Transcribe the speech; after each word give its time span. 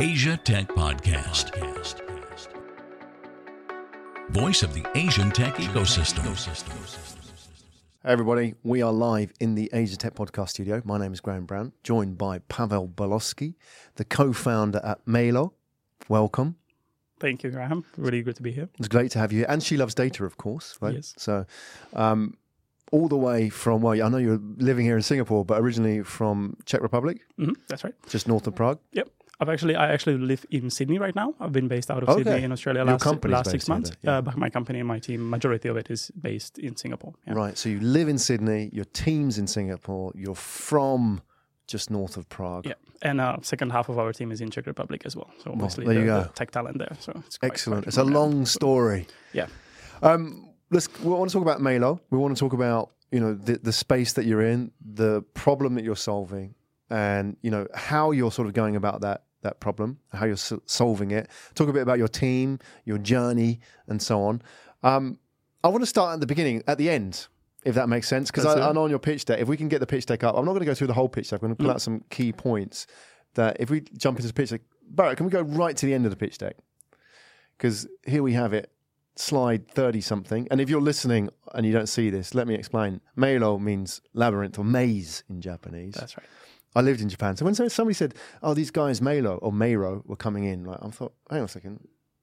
Asia 0.00 0.34
Tech 0.42 0.66
Podcast. 0.68 1.50
Voice 4.30 4.62
of 4.62 4.72
the 4.72 4.82
Asian 4.94 5.30
tech 5.30 5.56
ecosystem. 5.56 6.24
Hey 8.02 8.10
everybody, 8.10 8.54
we 8.62 8.80
are 8.80 8.92
live 8.92 9.30
in 9.40 9.56
the 9.56 9.68
Asia 9.74 9.98
Tech 9.98 10.14
Podcast 10.14 10.48
studio. 10.48 10.80
My 10.86 10.96
name 10.96 11.12
is 11.12 11.20
Graham 11.20 11.44
Brown, 11.44 11.74
joined 11.84 12.16
by 12.16 12.38
Pavel 12.38 12.88
Bulowski, 12.88 13.56
the 13.96 14.06
co-founder 14.06 14.80
at 14.82 15.06
Meiro. 15.06 15.52
Welcome. 16.08 16.56
Thank 17.18 17.44
you, 17.44 17.50
Graham. 17.50 17.84
Really 17.98 18.22
good 18.22 18.36
to 18.36 18.42
be 18.42 18.52
here. 18.52 18.70
It's 18.78 18.88
great 18.88 19.10
to 19.10 19.18
have 19.18 19.32
you 19.32 19.40
here. 19.40 19.48
And 19.50 19.62
she 19.62 19.76
loves 19.76 19.94
data, 19.94 20.24
of 20.24 20.38
course, 20.38 20.78
right? 20.80 20.94
Yes. 20.94 21.12
So, 21.18 21.44
um, 21.92 22.38
all 22.90 23.06
the 23.06 23.18
way 23.18 23.50
from, 23.50 23.82
well, 23.82 24.02
I 24.02 24.08
know 24.08 24.16
you're 24.16 24.40
living 24.56 24.86
here 24.86 24.96
in 24.96 25.02
Singapore, 25.02 25.44
but 25.44 25.60
originally 25.60 26.02
from 26.04 26.56
Czech 26.64 26.80
Republic, 26.80 27.20
hmm 27.36 27.52
that's 27.68 27.84
right. 27.84 27.94
just 28.08 28.26
north 28.26 28.46
of 28.46 28.54
Prague. 28.54 28.78
Yep. 28.92 29.10
I've 29.40 29.48
actually 29.48 29.74
I 29.74 29.90
actually 29.92 30.18
live 30.18 30.44
in 30.50 30.68
Sydney 30.70 30.98
right 30.98 31.14
now. 31.16 31.34
I've 31.40 31.52
been 31.52 31.68
based 31.68 31.90
out 31.90 32.02
of 32.02 32.08
Okay. 32.10 32.22
Sydney 32.24 32.44
in 32.44 32.52
Australia 32.52 32.80
Your 32.84 32.92
last 32.92 33.24
last 33.24 33.50
six 33.50 33.68
months. 33.68 33.90
yeah. 34.02 34.18
Uh, 34.18 34.22
but 34.22 34.36
my 34.36 34.50
company 34.50 34.78
and 34.80 34.88
my 34.88 34.98
team, 34.98 35.28
majority 35.30 35.68
of 35.68 35.76
it 35.76 35.90
is 35.90 36.10
based 36.20 36.58
in 36.58 36.76
Singapore. 36.76 37.14
Yeah. 37.26 37.34
Right. 37.34 37.56
So 37.56 37.68
you 37.70 37.80
live 37.80 38.08
in 38.08 38.18
Sydney, 38.18 38.68
your 38.72 38.84
team's 38.84 39.38
in 39.38 39.46
Singapore, 39.46 40.12
you're 40.14 40.34
from 40.34 41.22
just 41.66 41.90
north 41.90 42.16
of 42.16 42.28
Prague. 42.28 42.66
Yeah, 42.66 42.74
and 43.02 43.20
uh, 43.20 43.36
second 43.42 43.70
half 43.70 43.88
of 43.88 43.98
our 43.98 44.12
team 44.12 44.30
is 44.32 44.40
in 44.40 44.50
Czech 44.50 44.66
Republic 44.66 45.02
as 45.06 45.16
well. 45.16 45.30
So 45.42 45.52
obviously 45.52 45.84
there 45.86 45.94
the, 45.94 46.00
you 46.00 46.06
go. 46.06 46.22
the 46.24 46.28
tech 46.30 46.50
talent 46.50 46.78
there. 46.78 46.96
So 47.00 47.12
it's 47.26 47.38
Excellent. 47.42 47.86
It's 47.86 47.96
a 47.96 48.04
long 48.04 48.44
story. 48.44 49.06
Yeah. 49.32 49.46
Um, 50.02 50.50
let's. 50.70 50.88
We 51.00 51.10
want 51.10 51.30
to 51.30 51.32
talk 51.32 51.42
about 51.42 51.60
Meiro. 51.60 52.00
We 52.10 52.18
want 52.18 52.36
to 52.36 52.40
talk 52.40 52.52
about 52.52 52.90
you 53.10 53.20
know 53.20 53.34
the 53.34 53.58
the 53.58 53.72
space 53.72 54.12
that 54.14 54.26
you're 54.26 54.42
in, 54.42 54.72
the 54.84 55.22
problem 55.32 55.74
that 55.76 55.84
you're 55.84 55.96
solving, 55.96 56.54
and 56.90 57.36
you 57.40 57.50
know 57.50 57.66
how 57.74 58.10
you're 58.10 58.32
sort 58.32 58.48
of 58.48 58.54
going 58.54 58.76
about 58.76 59.00
that 59.02 59.22
that 59.42 59.60
problem, 59.60 59.98
how 60.12 60.26
you're 60.26 60.36
solving 60.36 61.10
it. 61.10 61.28
Talk 61.54 61.68
a 61.68 61.72
bit 61.72 61.82
about 61.82 61.98
your 61.98 62.08
team, 62.08 62.58
your 62.84 62.98
journey, 62.98 63.60
and 63.86 64.00
so 64.00 64.22
on. 64.22 64.42
Um, 64.82 65.18
I 65.62 65.68
want 65.68 65.82
to 65.82 65.86
start 65.86 66.14
at 66.14 66.20
the 66.20 66.26
beginning, 66.26 66.62
at 66.66 66.78
the 66.78 66.90
end, 66.90 67.26
if 67.64 67.74
that 67.74 67.88
makes 67.88 68.08
sense, 68.08 68.30
because 68.30 68.46
I. 68.46 68.68
I 68.68 68.72
know 68.72 68.84
on 68.84 68.90
your 68.90 68.98
pitch 68.98 69.24
deck, 69.24 69.40
if 69.40 69.48
we 69.48 69.56
can 69.56 69.68
get 69.68 69.80
the 69.80 69.86
pitch 69.86 70.06
deck 70.06 70.24
up, 70.24 70.36
I'm 70.36 70.44
not 70.44 70.52
going 70.52 70.60
to 70.60 70.66
go 70.66 70.74
through 70.74 70.86
the 70.86 70.94
whole 70.94 71.08
pitch 71.08 71.30
deck. 71.30 71.42
I'm 71.42 71.48
going 71.48 71.56
to 71.56 71.62
pull 71.62 71.70
out 71.70 71.82
some 71.82 72.04
key 72.10 72.32
points 72.32 72.86
that 73.34 73.58
if 73.60 73.70
we 73.70 73.82
jump 73.96 74.18
into 74.18 74.28
the 74.28 74.34
pitch 74.34 74.50
deck, 74.50 74.62
Barrett, 74.88 75.16
can 75.16 75.26
we 75.26 75.32
go 75.32 75.42
right 75.42 75.76
to 75.76 75.86
the 75.86 75.94
end 75.94 76.04
of 76.04 76.10
the 76.10 76.16
pitch 76.16 76.38
deck? 76.38 76.56
Because 77.56 77.86
here 78.06 78.22
we 78.22 78.32
have 78.32 78.52
it, 78.52 78.72
slide 79.16 79.68
30 79.68 80.00
something. 80.00 80.48
And 80.50 80.60
if 80.60 80.70
you're 80.70 80.80
listening 80.80 81.28
and 81.54 81.66
you 81.66 81.72
don't 81.72 81.88
see 81.88 82.10
this, 82.10 82.34
let 82.34 82.48
me 82.48 82.54
explain. 82.54 83.00
Meiro 83.16 83.58
means 83.58 84.00
labyrinth 84.14 84.58
or 84.58 84.64
maze 84.64 85.24
in 85.28 85.40
Japanese. 85.40 85.94
That's 85.94 86.16
right. 86.16 86.26
I 86.74 86.82
lived 86.82 87.00
in 87.00 87.08
Japan. 87.08 87.36
So 87.36 87.44
when 87.44 87.54
somebody 87.54 87.94
said, 87.94 88.14
oh, 88.42 88.54
these 88.54 88.70
guys, 88.70 89.00
Meilo 89.00 89.38
or 89.42 89.52
Meiro, 89.52 90.02
were 90.06 90.16
coming 90.16 90.44
in, 90.44 90.64
like, 90.64 90.78
I 90.82 90.88
thought, 90.90 91.14
hang 91.28 91.40
on 91.40 91.44
a 91.46 91.48
second. 91.48 91.80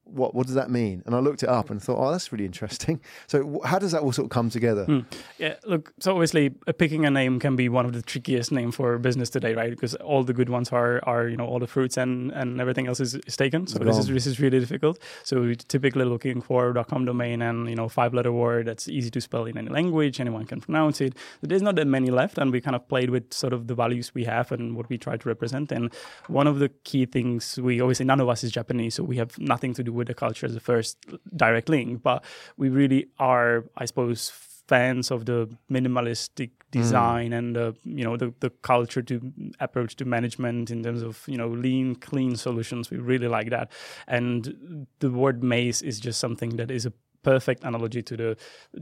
What, 0.08 0.34
what 0.34 0.46
does 0.46 0.54
that 0.54 0.70
mean? 0.70 1.02
And 1.06 1.14
I 1.14 1.18
looked 1.20 1.42
it 1.42 1.48
up 1.48 1.70
and 1.70 1.82
thought, 1.82 1.98
oh, 1.98 2.10
that's 2.10 2.32
really 2.32 2.44
interesting. 2.44 3.00
So, 3.26 3.60
how 3.64 3.78
does 3.78 3.92
that 3.92 4.02
all 4.02 4.12
sort 4.12 4.26
of 4.26 4.30
come 4.30 4.48
together? 4.48 4.84
Hmm. 4.84 5.00
Yeah, 5.38 5.54
look, 5.66 5.92
so 5.98 6.12
obviously 6.12 6.54
uh, 6.66 6.72
picking 6.72 7.04
a 7.04 7.10
name 7.10 7.38
can 7.40 7.56
be 7.56 7.68
one 7.68 7.84
of 7.84 7.92
the 7.92 8.00
trickiest 8.00 8.52
name 8.52 8.70
for 8.70 8.96
business 8.98 9.28
today, 9.28 9.54
right? 9.54 9.70
Because 9.70 9.94
all 9.96 10.24
the 10.24 10.32
good 10.32 10.48
ones 10.48 10.70
are 10.70 11.00
are 11.04 11.28
you 11.28 11.36
know 11.36 11.46
all 11.46 11.58
the 11.58 11.66
fruits 11.66 11.96
and 11.96 12.30
and 12.32 12.60
everything 12.60 12.86
else 12.86 13.00
is, 13.00 13.14
is 13.26 13.36
taken. 13.36 13.66
So 13.66 13.78
this 13.80 13.98
is 13.98 14.06
this 14.08 14.26
is 14.26 14.40
really 14.40 14.60
difficult. 14.60 14.98
So 15.24 15.40
we're 15.40 15.54
typically 15.54 16.04
looking 16.04 16.40
for 16.40 16.72
.com 16.84 17.04
domain 17.04 17.42
and 17.42 17.68
you 17.68 17.76
know 17.76 17.88
five 17.88 18.14
letter 18.14 18.32
word 18.32 18.66
that's 18.66 18.88
easy 18.88 19.10
to 19.10 19.20
spell 19.20 19.44
in 19.44 19.58
any 19.58 19.68
language, 19.68 20.20
anyone 20.20 20.44
can 20.44 20.60
pronounce 20.60 21.00
it. 21.00 21.14
But 21.40 21.50
there's 21.50 21.62
not 21.62 21.76
that 21.76 21.86
many 21.86 22.10
left, 22.10 22.38
and 22.38 22.52
we 22.52 22.60
kind 22.60 22.76
of 22.76 22.88
played 22.88 23.10
with 23.10 23.32
sort 23.34 23.52
of 23.52 23.66
the 23.66 23.74
values 23.74 24.14
we 24.14 24.24
have 24.24 24.52
and 24.52 24.76
what 24.76 24.88
we 24.88 24.98
try 24.98 25.16
to 25.16 25.28
represent. 25.28 25.72
And 25.72 25.92
one 26.28 26.46
of 26.46 26.58
the 26.58 26.68
key 26.84 27.04
things 27.06 27.58
we 27.58 27.80
obviously 27.80 28.06
none 28.06 28.20
of 28.20 28.28
us 28.28 28.44
is 28.44 28.52
Japanese, 28.52 28.94
so 28.94 29.02
we 29.02 29.16
have 29.16 29.38
nothing 29.38 29.74
to 29.74 29.82
do 29.82 29.92
with 29.98 30.08
the 30.08 30.14
culture 30.14 30.46
as 30.46 30.54
the 30.54 30.60
first 30.60 30.96
direct 31.36 31.68
link, 31.68 32.02
but 32.02 32.24
we 32.56 32.68
really 32.68 33.08
are, 33.18 33.64
I 33.76 33.84
suppose 33.84 34.32
fans 34.68 35.10
of 35.10 35.24
the 35.24 35.48
minimalistic 35.70 36.50
mm. 36.50 36.70
design 36.70 37.32
and 37.32 37.56
the 37.56 37.74
you 37.84 38.04
know 38.04 38.16
the, 38.16 38.32
the 38.40 38.50
culture 38.62 39.02
to 39.02 39.32
approach 39.60 39.96
to 39.96 40.04
management 40.04 40.70
in 40.70 40.82
terms 40.82 41.02
of 41.02 41.24
you 41.26 41.36
know 41.36 41.48
lean 41.48 41.96
clean 41.96 42.36
solutions. 42.36 42.90
We 42.90 42.98
really 42.98 43.28
like 43.28 43.50
that. 43.50 43.72
And 44.06 44.86
the 45.00 45.10
word 45.10 45.42
maze 45.42 45.82
is 45.82 45.98
just 45.98 46.20
something 46.20 46.56
that 46.56 46.70
is 46.70 46.86
a 46.86 46.92
perfect 47.28 47.64
analogy 47.64 48.02
to 48.10 48.16
the 48.22 48.30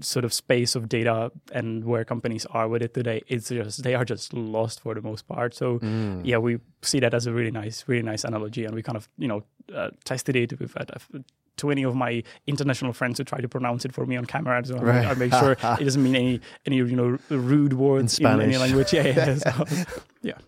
sort 0.00 0.24
of 0.24 0.32
space 0.32 0.74
of 0.78 0.88
data 0.88 1.16
and 1.52 1.84
where 1.84 2.04
companies 2.04 2.46
are 2.58 2.68
with 2.68 2.82
it 2.86 2.92
today 2.94 3.18
it's 3.28 3.48
just 3.48 3.82
they 3.82 3.94
are 3.94 4.04
just 4.04 4.32
lost 4.56 4.80
for 4.80 4.94
the 4.94 5.04
most 5.10 5.22
part. 5.32 5.54
So 5.54 5.68
yeah 6.32 6.38
we 6.46 6.58
see 6.82 7.00
that 7.00 7.14
as 7.18 7.26
a 7.26 7.32
really 7.38 7.54
nice 7.62 7.84
really 7.86 8.06
nice 8.12 8.24
analogy 8.24 8.64
and 8.66 8.74
we 8.74 8.82
kind 8.82 8.96
of 8.96 9.08
you 9.18 9.28
know 9.28 9.40
uh, 9.74 9.90
tested 10.04 10.36
it. 10.36 10.58
We've 10.60 10.76
had 10.78 10.90
uh, 11.56 11.60
20 11.60 11.82
of 11.84 11.94
my 11.94 12.22
international 12.46 12.92
friends 12.92 13.18
who 13.18 13.24
try 13.24 13.40
to 13.40 13.48
pronounce 13.48 13.84
it 13.84 13.92
for 13.92 14.06
me 14.06 14.16
on 14.16 14.24
camera 14.24 14.64
so 14.64 14.76
I- 14.76 14.80
Right. 14.82 15.06
I 15.06 15.14
make 15.14 15.32
sure 15.32 15.52
it 15.80 15.84
doesn't 15.84 16.02
mean 16.02 16.14
any 16.16 16.40
any 16.66 16.76
you 16.76 16.84
know 16.96 17.18
rude 17.30 17.72
words 17.72 18.18
In 18.18 18.26
in, 18.26 18.40
any 18.40 18.58
language 18.58 18.92
yeah 18.92 19.06
yeah, 19.06 19.34
so, 19.36 19.64
yeah. 20.22 20.38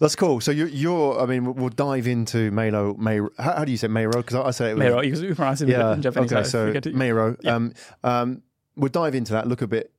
That's 0.00 0.16
cool. 0.16 0.40
So, 0.40 0.50
you, 0.50 0.66
you're, 0.66 1.20
I 1.20 1.26
mean, 1.26 1.54
we'll- 1.54 1.68
dive 1.68 2.06
into 2.06 2.50
Meiro. 2.50 3.30
How, 3.38 3.56
how 3.58 3.64
do 3.64 3.70
you 3.70 3.76
say 3.76 3.88
Meiro? 3.88 4.12
Because 4.16 4.34
I, 4.34 4.42
I 4.46 4.50
say 4.50 4.70
it 4.70 4.76
Meiro, 4.78 5.00
you 5.04 5.34
pronounce 5.34 5.60
it 5.60 5.68
yeah. 5.68 5.92
in 5.94 6.02
Japanese 6.02 6.32
Okay, 6.32 6.44
so. 6.48 6.72
Meiro. 6.72 7.36
Yeah. 7.42 7.54
Um, 7.54 7.72
um, 8.02 8.42
we'll 8.76 8.88
dive 8.90 9.14
into 9.14 9.32
that. 9.32 9.46
Look 9.46 9.60
a 9.62 9.66
bit 9.66 9.92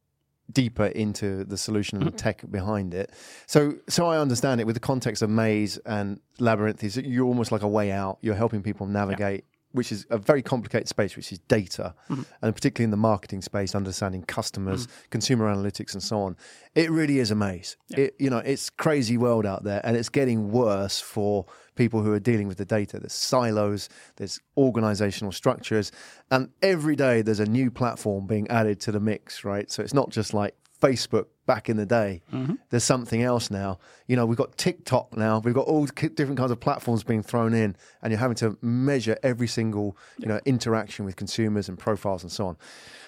deeper 0.51 0.85
into 0.88 1.44
the 1.44 1.57
solution 1.57 1.97
and 1.99 2.07
the 2.07 2.11
tech 2.17 2.49
behind 2.49 2.94
it. 2.94 3.11
So, 3.45 3.75
so 3.88 4.07
I 4.07 4.17
understand 4.17 4.59
it 4.61 4.66
with 4.66 4.75
the 4.75 4.79
context 4.79 5.22
of 5.22 5.29
maze 5.29 5.78
and 5.85 6.19
labyrinth. 6.39 6.84
Is 6.84 6.97
you're 6.97 7.25
almost 7.28 7.51
like 7.51 7.61
a 7.61 7.67
way 7.67 7.91
out. 7.91 8.17
You're 8.22 8.35
helping 8.35 8.63
people 8.63 8.88
navigate. 8.88 9.45
Which 9.78 9.92
is 9.92 10.06
a 10.10 10.18
very 10.18 10.42
complicated 10.42 10.88
space, 10.88 11.16
which 11.16 11.32
is 11.32 11.40
data, 11.40 11.94
mm-hmm. 12.10 12.24
and 12.42 12.56
particularly 12.56 12.86
in 12.86 12.92
the 12.92 12.98
marketing 12.98 13.42
space, 13.42 13.76
understanding 13.76 14.24
customers, 14.24 14.88
mm-hmm. 14.88 15.10
consumer 15.10 15.54
analytics, 15.54 15.94
and 15.94 16.04
so 16.04 16.20
on. 16.22 16.36
It 16.76 16.92
really 16.92 17.20
is 17.20 17.32
a 17.32 17.36
maze. 17.36 17.78
It, 17.92 18.16
you 18.20 18.30
know, 18.30 18.40
it's 18.40 18.70
crazy 18.70 19.18
world 19.18 19.46
out 19.46 19.64
there, 19.64 19.82
and 19.84 19.96
it's 19.96 20.10
getting 20.10 20.52
worse 20.52 21.00
for 21.00 21.46
people 21.76 22.02
who 22.02 22.12
are 22.12 22.20
dealing 22.20 22.48
with 22.48 22.58
the 22.58 22.66
data. 22.66 23.00
There's 23.00 23.14
silos, 23.14 23.88
there's 24.18 24.40
organizational 24.58 25.32
structures, 25.32 25.92
and 26.32 26.50
every 26.62 26.96
day 26.96 27.22
there's 27.22 27.40
a 27.40 27.46
new 27.46 27.72
platform 27.72 28.28
being 28.28 28.48
added 28.50 28.80
to 28.82 28.92
the 28.92 29.00
mix, 29.00 29.46
right? 29.46 29.72
So 29.72 29.84
it's 29.84 29.94
not 29.94 30.09
just 30.09 30.34
like 30.34 30.56
Facebook 30.82 31.28
back 31.47 31.68
in 31.69 31.78
the 31.78 31.85
day. 31.88 32.22
There's 32.69 32.84
something 32.84 33.24
else 33.24 33.50
now. 33.50 33.80
You 34.06 34.16
know, 34.16 34.28
we've 34.28 34.38
got 34.38 34.56
TikTok 34.58 35.18
now. 35.18 35.40
We've 35.40 35.56
got 35.56 35.66
all 35.66 35.88
different 35.88 36.38
kinds 36.38 36.52
of 36.52 36.59
platforms 36.59 37.03
being 37.03 37.24
thrown 37.24 37.56
in, 37.56 37.75
and 38.03 38.12
you're 38.12 38.19
having 38.19 38.35
to 38.35 38.56
measure 38.62 39.18
every 39.24 39.47
single, 39.47 39.97
you 40.19 40.28
know, 40.28 40.40
interaction 40.46 41.06
with 41.06 41.16
consumers 41.16 41.68
and 41.68 41.80
profiles 41.80 42.22
and 42.22 42.31
so 42.31 42.46
on. 42.46 42.58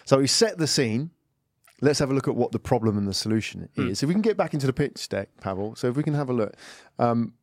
So 0.05 0.17
we 0.17 0.25
set 0.25 0.57
the 0.57 0.65
scene. 0.65 1.11
Let's 1.81 1.99
have 1.99 2.09
a 2.09 2.13
look 2.13 2.27
at 2.27 2.35
what 2.35 2.51
the 2.51 2.59
problem 2.59 2.97
and 2.97 3.07
the 3.07 3.13
solution 3.13 3.69
is. 3.75 4.01
If 4.01 4.07
we 4.07 4.13
can 4.15 4.23
get 4.23 4.35
back 4.35 4.53
into 4.55 4.65
the 4.65 4.73
pitch 4.73 5.07
deck, 5.07 5.29
Pavel. 5.39 5.75
So 5.75 5.87
if 5.87 5.95
we 5.95 6.01
can 6.03 6.15
have 6.15 6.29
a 6.29 6.33
look. 6.33 6.55
Um, 6.97 7.33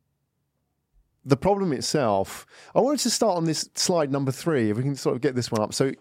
the 1.25 1.37
problem 1.37 1.73
itself, 1.73 2.45
I 2.73 2.79
wanted 2.79 2.99
to 3.01 3.09
start 3.09 3.35
on 3.35 3.43
this 3.45 3.69
slide 3.75 4.11
number 4.11 4.31
three. 4.31 4.69
If 4.69 4.77
we 4.77 4.83
can 4.83 4.95
sort 4.95 5.15
of 5.15 5.21
get 5.21 5.35
this 5.35 5.51
one 5.51 5.61
up. 5.61 5.73
So, 5.73 5.91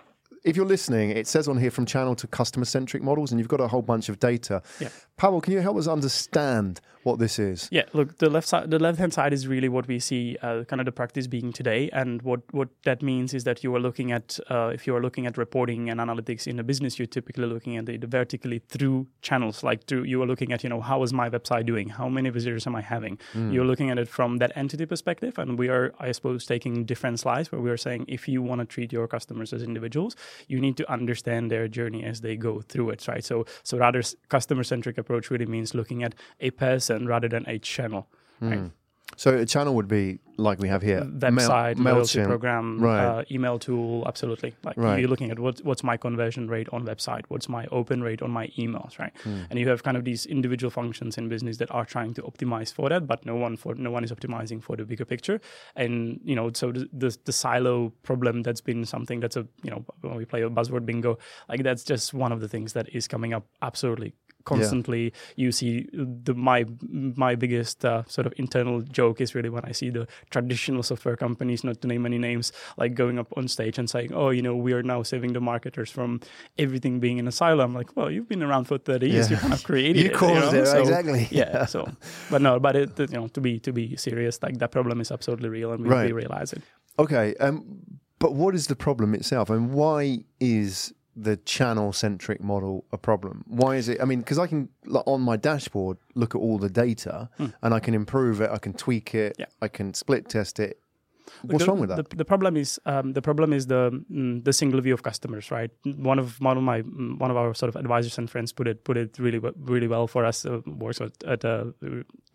if 0.46 0.56
you're 0.56 0.64
listening, 0.64 1.10
it 1.10 1.26
says 1.26 1.48
on 1.48 1.58
here 1.58 1.72
from 1.72 1.84
channel 1.84 2.14
to 2.14 2.26
customer 2.28 2.64
centric 2.64 3.02
models, 3.02 3.32
and 3.32 3.40
you've 3.40 3.48
got 3.48 3.60
a 3.60 3.66
whole 3.66 3.82
bunch 3.82 4.08
of 4.08 4.20
data. 4.20 4.62
Yeah. 4.80 4.88
Pavel, 5.16 5.40
can 5.40 5.52
you 5.52 5.60
help 5.60 5.76
us 5.76 5.88
understand 5.88 6.80
what 7.06 7.20
this 7.20 7.38
is? 7.38 7.68
Yeah, 7.70 7.84
look, 7.92 8.18
the 8.18 8.28
left 8.28 8.48
side, 8.48 8.70
the 8.70 8.80
left 8.80 8.98
hand 8.98 9.14
side 9.14 9.32
is 9.32 9.46
really 9.46 9.68
what 9.68 9.86
we 9.86 9.98
see, 10.00 10.36
uh, 10.42 10.64
kind 10.64 10.80
of 10.80 10.86
the 10.86 10.92
practice 10.92 11.26
being 11.28 11.52
today, 11.52 11.88
and 11.92 12.20
what 12.22 12.40
what 12.50 12.68
that 12.84 13.00
means 13.00 13.32
is 13.32 13.44
that 13.44 13.62
you 13.62 13.74
are 13.76 13.80
looking 13.80 14.10
at, 14.12 14.38
uh, 14.50 14.70
if 14.74 14.86
you 14.86 14.96
are 14.96 15.00
looking 15.00 15.24
at 15.26 15.38
reporting 15.38 15.88
and 15.88 16.00
analytics 16.00 16.46
in 16.46 16.58
a 16.58 16.64
business, 16.64 16.98
you're 16.98 17.06
typically 17.06 17.46
looking 17.46 17.76
at 17.76 17.88
it 17.88 18.04
vertically 18.04 18.58
through 18.68 19.06
channels, 19.22 19.62
like 19.62 19.84
through 19.84 20.02
you 20.02 20.20
are 20.22 20.26
looking 20.26 20.52
at, 20.52 20.64
you 20.64 20.68
know, 20.68 20.80
how 20.80 21.02
is 21.04 21.12
my 21.12 21.30
website 21.30 21.66
doing, 21.66 21.88
how 21.88 22.08
many 22.08 22.30
visitors 22.30 22.66
am 22.66 22.74
I 22.74 22.82
having? 22.94 23.18
You're 23.54 23.64
looking 23.64 23.90
at 23.90 23.98
it 23.98 24.08
from 24.08 24.38
that 24.38 24.52
entity 24.56 24.86
perspective, 24.86 25.38
and 25.38 25.58
we 25.58 25.68
are, 25.68 25.94
I 26.00 26.10
suppose, 26.12 26.44
taking 26.44 26.84
different 26.84 27.20
slides 27.20 27.52
where 27.52 27.60
we 27.60 27.70
are 27.70 27.76
saying 27.86 28.06
if 28.08 28.26
you 28.26 28.42
want 28.42 28.60
to 28.62 28.66
treat 28.66 28.92
your 28.92 29.06
customers 29.06 29.52
as 29.52 29.62
individuals, 29.62 30.16
you 30.48 30.60
need 30.60 30.76
to 30.78 30.90
understand 30.90 31.50
their 31.50 31.68
journey 31.68 32.02
as 32.04 32.20
they 32.26 32.36
go 32.36 32.62
through 32.62 32.90
it, 32.90 33.06
right? 33.06 33.24
So 33.24 33.46
so 33.62 33.78
rather 33.78 34.02
customer 34.28 34.64
centric 34.64 34.98
approach 34.98 35.30
really 35.30 35.46
means 35.46 35.74
looking 35.74 36.02
at 36.02 36.14
a 36.40 36.50
person 36.50 36.95
rather 37.04 37.28
than 37.28 37.44
a 37.46 37.58
channel. 37.58 38.06
Right? 38.40 38.70
So 39.16 39.34
a 39.34 39.46
channel 39.46 39.74
would 39.76 39.88
be 39.88 40.18
like 40.36 40.58
we 40.58 40.68
have 40.68 40.82
here, 40.82 41.00
Website, 41.00 41.76
Mail- 41.78 41.94
loyalty 41.94 42.18
MailChimp. 42.18 42.26
program, 42.26 42.78
Right. 42.80 43.04
uh, 43.04 43.24
email 43.30 43.58
tool, 43.58 44.04
absolutely. 44.06 44.54
Like 44.62 44.76
Right. 44.76 44.98
you're 45.00 45.08
looking 45.08 45.30
at 45.30 45.38
what, 45.38 45.60
what's 45.64 45.82
my 45.82 45.96
conversion 45.96 46.46
rate 46.48 46.68
on 46.72 46.84
website, 46.84 47.22
what's 47.28 47.48
my 47.48 47.64
open 47.72 48.02
rate 48.02 48.20
on 48.20 48.30
my 48.30 48.48
emails, 48.58 48.98
right? 48.98 49.12
Hmm. 49.24 49.44
And 49.48 49.58
you 49.58 49.66
have 49.70 49.82
kind 49.84 49.96
of 49.96 50.04
these 50.04 50.26
individual 50.26 50.70
functions 50.70 51.16
in 51.16 51.30
business 51.30 51.56
that 51.58 51.70
are 51.70 51.86
trying 51.86 52.12
to 52.14 52.22
optimize 52.22 52.70
for 52.74 52.90
that, 52.90 53.06
but 53.06 53.24
no 53.24 53.36
one 53.36 53.56
for 53.56 53.74
no 53.76 53.90
one 53.90 54.04
is 54.04 54.12
optimizing 54.12 54.62
for 54.62 54.76
the 54.76 54.84
bigger 54.84 55.06
picture. 55.06 55.40
And 55.74 56.20
you 56.22 56.34
know, 56.34 56.50
so 56.52 56.72
the 56.72 56.86
the, 56.92 57.16
the 57.24 57.32
silo 57.32 57.92
problem 58.02 58.42
that's 58.42 58.60
been 58.60 58.84
something 58.84 59.20
that's 59.20 59.36
a 59.36 59.46
you 59.62 59.70
know 59.70 59.86
when 60.02 60.16
we 60.16 60.26
play 60.26 60.42
a 60.42 60.50
buzzword 60.50 60.84
bingo, 60.84 61.16
like 61.48 61.62
that's 61.62 61.84
just 61.84 62.12
one 62.12 62.32
of 62.32 62.40
the 62.42 62.48
things 62.48 62.74
that 62.74 62.86
is 62.94 63.08
coming 63.08 63.32
up 63.32 63.46
absolutely 63.62 64.12
constantly 64.46 65.12
you 65.36 65.52
see 65.52 65.88
the 65.92 66.32
my 66.34 66.64
my 67.26 67.34
biggest 67.34 67.84
uh, 67.84 68.02
sort 68.06 68.26
of 68.26 68.32
internal 68.38 68.80
joke 68.80 69.20
is 69.20 69.34
really 69.34 69.50
when 69.50 69.64
I 69.66 69.72
see 69.72 69.90
the 69.90 70.06
traditional 70.30 70.82
software 70.82 71.16
companies, 71.16 71.62
not 71.64 71.80
to 71.82 71.86
name 71.88 72.06
any 72.06 72.18
names, 72.18 72.52
like 72.78 72.94
going 72.94 73.18
up 73.18 73.28
on 73.36 73.48
stage 73.48 73.76
and 73.78 73.90
saying, 73.90 74.10
"Oh, 74.14 74.30
you 74.30 74.42
know, 74.42 74.56
we 74.56 74.72
are 74.72 74.82
now 74.82 75.02
saving 75.02 75.32
the 75.34 75.40
marketers 75.40 75.90
from 75.90 76.20
everything 76.58 77.00
being 77.00 77.18
in 77.18 77.28
a 77.28 77.32
silo." 77.32 77.62
I'm 77.64 77.74
like, 77.74 77.90
"Well, 77.96 78.10
you've 78.10 78.28
been 78.28 78.42
around 78.42 78.64
for 78.64 78.78
30 78.78 79.10
years. 79.10 79.30
Yeah. 79.30 79.36
You 79.36 79.40
kind 79.42 79.52
of 79.54 79.64
created 79.64 79.96
it. 80.00 80.04
You 80.04 80.10
it. 80.10 80.16
caused 80.16 80.52
know? 80.54 80.62
it, 80.62 80.66
So, 80.66 80.80
exactly. 80.80 81.28
Yeah. 81.30 81.66
So, 81.76 81.84
but 82.30 82.40
no, 82.40 82.58
but 82.60 82.76
it, 82.76 82.98
you 82.98 83.06
know, 83.18 83.26
to 83.28 83.40
be 83.40 83.58
to 83.60 83.72
be 83.72 83.96
serious, 83.96 84.40
like 84.42 84.58
that 84.58 84.70
problem 84.70 85.00
is 85.00 85.10
absolutely 85.10 85.48
real, 85.50 85.72
and 85.72 85.82
we, 85.84 85.90
Right. 85.90 86.06
we 86.06 86.12
realize 86.12 86.52
it. 86.52 86.62
Okay, 86.98 87.34
um, 87.40 87.56
but 88.18 88.32
what 88.34 88.54
is 88.54 88.66
the 88.68 88.76
problem 88.76 89.14
itself, 89.14 89.50
and 89.50 89.72
why 89.74 90.20
is 90.40 90.94
the 91.16 91.36
channel-centric 91.38 92.40
model 92.42 92.84
a 92.92 92.98
problem? 92.98 93.44
Why 93.48 93.76
is 93.76 93.88
it? 93.88 94.00
I 94.00 94.04
mean, 94.04 94.20
because 94.20 94.38
I 94.38 94.46
can 94.46 94.68
like, 94.84 95.04
on 95.06 95.22
my 95.22 95.36
dashboard 95.36 95.96
look 96.14 96.34
at 96.34 96.38
all 96.38 96.58
the 96.58 96.68
data, 96.68 97.30
and 97.62 97.74
I 97.74 97.80
can 97.80 97.94
improve 97.94 98.40
it, 98.40 98.50
I 98.50 98.58
can 98.58 98.74
tweak 98.74 99.14
it. 99.14 99.36
Yeah. 99.38 99.46
I 99.62 99.68
can 99.68 99.94
split 99.94 100.28
test 100.28 100.60
it. 100.60 100.78
What's 101.42 101.64
the, 101.64 101.70
wrong 101.70 101.80
with 101.80 101.88
that? 101.90 102.10
The, 102.10 102.16
the 102.16 102.24
problem 102.24 102.56
is 102.56 102.78
um, 102.86 103.12
the 103.12 103.22
problem 103.22 103.52
is 103.52 103.66
the 103.66 103.90
mm, 104.10 104.44
the 104.44 104.52
single 104.52 104.80
view 104.80 104.94
of 104.94 105.02
customers, 105.02 105.50
right? 105.50 105.70
One 105.84 106.18
of 106.18 106.40
one 106.40 106.56
of 106.56 106.62
my 106.62 106.82
mm, 106.82 107.18
one 107.18 107.30
of 107.30 107.36
our 107.36 107.54
sort 107.54 107.68
of 107.68 107.76
advisors 107.76 108.18
and 108.18 108.30
friends 108.30 108.52
put 108.52 108.68
it 108.68 108.84
put 108.84 108.96
it 108.96 109.18
really 109.18 109.40
really 109.58 109.88
well 109.88 110.06
for 110.06 110.24
us. 110.24 110.46
Uh, 110.46 110.60
works 110.66 111.00
at, 111.00 111.12
at 111.24 111.44
a 111.44 111.72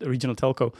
regional 0.00 0.36
telco, 0.36 0.74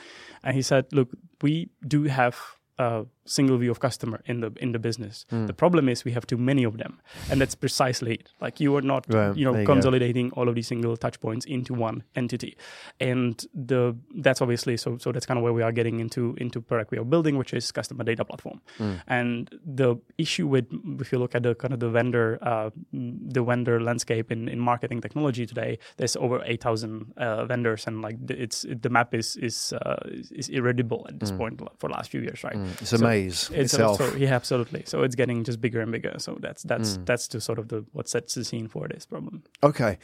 and 0.45 0.55
he 0.55 0.63
said, 0.63 0.87
"Look, 0.93 1.11
we 1.41 1.71
do 1.87 2.05
have." 2.05 2.37
A 2.79 3.05
single 3.25 3.57
view 3.59 3.71
of 3.71 3.81
customer 3.81 4.21
in 4.27 4.41
the 4.41 4.53
in 4.61 4.73
the 4.73 4.79
business. 4.79 5.27
Hmm. 5.31 5.47
The 5.47 5.53
problem 5.53 5.89
is 5.89 6.05
we 6.05 6.13
have 6.13 6.27
too 6.27 6.37
many 6.37 6.65
of 6.65 6.79
them, 6.79 7.01
and 7.31 7.41
that's 7.41 7.55
precisely 7.55 8.15
it. 8.15 8.31
Like 8.41 8.61
you 8.61 8.77
are 8.77 8.83
not, 8.83 9.07
Right, 9.09 9.37
you 9.37 9.45
know, 9.45 9.53
you 9.59 9.67
go. 9.67 9.73
consolidating 9.75 10.31
all 10.33 10.49
of 10.49 10.55
these 10.55 10.67
single 10.69 10.97
touch 10.97 11.21
points 11.21 11.47
into 11.47 11.75
one 11.75 12.03
entity, 12.17 12.57
and 13.01 13.45
the 13.55 13.97
that's 14.17 14.41
obviously 14.41 14.77
so. 14.77 14.99
So 14.99 15.13
that's 15.13 15.27
kind 15.27 15.39
of 15.39 15.45
where 15.45 15.53
we 15.53 15.63
are 15.63 15.73
getting 15.73 16.01
into 16.01 16.35
into 16.39 16.61
product 16.61 16.91
we 16.91 16.99
are 16.99 17.05
building, 17.05 17.37
which 17.39 17.53
is 17.55 17.71
customer 17.73 18.05
data 18.05 18.25
platform. 18.25 18.61
And 19.07 19.51
the 19.65 19.97
issue 20.19 20.47
with 20.47 20.67
if 21.01 21.13
you 21.13 21.19
look 21.19 21.35
at 21.35 21.43
the 21.43 21.55
kind 21.55 21.73
of 21.75 21.81
the 21.81 21.89
vendor 21.91 22.39
uh, 22.43 22.71
the 22.93 23.43
vendor 23.43 23.81
landscape 23.81 24.33
in, 24.33 24.49
in 24.49 24.59
marketing 24.59 25.01
technology 25.01 25.47
today, 25.47 25.79
there's 25.97 26.17
over 26.17 26.43
eight 26.45 26.63
thousand 26.63 27.13
uh, 27.17 27.45
vendors, 27.45 27.87
and 27.87 28.03
like 28.03 28.17
the, 28.27 28.43
it's 28.43 28.67
the 28.81 28.89
map 28.91 29.15
is 29.15 29.37
is 29.37 29.73
uh, 29.73 29.97
is, 30.31 30.49
irreducible 30.49 31.07
at 31.09 31.21
this 31.21 31.31
point 31.31 31.61
for 31.79 31.89
the 31.89 31.95
last 31.95 32.11
few 32.11 32.21
years, 32.21 32.43
right? 32.45 32.57
It's 32.81 32.91
So 32.91 32.99
maze 33.13 33.51
It's 33.55 33.73
itself. 33.75 34.01
also, 34.01 34.17
yeah, 34.17 34.35
absolutely. 34.41 34.83
So 34.87 35.03
it's 35.05 35.15
getting 35.17 35.45
just 35.45 35.61
bigger 35.61 35.81
and 35.85 35.91
bigger. 35.93 36.15
So 36.19 36.31
that's 36.41 36.63
that's 36.73 36.91
Mm. 36.99 37.07
that's 37.07 37.27
the 37.29 37.41
sort 37.41 37.59
of 37.59 37.67
the 37.69 37.85
what 37.97 38.09
sets 38.09 38.35
the 38.35 38.45
scene 38.45 38.69
for 38.69 38.89
this 38.89 39.07
problem. 39.07 39.43
Okay. 39.63 39.99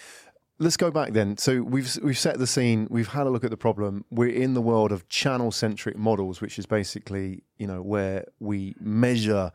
Let's 0.61 0.77
go 0.77 0.91
back 0.91 1.13
then. 1.13 1.37
So 1.37 1.51
we've 1.75 1.89
we've 2.03 2.19
set 2.19 2.37
the 2.39 2.47
scene. 2.47 2.89
We've 2.91 3.13
had 3.19 3.27
a 3.29 3.31
look 3.31 3.45
at 3.45 3.51
the 3.51 3.57
problem. 3.69 4.05
We're 4.11 4.35
in 4.45 4.55
the 4.55 4.61
world 4.71 4.91
of 4.93 5.01
channel-centric 5.09 5.97
models, 5.97 6.41
which 6.43 6.59
is 6.59 6.67
basically 6.67 7.45
you 7.63 7.67
know 7.71 7.81
where 7.93 8.25
we 8.41 8.75
measure 8.81 9.53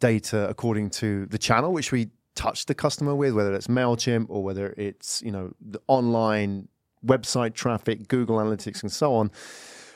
data 0.00 0.48
according 0.48 0.90
to 0.90 1.26
the 1.26 1.38
channel 1.38 1.72
which 1.72 1.90
we 1.92 2.10
touch 2.34 2.66
the 2.66 2.74
customer 2.74 3.14
with, 3.14 3.32
whether 3.34 3.52
it's 3.54 3.68
Mailchimp 3.68 4.26
or 4.28 4.40
whether 4.44 4.74
it's 4.76 5.22
you 5.26 5.32
know 5.32 5.46
the 5.74 5.80
online 5.88 6.68
website 7.04 7.54
traffic, 7.54 8.06
Google 8.08 8.36
Analytics, 8.42 8.80
and 8.82 8.92
so 8.92 9.14
on. 9.20 9.30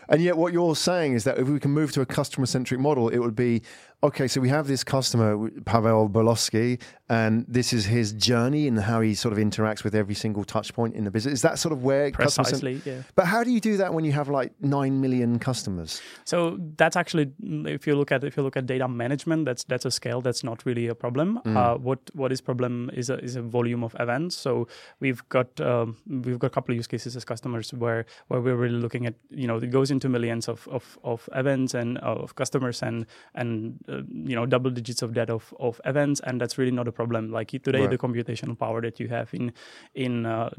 And 0.08 0.22
yet, 0.22 0.36
what 0.36 0.52
you're 0.52 0.76
saying 0.76 1.12
is 1.12 1.24
that 1.24 1.38
if 1.38 1.48
we 1.48 1.60
can 1.60 1.70
move 1.70 1.92
to 1.92 2.00
a 2.00 2.06
customer 2.06 2.46
centric 2.46 2.80
model, 2.80 3.08
it 3.08 3.18
would 3.18 3.36
be 3.36 3.62
okay. 4.02 4.28
So 4.28 4.40
we 4.40 4.48
have 4.48 4.66
this 4.66 4.84
customer, 4.84 5.50
Pavel 5.64 6.08
Bulowski, 6.08 6.80
and 7.08 7.46
this 7.48 7.72
is 7.72 7.86
his 7.86 8.12
journey 8.12 8.68
and 8.68 8.78
how 8.78 9.00
he 9.00 9.14
sort 9.14 9.32
of 9.32 9.38
interacts 9.38 9.82
with 9.82 9.94
every 9.94 10.14
single 10.14 10.44
touch 10.44 10.74
point 10.74 10.94
in 10.94 11.04
the 11.04 11.10
business. 11.10 11.34
Is 11.34 11.42
that 11.42 11.58
sort 11.58 11.72
of 11.72 11.82
where 11.82 12.10
Precisely, 12.10 12.82
yeah. 12.84 13.02
But 13.14 13.26
how 13.26 13.42
do 13.42 13.50
you 13.50 13.60
do 13.60 13.78
that 13.78 13.94
when 13.94 14.04
you 14.04 14.12
have 14.12 14.28
like 14.28 14.52
nine 14.60 15.00
million 15.00 15.38
customers? 15.38 16.02
So 16.24 16.58
that's 16.76 16.96
actually, 16.96 17.32
if 17.40 17.86
you 17.86 17.96
look 17.96 18.12
at 18.12 18.24
if 18.24 18.36
you 18.36 18.42
look 18.42 18.56
at 18.56 18.66
data 18.66 18.86
management, 18.86 19.46
that's 19.46 19.64
that's 19.64 19.86
a 19.86 19.90
scale 19.90 20.20
that's 20.20 20.44
not 20.44 20.64
really 20.66 20.86
a 20.88 20.94
problem. 20.94 21.40
Mm. 21.44 21.56
Uh, 21.56 21.78
what 21.78 21.98
what 22.14 22.30
is 22.30 22.40
problem 22.40 22.90
is 22.92 23.08
a 23.08 23.18
is 23.18 23.36
a 23.36 23.42
volume 23.42 23.82
of 23.82 23.96
events. 23.98 24.36
So 24.36 24.68
we've 25.00 25.26
got 25.30 25.60
um, 25.60 25.96
we've 26.06 26.38
got 26.38 26.48
a 26.48 26.50
couple 26.50 26.72
of 26.72 26.76
use 26.76 26.86
cases 26.86 27.16
as 27.16 27.24
customers 27.24 27.72
where 27.72 28.04
where 28.28 28.40
we're 28.40 28.56
really 28.56 28.78
looking 28.78 29.06
at 29.06 29.14
you 29.30 29.46
know 29.46 29.56
it 29.56 29.70
goes 29.70 29.90
into 29.90 30.08
millions 30.08 30.48
of 30.48 30.68
of, 30.68 30.98
of 31.04 31.28
events 31.34 31.72
and 31.74 31.98
uh, 31.98 32.16
of 32.24 32.34
customers 32.34 32.82
and 32.82 33.06
and 33.34 33.82
uh, 33.88 34.02
you 34.30 34.36
know 34.36 34.46
double 34.46 34.70
digits 34.70 35.02
of 35.02 35.14
that 35.14 35.30
of, 35.30 35.52
of 35.58 35.80
events, 35.84 36.20
and 36.24 36.40
that's 36.40 36.58
really 36.58 36.70
not 36.80 36.88
a 36.88 36.92
problem. 36.92 37.30
Like 37.30 37.50
today, 37.50 37.80
Right. 37.80 37.90
the 37.90 37.98
computational 37.98 38.58
power 38.58 38.80
that 38.82 39.00
you 39.00 39.08
have 39.08 39.32
in 39.32 39.52
in 39.94 40.26
uh, 40.26 40.50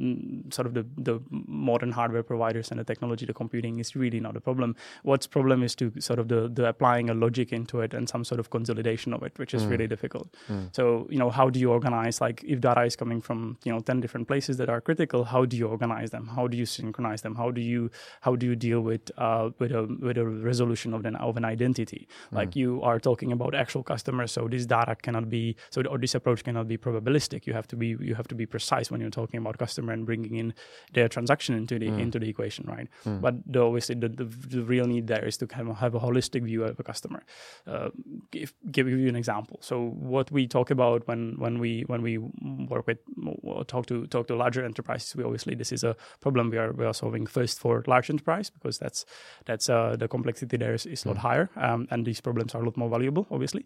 sort 0.52 0.68
of 0.68 0.74
the 0.74 0.86
the 0.98 1.20
modern 1.48 1.92
hardware 1.92 2.24
providers 2.24 2.72
and 2.72 2.80
the 2.80 2.84
technology, 2.84 3.26
the 3.26 3.34
computing 3.34 3.80
is 3.80 3.96
really 3.96 4.20
not 4.20 4.36
a 4.36 4.42
problem. 4.42 4.76
What's 5.04 5.28
problem 5.28 5.64
is 5.64 5.76
to 5.76 5.92
sort 6.00 6.20
of 6.20 6.28
the 6.28 6.42
the 6.50 6.68
applying 6.68 7.10
a 7.10 7.14
logic 7.14 7.52
into 7.54 7.82
it 7.82 7.94
and 7.94 8.08
some 8.10 8.24
sort 8.24 8.40
of 8.40 8.50
consolidation 8.50 9.14
of 9.14 9.24
it, 9.24 9.38
which 9.38 9.54
is 9.54 9.66
really 9.72 9.88
difficult. 9.88 10.28
So 10.72 11.08
you 11.10 11.18
know, 11.22 11.30
how 11.30 11.50
do 11.50 11.60
you 11.60 11.72
organize? 11.72 12.22
Like 12.22 12.44
if 12.44 12.60
data 12.62 12.84
is 12.84 12.96
coming 12.96 13.22
from 13.22 13.58
you 13.64 13.72
know 13.74 13.80
ten 13.80 14.00
different 14.00 14.28
places 14.28 14.58
that 14.58 14.70
are 14.70 14.82
critical, 14.82 15.24
how 15.26 15.46
do 15.46 15.58
you 15.58 15.68
organize 15.68 16.10
them? 16.12 16.28
How 16.38 16.48
do 16.48 16.58
you 16.58 16.66
synchronize 16.66 17.22
them? 17.22 17.36
How 17.36 17.52
do 17.52 17.62
you 17.62 17.90
how 18.22 18.36
do 18.36 18.46
you 18.46 18.56
deal 18.56 18.82
with 18.82 19.12
uh, 19.18 19.50
with 19.60 19.72
a 19.72 19.84
with 20.08 20.18
a 20.18 20.26
resolution 20.26 20.94
of 20.94 21.06
an 21.06 21.16
of 21.16 21.38
an 21.38 21.46
identity? 21.46 22.02
Like 22.32 22.56
you 22.56 22.82
are 22.84 23.00
talking 23.00 23.19
about 23.32 23.54
actual 23.56 23.84
customers, 23.84 24.32
so 24.32 24.48
this 24.48 24.66
data 24.66 24.96
cannot 24.96 25.30
be 25.30 25.56
so 25.70 25.82
or 25.84 25.98
this 25.98 26.16
approach 26.16 26.44
cannot 26.44 26.68
be 26.68 26.78
probabilistic. 26.78 27.46
You 27.48 27.54
have 27.54 27.68
to 27.68 27.76
be 27.76 27.88
you 28.00 28.16
have 28.16 28.28
to 28.28 28.36
be 28.36 28.46
precise 28.46 28.90
when 28.92 29.02
you're 29.02 29.10
talking 29.10 29.40
about 29.40 29.58
customer 29.58 29.94
and 29.94 30.06
bringing 30.06 30.36
in 30.36 30.54
their 30.94 31.08
transaction 31.08 31.56
into 31.56 31.80
the 31.80 31.88
into 32.04 32.20
the 32.20 32.30
equation, 32.30 32.66
right? 32.68 32.88
But 33.22 33.36
the, 33.46 33.60
obviously 33.62 33.96
the, 33.96 34.10
the 34.10 34.26
the 34.26 34.64
real 34.64 34.86
need 34.86 35.08
there 35.08 35.26
is 35.26 35.38
to 35.38 35.48
kind 35.48 35.70
of 35.70 35.78
have 35.78 35.96
a 35.96 36.00
holistic 36.00 36.44
view 36.44 36.64
of 36.64 36.80
a 36.80 36.84
customer. 36.84 37.24
Uh, 37.68 37.90
give 38.32 38.54
give 38.72 38.88
you 38.88 39.08
an 39.08 39.16
example. 39.16 39.60
So 39.62 39.90
what 40.16 40.32
we 40.32 40.48
talk 40.48 40.72
about 40.72 41.08
when 41.08 41.36
when 41.38 41.60
we 41.60 41.84
when 41.88 42.02
we 42.02 42.18
work 42.18 42.88
with 42.88 43.00
or 43.44 43.64
talk 43.66 43.86
to 43.88 44.08
talk 44.08 44.28
to 44.28 44.36
larger 44.36 44.64
enterprises, 44.64 45.16
we 45.16 45.24
obviously 45.24 45.56
this 45.56 45.72
is 45.72 45.84
a 45.84 45.96
problem 46.22 46.50
we 46.50 46.58
are 46.58 46.72
we 46.72 46.86
are 46.86 46.94
solving 46.94 47.26
first 47.26 47.60
for 47.60 47.84
large 47.88 48.10
enterprise 48.10 48.50
because 48.50 48.78
that's 48.78 49.06
that's 49.46 49.70
uh, 49.70 49.96
the 49.98 50.08
complexity 50.08 50.58
there 50.58 50.74
is, 50.74 50.86
is 50.86 51.06
a 51.06 51.10
lot 51.10 51.18
higher, 51.18 51.50
um, 51.56 51.88
and 51.92 52.06
these 52.06 52.22
problems 52.22 52.54
are 52.56 52.62
a 52.62 52.66
lot 52.66 52.78
more 52.78 52.90
valuable, 52.90 53.09
obviously. 53.32 53.66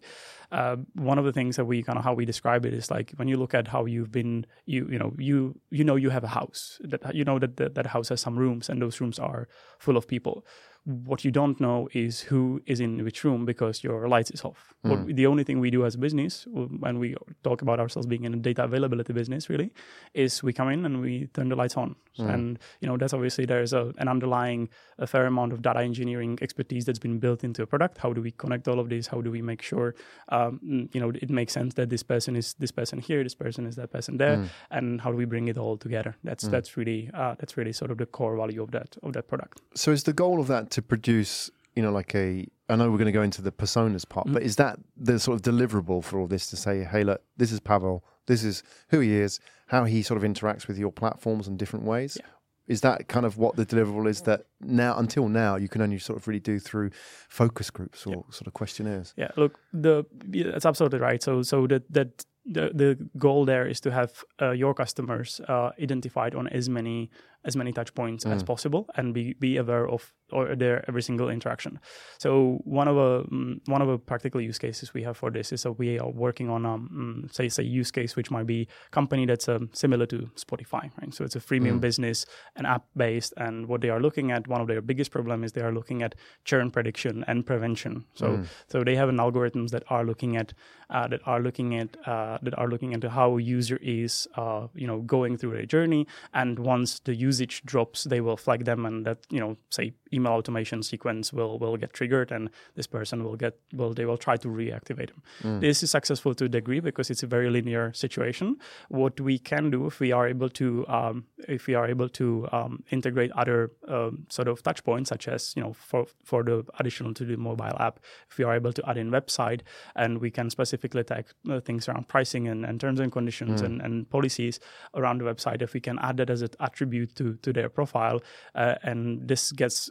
Uh, 0.52 0.76
one 0.94 1.18
of 1.18 1.24
the 1.24 1.32
things 1.32 1.56
that 1.56 1.64
we 1.64 1.82
kind 1.82 1.98
of 1.98 2.04
how 2.04 2.14
we 2.14 2.24
describe 2.24 2.64
it 2.66 2.74
is 2.74 2.90
like 2.90 3.12
when 3.16 3.28
you 3.28 3.36
look 3.36 3.54
at 3.54 3.68
how 3.68 3.84
you've 3.84 4.12
been 4.12 4.46
you 4.66 4.86
you 4.90 4.98
know 4.98 5.12
you 5.18 5.58
you 5.70 5.84
know 5.84 5.96
you 5.96 6.10
have 6.10 6.24
a 6.24 6.28
house 6.28 6.80
that 6.82 7.14
you 7.14 7.24
know 7.24 7.38
that 7.38 7.56
that, 7.56 7.74
that 7.74 7.86
house 7.86 8.08
has 8.08 8.20
some 8.20 8.38
rooms 8.38 8.68
and 8.68 8.80
those 8.80 9.00
rooms 9.00 9.18
are 9.18 9.48
full 9.78 9.96
of 9.96 10.06
people 10.06 10.44
what 10.84 11.24
you 11.24 11.30
don't 11.30 11.60
know 11.60 11.88
is 11.92 12.20
who 12.20 12.60
is 12.66 12.78
in 12.78 13.02
which 13.04 13.24
room 13.24 13.46
because 13.46 13.82
your 13.82 14.06
lights 14.06 14.30
is 14.30 14.44
off. 14.44 14.74
What, 14.82 15.16
the 15.16 15.26
only 15.26 15.42
thing 15.42 15.58
we 15.60 15.70
do 15.70 15.86
as 15.86 15.94
a 15.94 15.98
business, 15.98 16.46
when 16.50 16.98
we 16.98 17.14
talk 17.42 17.62
about 17.62 17.80
ourselves 17.80 18.06
being 18.06 18.24
in 18.24 18.34
a 18.34 18.36
data 18.36 18.64
availability 18.64 19.14
business, 19.14 19.48
really, 19.48 19.72
is 20.12 20.42
we 20.42 20.52
come 20.52 20.68
in 20.68 20.84
and 20.84 21.00
we 21.00 21.28
turn 21.32 21.48
the 21.48 21.56
lights 21.56 21.76
on. 21.78 21.96
And 22.18 22.58
you 22.80 22.86
know 22.86 22.96
that's 22.96 23.12
obviously 23.12 23.44
there's 23.44 23.72
a, 23.72 23.92
an 23.98 24.08
underlying 24.08 24.68
a 24.98 25.06
fair 25.06 25.26
amount 25.26 25.52
of 25.52 25.62
data 25.62 25.80
engineering 25.80 26.38
expertise 26.42 26.84
that's 26.84 27.00
been 27.00 27.18
built 27.18 27.42
into 27.42 27.62
a 27.62 27.66
product. 27.66 27.98
How 27.98 28.12
do 28.12 28.22
we 28.22 28.30
connect 28.30 28.68
all 28.68 28.78
of 28.78 28.88
this? 28.88 29.08
How 29.08 29.20
do 29.20 29.30
we 29.32 29.42
make 29.42 29.62
sure 29.62 29.94
um, 30.28 30.60
you 30.92 31.00
know 31.00 31.10
it 31.10 31.30
makes 31.30 31.54
sense 31.54 31.74
that 31.74 31.88
this 31.90 32.02
person 32.02 32.36
is 32.36 32.54
this 32.54 32.70
person 32.70 32.98
here, 32.98 33.22
this 33.24 33.34
person 33.34 33.66
is 33.66 33.74
that 33.76 33.90
person 33.90 34.18
there, 34.18 34.44
and 34.70 35.00
how 35.00 35.10
do 35.10 35.16
we 35.16 35.24
bring 35.24 35.48
it 35.48 35.58
all 35.58 35.76
together? 35.76 36.14
That's 36.22 36.44
that's 36.44 36.76
really 36.76 37.10
uh, 37.14 37.34
that's 37.38 37.56
really 37.56 37.72
sort 37.72 37.90
of 37.90 37.98
the 37.98 38.06
core 38.06 38.36
value 38.36 38.62
of 38.62 38.70
that 38.72 38.96
of 39.02 39.14
that 39.14 39.26
product. 39.26 39.60
So 39.74 39.90
is 39.90 40.04
the 40.04 40.12
goal 40.12 40.38
of 40.40 40.46
that 40.48 40.70
to 40.74 40.82
produce, 40.82 41.50
you 41.74 41.82
know, 41.82 41.92
like 41.92 42.14
a? 42.14 42.46
I 42.68 42.76
know 42.76 42.90
we're 42.90 42.98
going 42.98 43.06
to 43.06 43.12
go 43.12 43.22
into 43.22 43.42
the 43.42 43.52
personas 43.52 44.08
part, 44.08 44.26
but 44.32 44.42
is 44.42 44.56
that 44.56 44.78
the 44.96 45.18
sort 45.18 45.34
of 45.36 45.42
deliverable 45.42 46.02
for 46.02 46.18
all 46.18 46.26
this 46.26 46.48
to 46.50 46.56
say, 46.56 46.82
hey, 46.82 47.04
look, 47.04 47.22
this 47.36 47.52
is 47.52 47.60
Pavel, 47.60 48.02
this 48.26 48.42
is 48.42 48.62
who 48.88 49.00
he 49.00 49.12
is, 49.12 49.38
how 49.66 49.84
he 49.84 50.02
sort 50.02 50.22
of 50.22 50.30
interacts 50.30 50.66
with 50.66 50.78
your 50.78 50.90
platforms 50.90 51.46
in 51.46 51.56
different 51.56 51.84
ways? 51.84 52.16
Yeah. 52.18 52.26
Is 52.66 52.80
that 52.80 53.08
kind 53.08 53.26
of 53.26 53.36
what 53.36 53.56
the 53.56 53.66
deliverable 53.66 54.08
is 54.08 54.22
that 54.22 54.46
now, 54.60 54.96
until 54.96 55.28
now, 55.28 55.56
you 55.56 55.68
can 55.68 55.82
only 55.82 55.98
sort 55.98 56.18
of 56.18 56.26
really 56.26 56.40
do 56.40 56.58
through 56.58 56.90
focus 57.28 57.68
groups 57.68 58.06
or 58.06 58.24
sort 58.30 58.46
of 58.46 58.54
questionnaires? 58.54 59.12
Yeah, 59.18 59.30
look, 59.36 59.58
the 59.74 60.06
yeah, 60.30 60.50
that's 60.52 60.64
absolutely 60.64 61.00
right. 61.00 61.22
So 61.22 61.42
so 61.42 61.66
that 61.66 61.92
that 61.92 62.24
the 62.46 62.70
the 62.74 63.08
goal 63.18 63.44
there 63.44 63.66
is 63.66 63.80
to 63.80 63.90
have 63.90 64.24
uh, 64.40 64.52
your 64.52 64.72
customers 64.72 65.42
uh, 65.46 65.70
identified 65.78 66.34
on 66.34 66.48
as 66.48 66.70
many 66.70 67.10
as 67.44 67.56
many 67.56 67.72
touch 67.72 67.94
points 67.94 68.24
as 68.32 68.42
possible 68.42 68.88
and 68.96 69.14
be 69.14 69.34
be 69.34 69.56
aware 69.56 69.86
of 69.88 70.12
or 70.32 70.56
their 70.56 70.84
every 70.88 71.02
single 71.02 71.28
interaction. 71.28 71.78
So 72.18 72.58
one 72.64 72.88
of 72.88 72.96
a 72.96 73.24
mm, 73.24 73.60
one 73.66 73.82
of 73.82 73.88
the 73.88 73.98
practical 73.98 74.40
use 74.40 74.58
cases 74.58 74.94
we 74.94 75.02
have 75.02 75.16
for 75.16 75.30
this 75.30 75.52
is 75.52 75.62
that 75.62 75.72
we 75.72 75.98
are 75.98 76.10
working 76.10 76.50
on 76.50 76.66
um 76.66 76.88
mm, 76.92 77.34
say 77.34 77.48
say 77.48 77.62
use 77.62 77.90
case 77.90 78.16
which 78.16 78.30
might 78.30 78.46
be 78.46 78.68
company 78.90 79.26
that's 79.26 79.48
um, 79.48 79.70
similar 79.72 80.06
to 80.06 80.30
Spotify, 80.36 80.90
right? 81.00 81.12
So 81.14 81.24
it's 81.24 81.36
a 81.36 81.40
freemium 81.40 81.80
business, 81.80 82.26
an 82.56 82.66
app 82.66 82.84
based, 82.96 83.34
and 83.36 83.66
what 83.68 83.80
they 83.80 83.90
are 83.90 84.00
looking 84.00 84.30
at 84.30 84.48
one 84.48 84.60
of 84.60 84.66
their 84.66 84.80
biggest 84.80 85.10
problem 85.10 85.44
is 85.44 85.52
they 85.52 85.60
are 85.60 85.72
looking 85.72 86.02
at 86.02 86.14
churn 86.44 86.70
prediction 86.70 87.24
and 87.26 87.44
prevention. 87.46 88.04
So 88.14 88.26
so 88.68 88.84
they 88.84 88.96
have 88.96 89.08
an 89.08 89.18
algorithms 89.18 89.70
that 89.70 89.84
are 89.88 90.04
looking 90.04 90.36
at 90.36 90.52
uh, 90.90 91.08
that 91.08 91.20
are 91.26 91.40
looking 91.40 91.76
at 91.76 91.96
uh, 92.06 92.38
that 92.42 92.56
are 92.58 92.68
looking 92.68 92.92
into 92.92 93.10
how 93.10 93.38
a 93.38 93.42
user 93.42 93.78
is 93.82 94.28
uh, 94.36 94.66
you 94.74 94.86
know 94.86 95.00
going 95.00 95.36
through 95.36 95.52
their 95.52 95.66
journey, 95.66 96.06
and 96.32 96.58
once 96.58 97.00
the 97.00 97.14
usage 97.34 97.62
drops, 97.64 98.04
they 98.04 98.20
will 98.20 98.36
flag 98.36 98.64
them, 98.64 98.86
and 98.86 99.06
that 99.06 99.18
you 99.30 99.40
know 99.40 99.56
say 99.70 99.92
email 100.12 100.32
automation 100.32 100.82
sequence 100.82 101.32
will 101.32 101.58
will 101.58 101.76
get 101.76 101.92
triggered, 101.92 102.32
and 102.32 102.50
this 102.76 102.86
person 102.86 103.24
will 103.24 103.36
get 103.36 103.58
will 103.72 103.92
they 103.94 104.04
will 104.04 104.16
try 104.26 104.36
to 104.36 104.48
reactivate 104.48 105.10
them. 105.12 105.22
This 105.60 105.82
is 105.82 105.90
successful 105.90 106.34
to 106.34 106.44
a 106.44 106.48
degree 106.48 106.80
because 106.80 107.10
it's 107.10 107.22
a 107.22 107.26
very 107.26 107.50
linear 107.50 107.92
situation. 107.92 108.56
What 108.88 109.20
we 109.20 109.38
can 109.38 109.70
do 109.70 109.86
if 109.86 110.00
we 110.00 110.12
are 110.12 110.26
able 110.28 110.50
to 110.60 110.86
um, 110.88 111.24
if 111.48 111.66
we 111.66 111.74
are 111.74 111.86
able 111.94 112.08
to 112.20 112.26
um, 112.52 112.82
integrate 112.90 113.30
other 113.32 113.70
um, 113.88 114.26
sort 114.28 114.48
of 114.48 114.62
touch 114.62 114.84
points, 114.84 115.08
such 115.14 115.28
as 115.28 115.54
you 115.56 115.62
know 115.62 115.72
for 115.72 116.06
for 116.24 116.42
the 116.42 116.64
additional 116.78 117.14
to 117.14 117.24
the 117.24 117.36
mobile 117.36 117.76
app, 117.80 118.00
if 118.30 118.38
we 118.38 118.44
are 118.44 118.54
able 118.54 118.72
to 118.72 118.82
add 118.88 118.96
in 118.96 119.10
website 119.10 119.60
and 119.96 120.18
we 120.18 120.30
can 120.30 120.50
specifically 120.50 121.04
tag 121.04 121.26
uh, 121.50 121.60
things 121.60 121.88
around 121.88 122.08
pricing 122.08 122.48
and, 122.48 122.64
and 122.64 122.80
terms 122.80 123.00
and 123.00 123.12
conditions 123.12 123.60
and, 123.60 123.80
and 123.80 124.08
policies 124.10 124.60
around 124.94 125.20
the 125.20 125.24
website, 125.24 125.62
if 125.62 125.74
we 125.74 125.80
can 125.80 125.98
add 126.00 126.16
that 126.16 126.30
as 126.30 126.42
an 126.42 126.48
attribute 126.60 127.14
to 127.16 127.23
to 127.32 127.52
their 127.52 127.68
profile, 127.68 128.18
uh, 128.54 128.74
and 128.82 129.28
this 129.28 129.52
gets 129.52 129.90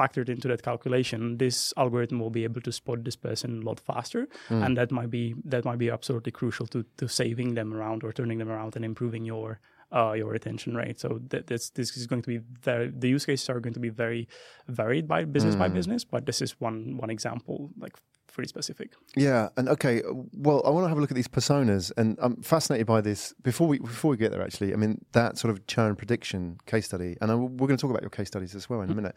factored 0.00 0.28
into 0.28 0.48
that 0.48 0.62
calculation, 0.62 1.36
this 1.36 1.74
algorithm 1.76 2.18
will 2.18 2.30
be 2.30 2.44
able 2.44 2.60
to 2.62 2.72
spot 2.72 3.04
this 3.04 3.16
person 3.16 3.48
a 3.62 3.64
lot 3.64 3.78
faster, 3.80 4.26
and 4.64 4.76
that 4.76 4.90
might 4.90 5.10
be 5.10 5.34
that 5.44 5.64
might 5.64 5.78
be 5.78 5.90
absolutely 5.90 6.32
crucial 6.32 6.66
to 6.66 6.84
to 6.96 7.06
saving 7.08 7.54
them 7.54 7.74
around 7.74 8.02
or 8.04 8.12
turning 8.12 8.38
them 8.38 8.48
around 8.48 8.76
and 8.76 8.84
improving 8.84 9.24
your 9.26 9.60
uh, 9.92 10.12
your 10.12 10.30
retention 10.30 10.74
rate. 10.74 10.98
So 11.00 11.20
th- 11.30 11.46
this 11.46 11.70
this 11.70 11.96
is 11.96 12.06
going 12.06 12.22
to 12.22 12.28
be 12.28 12.40
very 12.62 12.88
the 13.02 13.08
use 13.08 13.26
cases 13.26 13.48
are 13.50 13.60
going 13.60 13.74
to 13.74 13.80
be 13.80 13.90
very 14.04 14.26
varied 14.68 15.06
by 15.06 15.24
business 15.24 15.54
by 15.58 15.68
business, 15.74 16.04
but 16.04 16.24
this 16.24 16.40
is 16.40 16.60
one 16.60 16.96
one 16.96 17.10
example 17.10 17.70
like 17.78 17.96
pretty 18.32 18.48
specific. 18.48 18.92
Yeah, 19.16 19.48
and 19.56 19.68
okay, 19.68 20.02
well, 20.32 20.62
I 20.64 20.70
want 20.70 20.84
to 20.84 20.88
have 20.88 20.98
a 20.98 21.00
look 21.00 21.10
at 21.10 21.14
these 21.14 21.28
personas, 21.28 21.92
and 21.96 22.18
I'm 22.20 22.42
fascinated 22.42 22.86
by 22.86 23.00
this. 23.00 23.34
Before 23.42 23.68
we 23.68 23.78
before 23.78 24.10
we 24.10 24.16
get 24.16 24.32
there, 24.32 24.42
actually, 24.42 24.72
I 24.72 24.76
mean 24.76 25.04
that 25.12 25.38
sort 25.38 25.52
of 25.52 25.66
churn 25.66 25.96
prediction 25.96 26.58
case 26.66 26.86
study, 26.86 27.16
and 27.20 27.30
I, 27.30 27.34
we're 27.34 27.68
going 27.68 27.76
to 27.76 27.80
talk 27.80 27.90
about 27.90 28.02
your 28.02 28.10
case 28.10 28.28
studies 28.28 28.54
as 28.54 28.68
well 28.68 28.80
in 28.82 28.90
a 28.90 28.94
minute. 28.94 29.14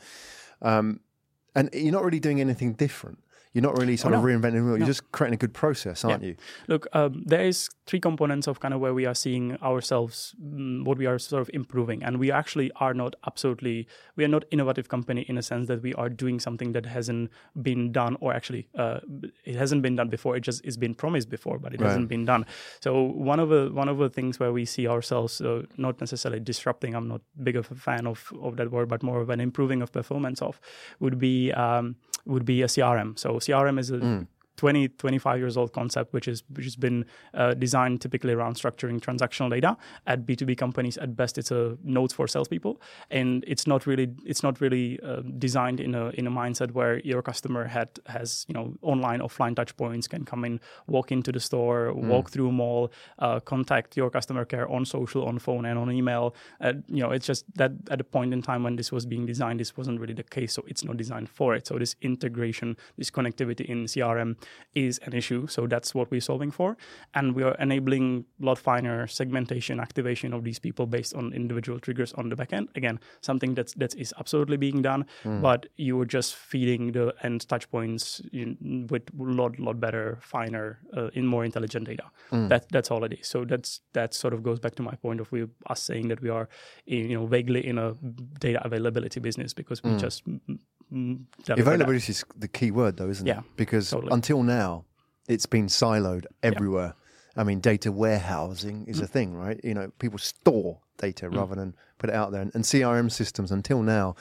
Um, 0.62 1.00
and 1.56 1.70
you're 1.74 1.94
not 1.94 2.04
really 2.04 2.20
doing 2.20 2.42
anything 2.42 2.74
different. 2.74 3.20
You're 3.56 3.62
not 3.62 3.78
really 3.80 3.96
sort 3.96 4.14
Oh, 4.14 4.18
of 4.18 4.24
no. 4.24 4.28
reinventing 4.30 4.52
the 4.56 4.64
wheel. 4.66 4.72
No. 4.72 4.76
You're 4.76 4.86
just 4.96 5.10
creating 5.14 5.36
a 5.36 5.38
good 5.38 5.54
process, 5.54 6.04
aren't 6.04 6.22
Yeah. 6.24 6.30
you? 6.32 6.36
Look, 6.68 6.88
um, 6.92 7.24
there 7.26 7.46
is 7.46 7.70
three 7.88 8.02
components 8.02 8.48
of 8.48 8.60
kind 8.60 8.74
of 8.74 8.82
where 8.82 8.94
we 8.94 9.06
are 9.06 9.16
seeing 9.16 9.56
ourselves, 9.62 10.36
mm, 10.44 10.84
what 10.84 10.98
we 10.98 11.06
are 11.06 11.18
sort 11.18 11.42
of 11.42 11.50
improving, 11.54 12.04
and 12.04 12.18
we 12.20 12.30
actually 12.32 12.70
are 12.82 12.94
not 12.94 13.16
absolutely, 13.26 13.88
we 14.18 14.26
are 14.26 14.28
not 14.28 14.44
innovative 14.52 14.90
company 14.90 15.22
in 15.30 15.38
a 15.38 15.42
sense 15.42 15.70
that 15.70 15.82
we 15.82 15.94
are 15.94 16.10
doing 16.10 16.38
something 16.38 16.74
that 16.74 16.86
hasn't 16.86 17.32
been 17.62 17.94
done, 17.94 18.18
or 18.20 18.34
actually, 18.34 18.68
uh, 18.78 19.00
it 19.46 19.56
hasn't 19.56 19.82
been 19.82 19.96
done 19.96 20.10
before. 20.10 20.36
It 20.36 20.42
just 20.42 20.60
is 20.66 20.76
been 20.76 20.94
promised 20.94 21.30
before, 21.30 21.58
but 21.58 21.74
it 21.74 21.80
Right. 21.80 21.88
hasn't 21.88 22.10
been 22.10 22.26
done. 22.26 22.46
So 22.82 23.02
one 23.04 23.40
of 23.40 23.48
the 23.48 23.70
one 23.72 23.88
of 23.88 23.98
the 24.00 24.10
things 24.10 24.38
where 24.38 24.52
we 24.52 24.66
see 24.66 24.86
ourselves 24.86 25.40
uh, 25.40 25.64
not 25.78 26.02
necessarily 26.02 26.42
disrupting. 26.42 26.94
I'm 26.94 27.08
not 27.08 27.22
big 27.42 27.56
of 27.56 27.72
a 27.72 27.76
fan 27.76 28.06
of 28.06 28.34
of 28.42 28.58
that 28.58 28.70
word, 28.72 28.90
but 28.90 29.02
more 29.02 29.22
of 29.22 29.30
an 29.30 29.40
improving 29.40 29.82
of 29.82 29.94
performance 29.94 30.42
of 30.42 30.60
would 31.00 31.18
be 31.20 31.54
um, 31.54 31.96
would 32.26 32.46
be 32.46 32.62
a 32.62 32.68
CRM. 32.68 33.18
So 33.18 33.36
CRM 33.36 33.80
is 33.80 33.92
a 33.92 33.98
mm. 33.98 34.28
20, 34.58 34.90
25 34.90 35.40
years 35.40 35.58
old 35.58 35.74
concept, 35.74 36.14
which 36.14 36.28
is 36.28 36.44
which 36.50 36.66
has 36.66 36.76
been 36.76 37.06
uh, 37.34 37.54
designed 37.54 38.02
typically 38.02 38.34
around 38.34 38.56
structuring 38.56 39.00
transactional 39.00 39.50
data. 39.50 39.78
At 40.08 40.26
B 40.26 40.36
two 40.36 40.46
B 40.46 40.56
companies, 40.56 40.98
at 40.98 41.16
best, 41.16 41.38
it's 41.38 41.52
a 41.52 41.78
notes 41.84 42.14
for 42.14 42.28
salespeople, 42.28 42.82
and 43.10 43.44
it's 43.48 43.68
not 43.68 43.86
really 43.86 44.14
it's 44.26 44.44
not 44.44 44.62
really 44.62 45.00
uh, 45.02 45.22
designed 45.38 45.80
in 45.80 45.96
a 45.96 46.10
in 46.10 46.28
a 46.28 46.32
mindset 46.32 46.72
where 46.72 47.00
your 47.00 47.22
customer 47.22 47.66
had 47.66 47.90
has 48.08 48.46
you 48.48 48.54
know 48.54 48.74
online 48.82 49.20
offline 49.20 49.56
touch 49.56 49.76
points 49.78 50.08
can 50.08 50.26
come 50.26 50.46
in, 50.46 50.60
walk 50.88 51.12
into 51.12 51.32
the 51.32 51.40
store, 51.40 51.94
walk 51.94 52.30
through 52.30 52.50
a 52.50 52.52
mall, 52.52 52.92
uh, 53.20 53.40
contact 53.40 53.98
your 53.98 54.10
customer 54.10 54.46
care 54.46 54.70
on 54.72 54.86
social, 54.86 55.26
on 55.26 55.40
phone, 55.40 55.66
and 55.66 55.78
on 55.78 55.92
email. 55.92 56.36
Uh, 56.62 56.74
you 56.88 57.02
know, 57.02 57.12
it's 57.12 57.26
just 57.26 57.46
that 57.56 57.72
at 57.90 58.00
a 58.00 58.04
point 58.04 58.34
in 58.34 58.42
time 58.42 58.64
when 58.64 58.76
this 58.76 58.92
was 58.92 59.06
being 59.06 59.26
designed, 59.26 59.60
this 59.60 59.76
wasn't 59.78 60.00
really 60.00 60.14
the 60.14 60.24
case, 60.24 60.54
so 60.54 60.64
it's 60.68 60.84
not 60.84 60.98
designed 60.98 61.30
for 61.30 61.56
it. 61.56 61.68
So 61.68 61.78
this 61.78 61.96
integration, 62.02 62.78
this 62.98 63.12
connectivity 63.12 63.66
in 63.66 63.86
CRM 63.86 64.36
is 64.74 65.00
an 65.04 65.14
issue. 65.14 65.48
So 65.48 65.68
that's 65.68 65.96
what 65.96 66.12
we're 66.12 66.22
solving 66.22 66.52
for. 66.52 66.78
And 67.14 67.34
we 67.34 67.44
are 67.44 67.56
enabling 67.56 68.26
a 68.42 68.46
lot 68.46 68.58
finer 68.58 69.08
segmentation, 69.08 69.80
activation 69.80 70.34
of 70.34 70.44
these 70.44 70.60
people 70.60 70.86
based 70.86 71.16
on 71.16 71.34
individual 71.34 71.80
triggers 71.80 72.14
on 72.14 72.30
the 72.30 72.36
backend. 72.36 72.68
Again, 72.76 73.00
something 73.22 73.56
that's 73.56 73.74
that 73.76 73.96
is 73.96 74.14
absolutely 74.20 74.58
being 74.58 74.82
done, 74.82 75.06
hmm. 75.24 75.42
but 75.42 75.68
you 75.78 76.00
are 76.02 76.06
just 76.06 76.36
feeding 76.36 76.92
the 76.92 77.14
end 77.24 77.48
touch 77.48 77.70
points 77.72 78.22
in, 78.34 78.88
with 78.90 79.04
a 79.18 79.24
lot, 79.24 79.58
lot 79.60 79.80
better, 79.80 80.20
finer, 80.22 80.80
uh, 80.96 81.08
in 81.14 81.26
more 81.26 81.46
intelligent 81.46 81.86
data. 81.86 82.04
Hmm. 82.30 82.48
That 82.50 82.68
that's 82.70 82.92
all 82.92 83.04
it 83.04 83.14
is. 83.14 83.28
So 83.28 83.46
that's 83.46 83.82
that 83.94 84.14
sort 84.14 84.34
of 84.34 84.44
goes 84.44 84.60
back 84.60 84.76
to 84.76 84.84
my 84.84 84.96
point 84.96 85.22
of 85.22 85.32
we 85.32 85.48
us 85.68 85.82
saying 85.82 86.10
that 86.10 86.22
we 86.22 86.30
are, 86.30 86.50
in, 86.86 87.10
you 87.10 87.18
know, 87.18 87.26
vaguely 87.26 87.66
in 87.66 87.78
a 87.78 87.94
data 88.40 88.64
availability 88.66 89.20
business 89.20 89.54
because 89.54 89.84
we 89.84 89.92
hmm. 89.92 89.98
just 89.98 90.24
mm, 90.92 91.18
mm, 91.18 91.46
that. 91.46 91.60
Availability 91.60 92.12
is 92.12 92.26
the 92.38 92.48
key 92.48 92.72
word, 92.72 92.98
though, 92.98 93.10
isn't 93.10 93.26
Yeah, 93.26 93.40
it? 93.40 93.46
Because 93.58 93.90
totally. 93.92 94.12
until 94.14 94.44
now, 94.44 94.86
it's 95.28 95.46
been 95.46 95.68
siloed 95.68 96.26
everywhere. 96.44 96.94
I 97.38 97.44
mean, 97.44 97.60
data 97.60 97.92
warehousing 97.92 98.86
is 98.88 99.02
a 99.02 99.08
thing, 99.08 99.36
right? 99.36 99.60
You 99.64 99.74
know, 99.74 99.92
people 100.00 100.20
store 100.20 100.80
data 100.98 101.30
rather 101.30 101.56
than 101.56 101.76
put 101.98 102.10
it 102.10 102.16
out 102.16 102.32
there. 102.32 102.42
And, 102.42 102.54
and 102.56 102.64
CRM 102.64 103.12
systems, 103.12 103.52
until 103.52 103.82
now, 103.82 104.16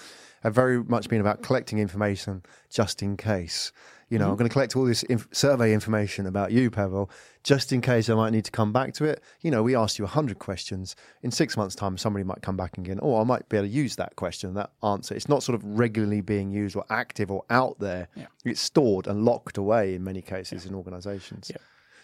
have 0.45 0.55
very 0.55 0.85
much 0.85 1.09
been 1.09 1.21
about 1.21 1.43
collecting 1.43 1.79
information 1.79 2.43
just 2.71 3.03
in 3.03 3.17
case. 3.17 3.73
You 4.11 4.19
know, 4.19 4.27
I'm 4.27 4.31
mm-hmm. 4.33 4.39
going 4.41 4.49
to 4.49 4.53
collect 4.53 4.77
all 4.77 4.85
this 4.85 5.03
inf- 5.05 5.27
survey 5.33 5.73
information 5.73 6.27
about 6.27 6.53
you, 6.53 6.71
Pavel, 6.71 7.11
just 7.43 7.73
in 7.73 7.81
case 7.81 8.09
I 8.11 8.15
might 8.15 8.31
need 8.31 8.45
to 8.45 8.51
come 8.51 8.73
back 8.73 8.93
to 8.95 9.05
it. 9.05 9.23
You 9.41 9.51
know, 9.51 9.63
we 9.63 9.75
asked 9.75 9.99
you 9.99 10.05
100 10.05 10.39
questions. 10.39 10.95
In 11.23 11.31
six 11.31 11.57
months' 11.57 11.75
time, 11.75 11.97
somebody 11.97 12.23
might 12.23 12.43
come 12.43 12.57
back 12.57 12.77
again. 12.77 13.01
Oh, 13.03 13.21
I 13.21 13.25
might 13.25 13.49
be 13.49 13.57
able 13.57 13.67
to 13.67 13.73
use 13.73 13.97
that 13.97 14.15
question, 14.17 14.55
that 14.55 14.71
answer. 14.83 15.15
It's 15.15 15.29
not 15.29 15.43
sort 15.43 15.57
of 15.57 15.65
regularly 15.65 16.21
being 16.21 16.51
used 16.51 16.77
or 16.77 16.85
active 16.91 17.31
or 17.31 17.45
out 17.49 17.79
there. 17.81 18.09
Yeah. 18.15 18.27
It's 18.45 18.61
stored 18.61 19.07
and 19.07 19.25
locked 19.25 19.57
away 19.57 19.95
in 19.95 20.05
many 20.05 20.21
cases 20.21 20.67
in 20.67 20.75
organizations. 20.75 21.51
Yeah. 21.51 21.57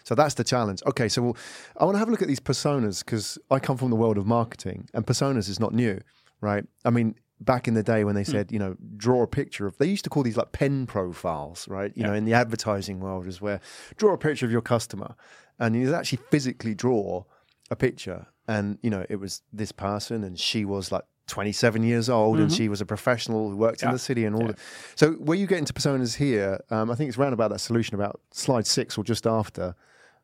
So 0.03 0.15
that's 0.15 0.33
the 0.33 0.43
challenge. 0.43 0.81
Okay, 0.87 1.07
so 1.07 1.21
we'll, 1.21 1.37
I 1.77 1.85
want 1.85 1.95
to 1.95 1.99
have 1.99 2.07
a 2.07 2.11
look 2.11 2.23
at 2.23 2.27
these 2.27 2.39
personas 2.39 3.05
because 3.05 3.37
I 3.51 3.59
come 3.59 3.77
from 3.77 3.91
the 3.91 3.95
world 3.95 4.17
of 4.17 4.25
marketing 4.25 4.89
and 4.95 5.05
personas 5.05 5.47
is 5.47 5.59
not 5.59 5.73
new, 5.73 6.01
right? 6.41 6.65
I 6.83 6.89
mean, 6.89 7.15
back 7.43 7.67
in 7.67 7.73
the 7.73 7.83
day 7.83 8.03
when 8.03 8.15
they 8.15 8.23
Hmm. 8.23 8.31
said, 8.31 8.51
you 8.51 8.59
know, 8.59 8.75
draw 8.97 9.23
a 9.23 9.27
picture 9.27 9.65
of, 9.67 9.77
they 9.77 9.87
used 9.87 10.03
to 10.03 10.09
call 10.09 10.23
these 10.23 10.37
like 10.37 10.51
pen 10.51 10.85
profiles, 10.85 11.67
right? 11.67 11.91
You 11.95 12.03
know, 12.03 12.13
in 12.13 12.25
the 12.25 12.33
advertising 12.33 12.99
world 12.99 13.27
is 13.27 13.41
where 13.41 13.59
draw 13.97 14.13
a 14.13 14.17
picture 14.17 14.45
of 14.45 14.51
your 14.51 14.61
customer 14.61 15.15
and 15.59 15.75
you 15.75 15.93
actually 15.93 16.19
physically 16.29 16.75
draw 16.75 17.23
a 17.69 17.75
picture 17.75 18.27
and, 18.47 18.77
you 18.81 18.89
know, 18.89 19.05
it 19.09 19.15
was 19.15 19.41
this 19.51 19.71
person 19.71 20.23
and 20.23 20.39
she 20.39 20.65
was 20.65 20.91
like 20.91 21.03
27 21.27 21.83
years 21.83 22.09
old 22.09 22.39
and 22.39 22.51
she 22.51 22.67
was 22.67 22.81
a 22.81 22.85
professional 22.85 23.49
who 23.49 23.55
worked 23.55 23.81
in 23.81 23.87
Mm-hmm. 23.87 23.93
The 23.95 23.99
city 23.99 24.25
and 24.25 24.35
all 24.35 24.41
Yeah. 24.41 24.47
that. 24.49 24.59
So 24.95 25.11
where 25.13 25.37
you 25.37 25.47
get 25.47 25.57
into 25.59 25.73
personas 25.73 26.17
here, 26.17 26.59
um, 26.69 26.91
I 26.91 26.95
think 26.95 27.07
it's 27.09 27.17
round 27.17 27.33
about 27.33 27.51
that 27.51 27.59
solution 27.59 27.95
about 27.95 28.19
slide 28.31 28.67
six 28.67 28.97
or 28.97 29.03
just 29.03 29.25
after. 29.25 29.75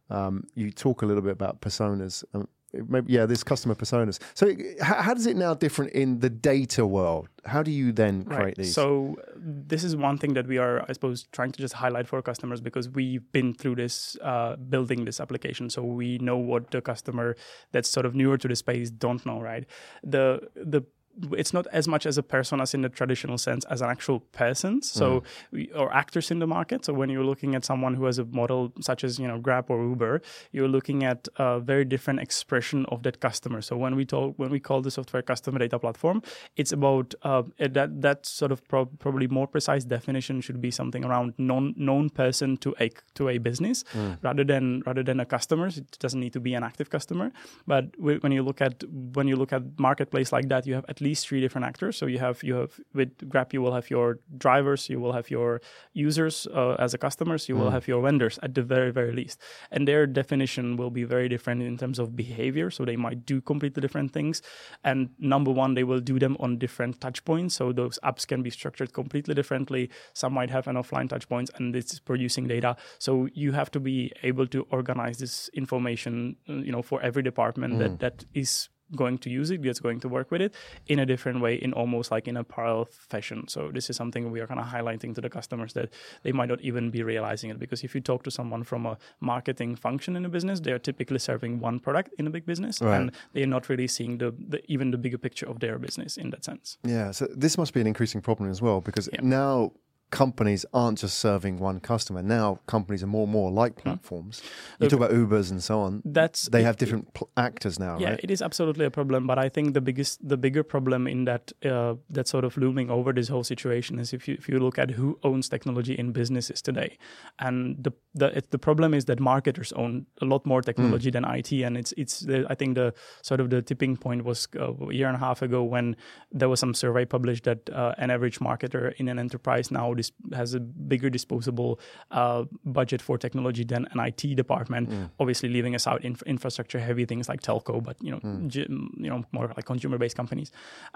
Um, 0.09 0.43
you 0.55 0.71
talk 0.71 1.01
a 1.01 1.05
little 1.05 1.21
bit 1.23 1.31
about 1.33 1.61
personas. 1.61 2.23
Um, 2.33 2.47
maybe 2.73 3.11
yeah, 3.11 3.25
there's 3.25 3.43
customer 3.43 3.75
personas. 3.75 4.19
So 4.33 4.53
how, 4.81 5.01
how 5.01 5.13
does 5.13 5.25
it 5.25 5.37
now 5.37 5.53
different 5.53 5.93
in 5.93 6.19
the 6.19 6.29
data 6.29 6.85
world? 6.85 7.29
How 7.45 7.63
do 7.63 7.71
you 7.71 7.91
then 7.91 8.25
create 8.25 8.57
these? 8.57 8.73
So 8.73 9.15
this 9.35 9.83
is 9.83 9.95
one 9.95 10.17
thing 10.17 10.33
that 10.33 10.47
we 10.47 10.57
are, 10.57 10.83
I 10.89 10.93
suppose, 10.93 11.27
trying 11.31 11.51
to 11.53 11.59
just 11.59 11.75
highlight 11.75 12.07
for 12.07 12.21
customers 12.21 12.59
because 12.59 12.89
we've 12.89 13.31
been 13.31 13.53
through 13.53 13.75
this, 13.75 14.17
uh, 14.21 14.57
building 14.57 15.05
this 15.05 15.19
application, 15.19 15.69
so 15.69 15.81
we 15.83 16.17
know 16.17 16.37
what 16.37 16.71
the 16.71 16.81
customer 16.81 17.35
that's 17.71 17.89
sort 17.89 18.05
of 18.05 18.15
newer 18.15 18.37
to 18.37 18.47
the 18.47 18.55
space 18.55 18.89
don't 18.89 19.25
know, 19.25 19.39
right? 19.39 19.65
The 20.03 20.49
the 20.55 20.83
it's 21.31 21.53
not 21.53 21.65
as 21.71 21.87
much 21.87 22.05
as 22.05 22.17
a 22.17 22.23
personas 22.23 22.73
in 22.73 22.81
the 22.81 22.89
traditional 22.89 23.37
sense 23.37 23.65
as 23.65 23.81
an 23.81 23.89
actual 23.89 24.19
person, 24.31 24.81
so 24.81 25.23
we, 25.51 25.71
or 25.71 25.93
actors 25.93 26.31
in 26.31 26.39
the 26.39 26.47
market. 26.47 26.85
So 26.85 26.93
when 26.93 27.09
you're 27.09 27.23
looking 27.23 27.55
at 27.55 27.65
someone 27.65 27.95
who 27.95 28.05
has 28.05 28.19
a 28.19 28.25
model 28.25 28.71
such 28.81 29.03
as 29.03 29.17
you 29.19 29.27
know 29.27 29.39
Grab 29.39 29.65
or 29.69 29.83
Uber, 29.83 30.21
you're 30.51 30.67
looking 30.67 31.03
at 31.03 31.27
a 31.37 31.59
very 31.59 31.85
different 31.85 32.19
expression 32.19 32.85
of 32.89 33.03
that 33.03 33.19
customer. 33.19 33.61
So 33.61 33.75
when 33.77 33.95
we 33.95 34.05
talk, 34.05 34.33
when 34.37 34.49
we 34.51 34.59
call 34.59 34.81
the 34.81 34.91
software 34.91 35.23
customer 35.23 35.59
data 35.59 35.79
platform, 35.79 36.21
it's 36.55 36.71
about 36.71 37.15
uh, 37.23 37.43
that 37.57 38.01
that 38.01 38.25
sort 38.25 38.51
of 38.51 38.59
prob 38.67 38.87
probably 38.99 39.27
more 39.27 39.47
precise 39.47 39.83
definition 39.85 40.41
should 40.41 40.61
be 40.61 40.71
something 40.71 41.03
around 41.03 41.33
non 41.37 41.73
known 41.77 42.09
person 42.09 42.57
to 42.57 42.75
a 42.79 42.89
to 43.15 43.29
a 43.29 43.37
business 43.39 43.83
rather 44.21 44.43
than 44.43 44.83
rather 44.85 45.03
than 45.03 45.19
a 45.19 45.25
customer. 45.25 45.67
It 45.67 45.97
doesn't 45.99 46.19
need 46.19 46.33
to 46.33 46.39
be 46.39 46.53
an 46.53 46.63
active 46.63 46.89
customer, 46.89 47.31
but 47.65 47.85
whe- 47.97 48.19
when 48.21 48.31
you 48.31 48.43
look 48.43 48.61
at 48.61 48.83
when 49.17 49.27
you 49.27 49.35
look 49.35 49.51
at 49.53 49.63
marketplace 49.79 50.31
like 50.31 50.47
that, 50.49 50.67
you 50.67 50.75
have 50.75 50.85
at 50.87 50.99
least 51.01 51.06
least 51.07 51.27
three 51.27 51.41
different 51.41 51.65
actors. 51.71 51.97
So 51.97 52.05
you 52.13 52.19
have 52.19 52.43
you 52.43 52.55
have 52.55 52.73
with 52.93 53.11
Grab 53.29 53.53
you 53.53 53.61
will 53.61 53.75
have 53.79 53.89
your 53.89 54.19
drivers, 54.45 54.89
you 54.89 54.99
will 55.03 55.13
have 55.13 55.27
your 55.29 55.61
users 55.93 56.47
uh, 56.53 56.75
as 56.85 56.93
a 56.93 56.99
customers, 57.07 57.47
you 57.49 57.55
will 57.55 57.71
have 57.77 57.87
your 57.87 58.01
vendors 58.07 58.39
at 58.43 58.51
the 58.57 58.63
very 58.75 58.91
very 58.99 59.13
least, 59.19 59.37
and 59.71 59.87
their 59.87 60.03
definition 60.21 60.77
will 60.79 60.93
be 60.99 61.05
very 61.15 61.29
different 61.29 61.61
in 61.63 61.77
terms 61.77 61.99
of 61.99 62.15
behavior. 62.15 62.69
So 62.71 62.85
they 62.85 62.99
might 63.05 63.25
do 63.25 63.41
completely 63.41 63.81
different 63.81 64.11
things, 64.11 64.41
and 64.83 65.09
number 65.19 65.51
one, 65.63 65.73
they 65.73 65.83
will 65.83 66.03
do 66.11 66.19
them 66.19 66.37
on 66.39 66.57
different 66.65 67.01
touch 67.01 67.23
points. 67.25 67.55
So 67.55 67.71
those 67.71 67.99
apps 68.03 68.27
can 68.27 68.43
be 68.43 68.49
structured 68.49 68.93
completely 68.93 69.33
differently. 69.33 69.89
Some 70.13 70.33
might 70.33 70.49
have 70.49 70.67
an 70.67 70.75
offline 70.75 71.09
touch 71.09 71.27
points, 71.29 71.51
and 71.57 71.75
it's 71.75 71.99
producing 71.99 72.47
data. 72.47 72.75
So 72.99 73.27
you 73.33 73.51
have 73.53 73.69
to 73.71 73.79
be 73.79 74.11
able 74.23 74.47
to 74.47 74.67
organize 74.69 75.17
this 75.17 75.49
information, 75.53 76.35
uh, 76.49 76.53
you 76.53 76.71
know, 76.71 76.81
for 76.81 77.01
every 77.01 77.23
department 77.23 77.79
that 77.79 77.99
that 77.99 78.25
is 78.33 78.69
going 78.95 79.17
to 79.19 79.29
use 79.29 79.51
it, 79.51 79.61
that's 79.63 79.79
going 79.79 79.99
to 79.99 80.07
work 80.09 80.31
with 80.31 80.41
it 80.41 80.53
in 80.87 80.99
a 80.99 81.05
different 81.05 81.41
way, 81.41 81.55
in 81.55 81.73
almost 81.73 82.11
like 82.11 82.27
in 82.27 82.37
a 82.37 82.43
parallel 82.43 82.85
fashion. 82.85 83.47
So 83.47 83.69
this 83.71 83.89
is 83.89 83.95
something 83.95 84.31
we 84.31 84.39
are 84.39 84.47
kind 84.47 84.59
of 84.59 84.67
highlighting 84.67 85.13
to 85.15 85.21
the 85.21 85.29
customers 85.29 85.73
that 85.73 85.89
they 86.23 86.31
might 86.31 86.49
not 86.49 86.61
even 86.61 86.89
be 86.91 87.03
realizing 87.03 87.49
it 87.49 87.59
because 87.59 87.83
if 87.83 87.93
you 87.95 88.01
talk 88.01 88.23
to 88.23 88.31
someone 88.31 88.63
from 88.63 88.85
a 88.85 88.97
marketing 89.19 89.75
function 89.75 90.15
in 90.15 90.25
a 90.25 90.29
business, 90.29 90.59
they 90.61 90.71
are 90.71 90.79
typically 90.79 91.19
serving 91.19 91.59
one 91.59 91.79
product 91.79 92.13
in 92.17 92.27
a 92.27 92.29
big 92.29 92.45
business, 92.45 92.81
Right. 92.81 92.95
and 93.01 93.11
they 93.33 93.43
are 93.43 93.47
not 93.47 93.69
really 93.69 93.87
seeing 93.87 94.17
the, 94.19 94.33
the 94.49 94.61
even 94.71 94.91
the 94.91 94.97
bigger 94.97 95.17
picture 95.17 95.45
of 95.47 95.59
their 95.59 95.77
business 95.79 96.17
in 96.17 96.29
that 96.31 96.43
sense. 96.45 96.77
Yeah, 96.83 97.11
so 97.11 97.27
this 97.35 97.57
must 97.57 97.73
be 97.73 97.81
an 97.81 97.87
increasing 97.87 98.21
problem 98.21 98.49
as 98.49 98.61
well 98.61 98.81
because 98.81 99.09
Yeah. 99.11 99.19
now 99.21 99.71
companies 100.11 100.65
aren't 100.73 100.99
just 100.99 101.19
serving 101.19 101.59
one 101.59 101.79
customer. 101.79 102.21
Now 102.23 102.59
companies 102.65 103.03
are 103.03 103.07
more 103.07 103.23
and 103.23 103.31
more 103.31 103.51
like 103.51 103.75
platforms. 103.75 104.41
You 104.79 104.87
talk 104.89 104.99
about 104.99 105.11
Ubers 105.11 105.51
and 105.51 105.61
so 105.61 105.79
on. 105.81 106.01
That's 106.05 106.47
They 106.49 106.61
it- 106.61 106.65
have 106.65 106.77
different 106.77 107.13
pl- 107.13 107.29
actors 107.35 107.77
now, 107.79 107.99
Yeah, 107.99 108.11
right? 108.11 108.19
it 108.23 108.31
is 108.31 108.41
absolutely 108.41 108.85
a 108.85 108.89
problem. 108.91 109.27
But 109.27 109.37
I 109.37 109.49
think 109.49 109.73
the 109.73 109.81
biggest, 109.81 110.25
the 110.27 110.37
bigger 110.37 110.63
problem 110.63 111.07
in 111.07 111.25
that 111.25 111.51
uh, 111.65 111.95
that 112.09 112.27
sort 112.27 112.45
of 112.45 112.55
looming 112.57 112.89
over 112.89 113.11
this 113.13 113.27
whole 113.29 113.43
situation 113.43 113.99
is 113.99 114.13
if 114.13 114.27
you 114.27 114.35
if 114.35 114.47
you 114.49 114.59
look 114.59 114.79
at 114.79 114.91
who 114.91 115.19
owns 115.23 115.49
technology 115.49 115.93
in 115.93 116.11
businesses 116.13 116.61
today, 116.61 116.97
and 117.39 117.83
the 117.83 117.91
the 118.15 118.37
it, 118.37 118.51
the 118.51 118.59
problem 118.59 118.93
is 118.93 119.05
that 119.05 119.19
marketers 119.19 119.73
own 119.73 120.05
a 120.21 120.25
lot 120.25 120.45
more 120.45 120.61
technology 120.61 121.11
than 121.11 121.25
IT, 121.25 121.51
and 121.65 121.77
it's 121.77 121.93
it's 121.97 122.19
the, 122.21 122.45
I 122.49 122.55
think 122.55 122.75
the 122.75 122.93
sort 123.21 123.41
of 123.41 123.49
the 123.49 123.61
tipping 123.61 123.97
point 123.97 124.23
was 124.23 124.47
uh, 124.55 124.73
a 124.89 124.93
year 124.93 125.07
and 125.07 125.15
a 125.15 125.19
half 125.19 125.41
ago 125.41 125.63
when 125.63 125.95
there 126.31 126.47
was 126.49 126.59
some 126.59 126.73
survey 126.73 127.05
published 127.05 127.43
that 127.43 127.69
uh, 127.69 127.93
an 127.97 128.09
average 128.09 128.39
marketer 128.39 128.93
in 128.97 129.07
an 129.09 129.19
enterprise 129.19 129.69
now 129.71 129.96
dis- 129.97 130.13
has 130.33 130.53
a 130.53 130.59
bigger 130.93 131.09
disposable 131.09 131.79
uh, 132.11 132.43
budget 132.79 133.01
for 133.01 133.17
technology 133.17 133.63
than 133.73 133.85
an 133.91 133.99
IT 134.09 134.35
department. 134.35 134.89
Obviously, 135.19 135.49
leaving 135.49 135.75
us 135.75 135.85
out 135.87 135.99
inf- 136.05 136.23
infrastructure 136.35 136.79
heavy 136.79 137.05
things 137.05 137.27
like 137.27 137.41
telco, 137.41 137.83
but 137.83 137.97
you 138.01 138.11
know, 138.11 138.21
g- 138.47 138.67
you 139.05 139.09
know, 139.11 139.23
more 139.31 139.47
like 139.57 139.65
consumer 139.65 139.97
based 139.97 140.15
companies, 140.15 140.49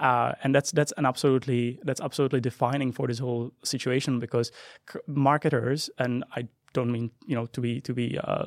uh, 0.08 0.32
and 0.44 0.56
that's 0.56 0.72
that's 0.72 0.94
an 0.98 1.06
absolutely 1.06 1.80
that's 1.84 2.02
absolutely 2.02 2.40
defining 2.40 2.92
for 2.94 3.08
this 3.08 3.20
whole 3.20 3.52
situation 3.64 4.20
because 4.20 4.52
c- 4.92 5.00
marketers 5.08 5.90
and 5.98 6.24
I 6.36 6.48
don't 6.74 6.92
mean 6.92 7.12
you 7.28 7.36
know 7.36 7.46
to 7.48 7.62
be 7.62 7.82
to 7.82 7.94
be 7.94 8.18
uh, 8.24 8.46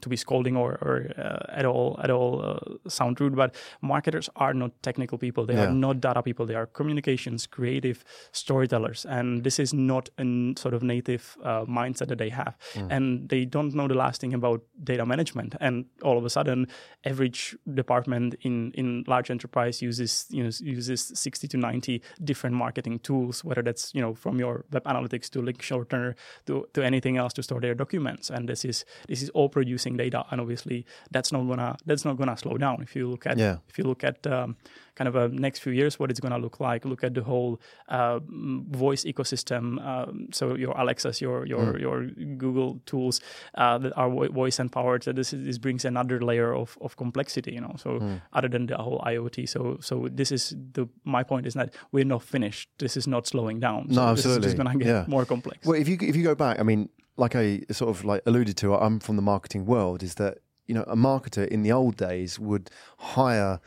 to 0.00 0.08
be 0.08 0.16
scolding 0.16 0.56
or, 0.56 0.72
or 0.80 1.10
uh, 1.18 1.58
at 1.60 1.64
all 1.66 1.98
at 2.02 2.10
all 2.10 2.42
uh, 2.44 2.88
sound 2.88 3.20
rude, 3.20 3.36
but 3.36 3.54
marketers 3.82 4.30
are 4.36 4.54
not 4.54 4.70
technical 4.82 5.18
people. 5.18 5.44
They 5.46 5.54
Yeah. 5.54 5.68
are 5.68 5.72
not 5.74 6.00
data 6.00 6.22
people. 6.22 6.46
They 6.46 6.54
are 6.54 6.66
communications, 6.66 7.46
creative 7.46 8.04
storytellers, 8.32 9.04
and 9.06 9.44
this 9.44 9.58
is 9.58 9.74
not 9.74 10.08
a 10.18 10.20
n- 10.22 10.54
sort 10.56 10.74
of 10.74 10.82
native 10.82 11.36
uh, 11.42 11.64
mindset 11.66 12.08
that 12.08 12.18
they 12.18 12.30
have. 12.30 12.54
And 12.90 13.28
they 13.28 13.44
don't 13.44 13.74
know 13.74 13.88
the 13.88 13.94
last 13.94 14.20
thing 14.20 14.34
about 14.34 14.62
data 14.84 15.04
management. 15.04 15.54
And 15.60 15.84
all 16.02 16.16
of 16.18 16.24
a 16.24 16.30
sudden, 16.30 16.66
average 17.04 17.56
department 17.74 18.34
in 18.42 18.72
in 18.74 19.04
large 19.06 19.30
enterprise 19.30 19.82
uses 19.82 20.26
you 20.30 20.42
know 20.42 20.50
uses 20.78 21.12
sixty 21.14 21.48
to 21.48 21.56
ninety 21.56 22.02
different 22.24 22.56
marketing 22.56 22.98
tools, 23.00 23.44
whether 23.44 23.62
that's 23.62 23.94
you 23.94 24.00
know 24.02 24.14
from 24.14 24.38
your 24.38 24.64
web 24.72 24.84
analytics 24.84 25.28
to 25.30 25.42
link 25.42 25.58
shortener 25.62 26.14
to, 26.46 26.66
to 26.74 26.82
anything 26.84 27.16
else 27.16 27.32
to 27.34 27.42
store 27.42 27.57
their 27.60 27.74
documents. 27.74 28.30
And 28.30 28.48
this 28.48 28.64
is 28.64 28.84
this 29.08 29.22
is 29.22 29.30
all 29.30 29.48
producing 29.48 29.96
data, 29.96 30.24
and 30.30 30.40
obviously 30.40 30.84
that's 31.10 31.32
not 31.32 31.42
gonna 31.48 31.76
that's 31.86 32.04
not 32.04 32.16
gonna 32.16 32.36
slow 32.36 32.56
down. 32.58 32.82
If 32.82 32.94
you 32.96 33.08
look 33.10 33.26
at 33.26 33.38
Yeah. 33.38 33.58
if 33.68 33.78
you 33.78 33.84
look 33.84 34.04
at 34.04 34.26
um, 34.26 34.56
kind 34.94 35.08
of 35.08 35.14
a 35.14 35.28
next 35.28 35.60
few 35.60 35.72
years, 35.72 35.98
what 36.00 36.10
it's 36.10 36.18
going 36.18 36.32
to 36.32 36.38
look 36.38 36.58
like. 36.58 36.84
Look 36.84 37.04
at 37.04 37.14
the 37.14 37.22
whole 37.22 37.60
uh, 37.88 38.18
mm, 38.18 38.66
voice 38.66 39.04
ecosystem. 39.04 39.78
Um, 39.86 40.26
so 40.32 40.56
your 40.56 40.74
Alexas, 40.76 41.20
your 41.20 41.46
your 41.46 41.78
your 41.78 42.06
Google 42.36 42.80
tools 42.84 43.20
uh, 43.54 43.78
that 43.78 43.92
are 43.96 44.10
voice 44.10 44.58
empowered. 44.58 45.04
So 45.04 45.12
this 45.12 45.32
is, 45.32 45.44
this 45.46 45.58
brings 45.58 45.84
another 45.84 46.20
layer 46.20 46.52
of, 46.52 46.76
of 46.80 46.96
complexity. 46.96 47.52
You 47.52 47.60
know, 47.60 47.74
so 47.78 48.00
other 48.32 48.48
than 48.48 48.66
the 48.66 48.76
whole 48.76 49.00
IoT. 49.06 49.48
So 49.48 49.78
so 49.80 50.08
this 50.10 50.32
is 50.32 50.54
the 50.72 50.88
my 51.04 51.22
point 51.22 51.46
is 51.46 51.54
that 51.54 51.74
we're 51.92 52.04
not 52.04 52.22
finished. 52.24 52.68
This 52.78 52.96
is 52.96 53.06
not 53.06 53.26
slowing 53.28 53.60
down. 53.60 53.92
So 53.92 54.00
No, 54.02 54.14
This 54.14 54.26
is 54.26 54.36
absolutely. 54.36 54.64
going 54.64 54.78
to 54.78 54.84
get 54.84 54.90
Yeah. 54.90 55.04
more 55.08 55.24
complex. 55.26 55.64
Well, 55.66 55.80
if 55.80 55.86
you 55.88 55.96
if 56.00 56.16
you 56.16 56.24
go 56.24 56.34
back, 56.34 56.58
I 56.58 56.64
mean, 56.64 56.88
like 57.18 57.34
I 57.34 57.62
sort 57.70 57.90
of 57.90 58.04
like 58.04 58.22
alluded 58.24 58.56
to, 58.58 58.74
I'm 58.74 59.00
from 59.00 59.16
the 59.16 59.22
marketing 59.22 59.66
world. 59.66 60.02
Is 60.02 60.14
that 60.14 60.38
you 60.66 60.74
know 60.74 60.84
a 60.84 60.96
marketer 60.96 61.46
in 61.46 61.62
the 61.62 61.72
old 61.72 61.96
days 61.96 62.38
would 62.38 62.70
hire 62.98 63.60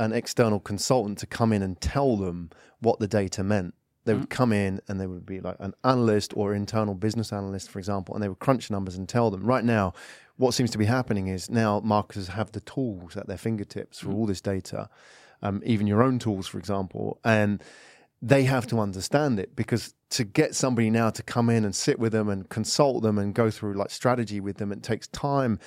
an 0.00 0.12
external 0.12 0.58
consultant 0.58 1.18
to 1.18 1.26
come 1.26 1.52
in 1.52 1.62
and 1.62 1.80
tell 1.80 2.16
them 2.16 2.50
what 2.80 2.98
the 2.98 3.06
data 3.06 3.44
meant. 3.44 3.74
They 4.06 4.12
would 4.12 4.28
come 4.28 4.52
in 4.52 4.80
and 4.86 5.00
they 5.00 5.06
would 5.06 5.24
be 5.24 5.40
like 5.40 5.56
an 5.60 5.72
analyst 5.82 6.34
or 6.36 6.54
internal 6.54 6.94
business 6.94 7.32
analyst, 7.32 7.70
for 7.70 7.78
example, 7.78 8.14
and 8.14 8.22
they 8.22 8.28
would 8.28 8.38
crunch 8.38 8.70
numbers 8.70 8.96
and 8.96 9.08
tell 9.08 9.30
them. 9.30 9.44
Right 9.44 9.64
now, 9.64 9.94
what 10.36 10.52
seems 10.52 10.70
to 10.72 10.78
be 10.78 10.84
happening 10.84 11.28
is 11.28 11.48
now 11.48 11.80
marketers 11.80 12.28
have 12.28 12.52
the 12.52 12.60
tools 12.60 13.16
at 13.16 13.28
their 13.28 13.38
fingertips 13.38 14.00
for 14.00 14.10
all 14.10 14.26
this 14.26 14.42
data, 14.42 14.90
um, 15.42 15.62
even 15.64 15.86
your 15.86 16.02
own 16.02 16.18
tools, 16.18 16.46
for 16.46 16.58
example, 16.58 17.18
and 17.24 17.62
they 18.20 18.44
have 18.44 18.66
to 18.66 18.80
understand 18.80 19.38
it 19.38 19.54
because 19.54 19.94
to 20.14 20.22
get 20.22 20.54
somebody 20.54 20.90
now 20.90 21.10
to 21.10 21.24
come 21.24 21.50
in 21.50 21.64
and 21.64 21.74
sit 21.74 21.98
with 21.98 22.12
them 22.12 22.28
and 22.28 22.48
consult 22.48 23.02
them 23.02 23.18
and 23.18 23.34
go 23.34 23.50
through 23.50 23.74
like 23.74 23.90
strategy 23.90 24.38
with 24.38 24.58
them, 24.58 24.70
it 24.70 24.80
takes 24.80 25.08
time. 25.08 25.58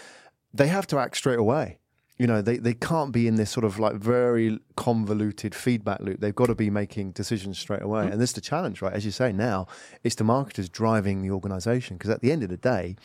They 0.54 0.68
have 0.68 0.88
to 0.88 1.00
act 1.00 1.18
straight 1.18 1.38
away. 1.38 1.80
You 2.18 2.28
know, 2.28 2.42
they, 2.42 2.58
they 2.58 2.74
can't 2.74 3.12
be 3.12 3.28
in 3.28 3.36
this 3.36 3.52
sort 3.52 3.66
of 3.66 3.78
like 3.78 3.96
very 3.96 4.58
convoluted 4.78 5.54
feedback 5.54 6.00
loop. 6.00 6.22
They've 6.22 6.34
got 6.34 6.48
to 6.48 6.56
be 6.56 6.70
making 6.70 7.12
decisions 7.12 7.60
straight 7.60 7.82
away. 7.84 8.06
Mm. 8.06 8.14
And 8.14 8.22
this 8.22 8.30
is 8.30 8.36
the 8.36 8.42
challenge, 8.42 8.82
right? 8.82 8.94
As 8.94 9.04
you 9.04 9.12
say, 9.12 9.34
now 9.34 9.68
it's 10.04 10.16
the 10.16 10.24
marketers 10.24 10.70
driving 10.70 11.22
the 11.22 11.32
organization 11.32 11.98
because 11.98 12.10
at 12.10 12.22
the 12.22 12.32
end 12.32 12.42
of 12.42 12.50
the 12.50 12.58
day, 12.58 12.96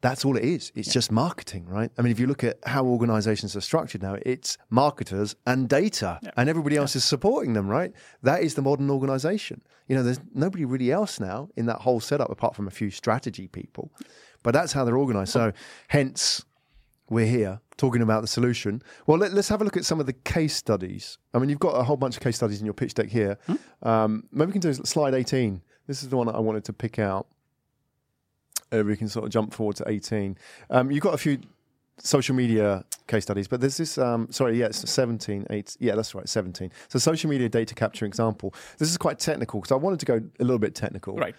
that's 0.00 0.24
all 0.24 0.36
it 0.36 0.44
is. 0.44 0.72
It's 0.74 0.92
just 0.92 1.12
marketing, 1.12 1.66
right? 1.66 1.90
I 1.98 2.02
mean, 2.02 2.10
if 2.10 2.18
you 2.18 2.26
look 2.26 2.42
at 2.42 2.58
how 2.64 2.84
organizations 2.86 3.54
are 3.54 3.60
structured 3.60 4.02
now, 4.02 4.16
it's 4.22 4.56
marketers 4.70 5.36
and 5.46 5.68
data, 5.68 6.18
and 6.36 6.48
everybody 6.48 6.76
else 6.76 6.96
is 6.96 7.04
supporting 7.04 7.52
them, 7.52 7.68
right? 7.68 7.92
That 8.22 8.42
is 8.42 8.54
the 8.54 8.62
modern 8.62 8.90
organization. 8.90 9.62
You 9.88 9.96
know, 9.96 10.02
there's 10.02 10.20
nobody 10.34 10.64
really 10.64 10.90
else 10.90 11.20
now 11.20 11.50
in 11.56 11.66
that 11.66 11.80
whole 11.80 12.00
setup 12.00 12.30
apart 12.30 12.54
from 12.54 12.66
a 12.66 12.70
few 12.70 12.90
strategy 12.90 13.48
people, 13.48 13.92
but 14.42 14.52
that's 14.52 14.72
how 14.72 14.84
they're 14.84 14.96
organized. 14.96 15.32
So, 15.32 15.52
hence, 15.88 16.44
we're 17.10 17.26
here 17.26 17.60
talking 17.76 18.00
about 18.00 18.22
the 18.22 18.28
solution. 18.28 18.82
Well, 19.06 19.18
let, 19.18 19.32
us 19.32 19.48
have 19.48 19.60
a 19.60 19.64
look 19.64 19.76
at 19.76 19.84
some 19.84 20.00
of 20.00 20.06
the 20.06 20.12
case 20.12 20.54
studies. 20.54 21.18
I 21.34 21.38
mean, 21.38 21.50
you've 21.50 21.58
got 21.58 21.72
a 21.72 21.82
whole 21.82 21.96
bunch 21.96 22.16
of 22.16 22.22
case 22.22 22.36
studies 22.36 22.60
in 22.60 22.64
your 22.64 22.74
pitch 22.74 22.94
deck 22.94 23.08
here. 23.08 23.36
Um, 23.82 24.24
maybe 24.32 24.46
we 24.46 24.52
can 24.52 24.60
do 24.60 24.72
slide 24.72 25.14
18. 25.14 25.60
This 25.86 26.02
is 26.02 26.08
the 26.08 26.16
one 26.16 26.28
that 26.28 26.36
I 26.36 26.40
wanted 26.40 26.64
to 26.66 26.72
pick 26.72 26.98
out. 26.98 27.26
Uh, 28.72 28.82
we 28.84 28.96
can 28.96 29.08
sort 29.08 29.24
of 29.24 29.30
jump 29.32 29.52
forward 29.52 29.76
to 29.76 29.84
18. 29.88 30.36
Um, 30.70 30.90
you've 30.90 31.02
got 31.02 31.14
a 31.14 31.18
few 31.18 31.38
social 31.98 32.34
media 32.34 32.84
case 33.08 33.24
studies, 33.24 33.48
but 33.48 33.60
there's 33.60 33.76
this, 33.76 33.98
um, 33.98 34.28
sorry, 34.30 34.58
yeah, 34.58 34.66
it's 34.66 34.88
17, 34.88 35.46
8, 35.50 35.76
yeah, 35.80 35.94
that's 35.94 36.14
right, 36.14 36.28
17. 36.28 36.70
So 36.88 36.98
social 36.98 37.28
media 37.28 37.48
data 37.48 37.74
capture 37.74 38.06
example. 38.06 38.54
This 38.78 38.88
is 38.90 38.96
quite 38.96 39.18
technical 39.18 39.60
because 39.60 39.72
I 39.72 39.76
wanted 39.76 40.00
to 40.00 40.06
go 40.06 40.14
a 40.38 40.44
little 40.44 40.58
bit 40.58 40.74
technical 40.74 41.16
Right. 41.16 41.34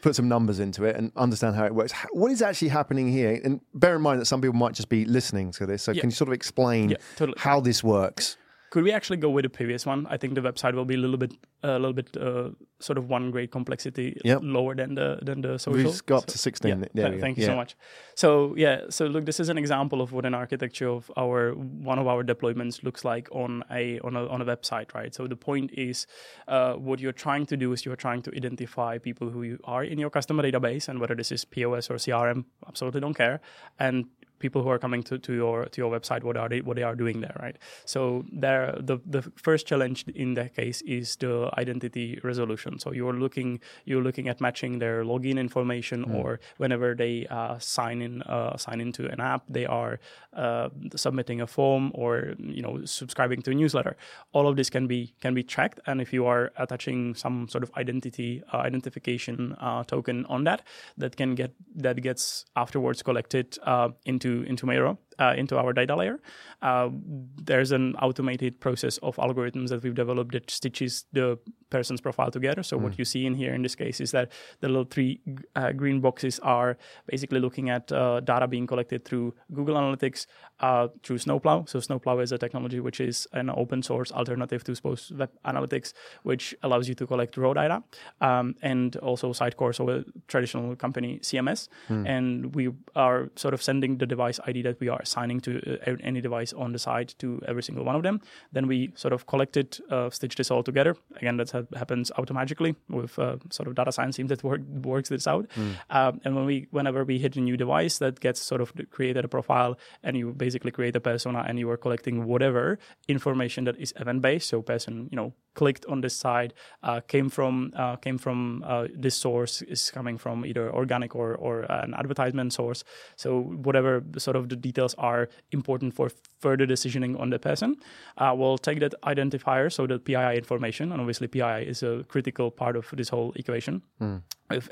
put 0.00 0.14
some 0.14 0.28
numbers 0.28 0.60
into 0.60 0.84
it 0.84 0.94
and 0.96 1.10
understand 1.16 1.56
how 1.56 1.64
it 1.66 1.74
works. 1.74 1.92
What 2.12 2.30
is 2.30 2.40
actually 2.40 2.68
happening 2.68 3.08
here? 3.10 3.40
And 3.44 3.60
bear 3.74 3.96
in 3.96 4.02
mind 4.02 4.20
that 4.20 4.26
some 4.26 4.40
people 4.40 4.56
might 4.56 4.74
just 4.74 4.88
be 4.88 5.04
listening 5.04 5.50
to 5.52 5.66
this. 5.66 5.82
So 5.82 5.90
Yeah. 5.92 6.00
can 6.02 6.10
you 6.10 6.14
sort 6.14 6.28
of 6.28 6.34
explain 6.34 6.90
Yeah, 6.90 6.96
totally. 7.16 7.36
how 7.40 7.58
this 7.60 7.82
works? 7.82 8.36
Could 8.70 8.84
we 8.84 8.92
actually 8.92 9.16
go 9.16 9.30
with 9.30 9.44
the 9.44 9.48
previous 9.48 9.86
one? 9.86 10.06
I 10.10 10.18
think 10.18 10.34
the 10.34 10.42
website 10.42 10.74
will 10.74 10.84
be 10.84 10.94
a 10.94 10.98
little 10.98 11.16
bit, 11.16 11.32
a 11.62 11.78
little 11.78 11.94
bit, 11.94 12.14
uh, 12.16 12.50
sort 12.80 12.98
of 12.98 13.08
one 13.08 13.30
grade 13.30 13.50
complexity 13.50 14.20
Yep. 14.24 14.40
lower 14.42 14.74
than 14.74 14.94
the 14.94 15.18
than 15.22 15.40
the 15.40 15.58
social. 15.58 15.90
We've 15.90 16.06
got 16.06 16.24
up 16.24 16.30
So- 16.30 16.32
to 16.34 16.38
16. 16.38 16.68
Yeah, 16.70 16.74
There 16.94 17.04
th- 17.04 17.10
we 17.12 17.16
go. 17.16 17.20
thank 17.20 17.38
you 17.38 17.44
Yeah. 17.44 17.48
so 17.52 17.56
much. 17.56 17.76
So 18.14 18.54
yeah, 18.56 18.82
so 18.90 19.06
look, 19.06 19.24
this 19.24 19.40
is 19.40 19.48
an 19.48 19.56
example 19.58 20.00
of 20.02 20.12
what 20.12 20.24
an 20.26 20.34
architecture 20.34 20.88
of 20.88 21.10
our 21.16 21.52
one 21.92 21.98
of 21.98 22.06
our 22.06 22.22
deployments 22.22 22.82
looks 22.84 23.04
like 23.06 23.28
on 23.32 23.64
a 23.70 23.98
on 24.00 24.16
a 24.16 24.26
on 24.28 24.42
a 24.42 24.44
website, 24.44 24.94
right? 24.94 25.14
So 25.14 25.26
the 25.26 25.36
point 25.36 25.70
is, 25.72 26.06
uh, 26.46 26.74
what 26.74 27.00
you're 27.00 27.18
trying 27.26 27.46
to 27.46 27.56
do 27.56 27.72
is 27.72 27.86
you're 27.86 27.96
trying 28.06 28.22
to 28.22 28.30
identify 28.36 28.98
people 28.98 29.30
who 29.30 29.42
you 29.44 29.58
are 29.64 29.82
in 29.82 29.98
your 29.98 30.10
customer 30.10 30.42
database, 30.42 30.88
and 30.88 31.00
whether 31.00 31.14
this 31.16 31.32
is 31.32 31.44
POS 31.46 31.90
or 31.90 31.96
CRM, 31.98 32.44
absolutely 32.66 33.00
don't 33.00 33.16
care, 33.16 33.40
and 33.78 34.04
people 34.38 34.62
who 34.62 34.68
are 34.68 34.78
coming 34.78 35.02
to, 35.04 35.18
to 35.18 35.32
your 35.32 35.66
to 35.66 35.80
your 35.80 35.90
website 35.90 36.22
what 36.22 36.36
are 36.36 36.48
they 36.48 36.60
what 36.60 36.76
they 36.76 36.82
are 36.82 36.94
doing 36.94 37.20
there 37.20 37.36
right? 37.40 37.56
So 37.84 38.24
there 38.32 38.76
the 38.78 38.98
the 39.06 39.22
first 39.36 39.66
challenge 39.66 40.04
in 40.14 40.34
that 40.34 40.54
case 40.54 40.82
is 40.82 41.16
the 41.16 41.50
identity 41.58 42.20
resolution. 42.22 42.78
So 42.78 42.92
you're 42.92 43.14
looking 43.14 43.60
you're 43.84 44.02
looking 44.02 44.28
at 44.28 44.40
matching 44.40 44.78
their 44.78 45.04
login 45.04 45.38
information 45.38 46.04
mm. 46.04 46.14
or 46.14 46.40
whenever 46.56 46.94
they 46.94 47.26
uh, 47.30 47.58
sign 47.58 48.02
in 48.02 48.22
uh, 48.22 48.56
sign 48.56 48.80
into 48.80 49.06
an 49.06 49.20
app 49.20 49.44
they 49.48 49.66
are 49.66 50.00
uh, 50.34 50.68
submitting 50.94 51.40
a 51.40 51.46
form 51.46 51.90
or 51.94 52.34
you 52.38 52.62
know 52.62 52.84
subscribing 52.84 53.42
to 53.42 53.50
a 53.50 53.54
newsletter. 53.54 53.96
All 54.32 54.46
of 54.46 54.56
this 54.56 54.70
can 54.70 54.86
be 54.86 55.14
can 55.20 55.34
be 55.34 55.42
tracked. 55.42 55.80
And 55.86 56.00
if 56.00 56.12
you 56.12 56.26
are 56.26 56.52
attaching 56.56 57.14
some 57.14 57.48
sort 57.48 57.64
of 57.64 57.70
identity 57.76 58.42
uh, 58.52 58.58
identification 58.58 59.56
uh, 59.60 59.84
token 59.84 60.24
on 60.26 60.44
that 60.44 60.62
that 60.96 61.16
can 61.16 61.34
get 61.34 61.54
that 61.74 62.00
gets 62.02 62.44
afterwards 62.56 63.02
collected 63.02 63.58
uh, 63.62 63.88
into 64.28 64.42
into 64.46 64.66
Meiro 64.66 64.98
uh, 65.18 65.34
into 65.36 65.58
our 65.58 65.72
data 65.72 65.96
layer. 65.96 66.20
Uh, 66.62 66.88
there's 67.36 67.72
an 67.72 67.94
automated 67.96 68.60
process 68.60 68.98
of 68.98 69.16
algorithms 69.16 69.68
that 69.68 69.82
we've 69.82 69.94
developed 69.94 70.32
that 70.32 70.50
stitches 70.50 71.04
the 71.12 71.38
person's 71.70 72.00
profile 72.00 72.30
together. 72.30 72.62
So 72.62 72.78
mm. 72.78 72.82
what 72.82 72.98
you 72.98 73.04
see 73.04 73.26
in 73.26 73.34
here 73.34 73.54
in 73.54 73.62
this 73.62 73.74
case 73.74 74.00
is 74.00 74.10
that 74.10 74.32
the 74.60 74.68
little 74.68 74.84
three 74.84 75.20
uh, 75.54 75.72
green 75.72 76.00
boxes 76.00 76.38
are 76.40 76.76
basically 77.06 77.40
looking 77.40 77.70
at 77.70 77.92
uh, 77.92 78.20
data 78.20 78.48
being 78.48 78.66
collected 78.66 79.04
through 79.04 79.34
Google 79.52 79.76
Analytics, 79.76 80.26
uh, 80.60 80.88
through 81.02 81.18
Snowplow. 81.18 81.64
So 81.66 81.78
Snowplow 81.80 82.18
is 82.20 82.32
a 82.32 82.38
technology 82.38 82.80
which 82.80 83.00
is 83.00 83.26
an 83.32 83.50
open 83.50 83.82
source 83.82 84.10
alternative 84.10 84.64
to 84.64 84.74
Post 84.80 85.12
Web 85.12 85.30
Analytics, 85.44 85.92
which 86.22 86.54
allows 86.62 86.88
you 86.88 86.94
to 86.96 87.06
collect 87.06 87.36
raw 87.36 87.52
data, 87.54 87.82
um, 88.20 88.54
and 88.62 88.96
also 88.96 89.32
Sitecore, 89.32 89.74
so 89.74 89.88
a 89.90 90.04
traditional 90.26 90.74
company 90.76 91.18
CMS. 91.22 91.68
Mm. 91.88 92.08
And 92.08 92.54
we 92.54 92.70
are 92.96 93.30
sort 93.36 93.54
of 93.54 93.62
sending 93.62 93.98
the 93.98 94.06
device 94.06 94.40
ID 94.46 94.62
that 94.62 94.80
we 94.80 94.88
are 94.88 95.04
assigning 95.08 95.40
to 95.46 95.50
uh, 95.86 95.96
any 96.10 96.20
device 96.28 96.52
on 96.64 96.72
the 96.72 96.78
site 96.78 97.14
to 97.22 97.28
every 97.50 97.64
single 97.68 97.84
one 97.90 97.96
of 98.00 98.02
them. 98.02 98.20
Then 98.52 98.66
we 98.72 98.78
sort 98.94 99.14
of 99.16 99.26
collect 99.32 99.56
it, 99.62 99.80
uh, 99.90 100.10
stitch 100.10 100.36
this 100.40 100.50
all 100.50 100.62
together. 100.70 100.96
Again, 101.16 101.36
that 101.38 101.50
happens 101.82 102.12
automatically 102.18 102.72
with 102.88 103.18
uh, 103.18 103.36
sort 103.50 103.68
of 103.68 103.74
data 103.74 103.92
science 103.92 104.16
team 104.16 104.28
that 104.28 104.44
work, 104.50 104.62
works 104.92 105.08
this 105.08 105.26
out. 105.26 105.46
Mm. 105.56 106.20
and 106.24 106.36
when 106.36 106.46
we, 106.52 106.56
whenever 106.70 107.04
we 107.04 107.18
hit 107.18 107.36
a 107.36 107.40
new 107.40 107.56
device, 107.56 107.98
that 108.04 108.20
gets 108.20 108.40
sort 108.40 108.60
of 108.60 108.72
created 108.90 109.24
a 109.24 109.28
profile, 109.28 109.78
and 110.02 110.16
you 110.16 110.32
basically 110.32 110.70
create 110.70 110.96
a 110.96 111.00
persona, 111.00 111.44
and 111.48 111.58
you 111.58 111.70
are 111.70 111.76
collecting 111.76 112.26
whatever 112.26 112.78
information 113.08 113.64
that 113.64 113.76
is 113.78 113.92
event 113.96 114.22
based. 114.22 114.48
So 114.48 114.62
person, 114.62 115.08
you 115.10 115.16
know, 115.16 115.32
clicked 115.58 115.84
on 115.86 116.00
this 116.00 116.16
site, 116.16 116.52
uh, 116.84 117.00
came 117.00 117.28
from 117.28 117.72
uh, 117.74 117.96
came 117.96 118.18
from 118.18 118.62
uh, 118.64 118.86
this 119.04 119.16
source 119.16 119.62
is 119.62 119.90
coming 119.90 120.16
from 120.18 120.46
either 120.46 120.72
organic 120.72 121.16
or 121.16 121.34
or 121.34 121.54
an 121.82 121.94
advertisement 121.94 122.52
source. 122.52 122.84
So 123.16 123.40
whatever 123.66 124.02
sort 124.16 124.36
of 124.36 124.48
the 124.48 124.56
details 124.56 124.94
are 124.98 125.28
important 125.50 125.94
for 125.94 126.10
further 126.38 126.66
decisioning 126.66 127.18
on 127.20 127.30
the 127.30 127.38
person. 127.38 127.76
Uh, 128.16 128.32
we'll 128.38 128.58
take 128.58 128.78
that 128.80 128.94
identifier, 129.02 129.72
so 129.72 129.86
the 129.86 129.98
PII 129.98 130.36
information, 130.36 130.92
and 130.92 131.00
obviously 131.00 131.26
PII 131.26 131.68
is 131.72 131.82
a 131.82 132.04
critical 132.08 132.50
part 132.50 132.76
of 132.76 132.86
this 132.96 133.08
whole 133.08 133.32
equation. 133.34 133.82
Mm 134.00 134.22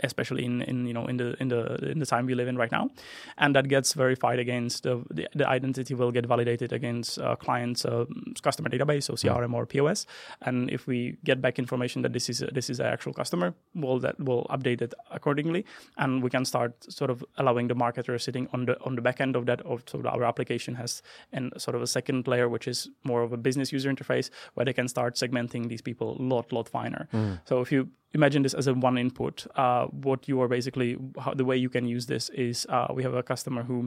especially 0.03 0.45
in, 0.45 0.63
in 0.63 0.87
you 0.87 0.95
know 0.95 1.07
in 1.07 1.17
the 1.17 1.37
in 1.41 1.49
the 1.49 1.91
in 1.91 1.99
the 1.99 2.07
time 2.07 2.27
we 2.27 2.35
live 2.35 2.49
in 2.49 2.57
right 2.57 2.73
now, 2.73 2.91
and 3.39 3.55
that 3.55 3.69
gets 3.69 3.93
verified 3.93 4.39
against 4.39 4.83
the 4.83 5.03
the, 5.11 5.29
the 5.35 5.49
identity 5.49 5.95
will 5.95 6.13
get 6.13 6.27
validated 6.27 6.73
against 6.73 7.19
uh, 7.19 7.37
clients' 7.37 7.85
uh, 7.85 8.05
customer 8.43 8.69
database, 8.69 9.05
so 9.05 9.15
CRM 9.15 9.55
or 9.55 9.67
POS, 9.67 10.07
and 10.43 10.71
if 10.71 10.87
we 10.87 11.17
get 11.25 11.41
back 11.41 11.59
information 11.59 12.03
that 12.03 12.13
this 12.13 12.29
is 12.29 12.43
a, 12.43 12.47
this 12.47 12.71
is 12.71 12.81
an 12.81 12.87
actual 12.87 13.13
customer, 13.13 13.55
we'll 13.75 13.99
that 14.01 14.19
will 14.21 14.47
update 14.51 14.83
it 14.83 14.95
accordingly, 15.11 15.65
and 15.97 16.23
we 16.23 16.31
can 16.31 16.45
start 16.45 16.73
sort 16.93 17.11
of 17.11 17.25
allowing 17.37 17.69
the 17.69 17.75
marketer 17.75 18.21
sitting 18.21 18.49
on 18.53 18.67
the 18.67 18.79
on 18.85 18.95
the 18.97 19.03
back 19.03 19.21
end 19.21 19.37
of 19.37 19.47
that 19.47 19.61
of 19.63 19.83
so 19.87 20.03
our 20.07 20.25
application 20.25 20.75
has 20.75 21.03
and 21.33 21.53
sort 21.59 21.75
of 21.75 21.83
a 21.83 21.87
second 21.87 22.27
layer 22.27 22.49
which 22.49 22.69
is 22.69 22.89
more 23.05 23.23
of 23.23 23.33
a 23.33 23.37
business 23.37 23.73
user 23.73 23.93
interface 23.93 24.31
where 24.55 24.65
they 24.65 24.73
can 24.73 24.89
start 24.89 25.15
segmenting 25.15 25.69
these 25.69 25.83
people 25.83 26.17
a 26.19 26.23
lot 26.23 26.53
lot 26.53 26.69
finer. 26.69 27.09
Mm. 27.13 27.41
So 27.45 27.61
if 27.61 27.73
you 27.73 27.89
imagine 28.17 28.43
this 28.43 28.55
as 28.55 28.67
a 28.67 28.75
one 28.89 28.97
input. 28.99 29.47
Uh, 29.57 29.85
what 30.09 30.27
you 30.29 30.41
are 30.43 30.49
basically 30.49 30.97
how, 31.25 31.35
the 31.35 31.45
way 31.45 31.57
you 31.65 31.71
can 31.77 31.85
use 31.97 32.07
this 32.07 32.29
is 32.31 32.67
uh, 32.69 32.89
we 32.97 33.03
have 33.03 33.15
a 33.15 33.23
customer 33.33 33.63
who 33.63 33.79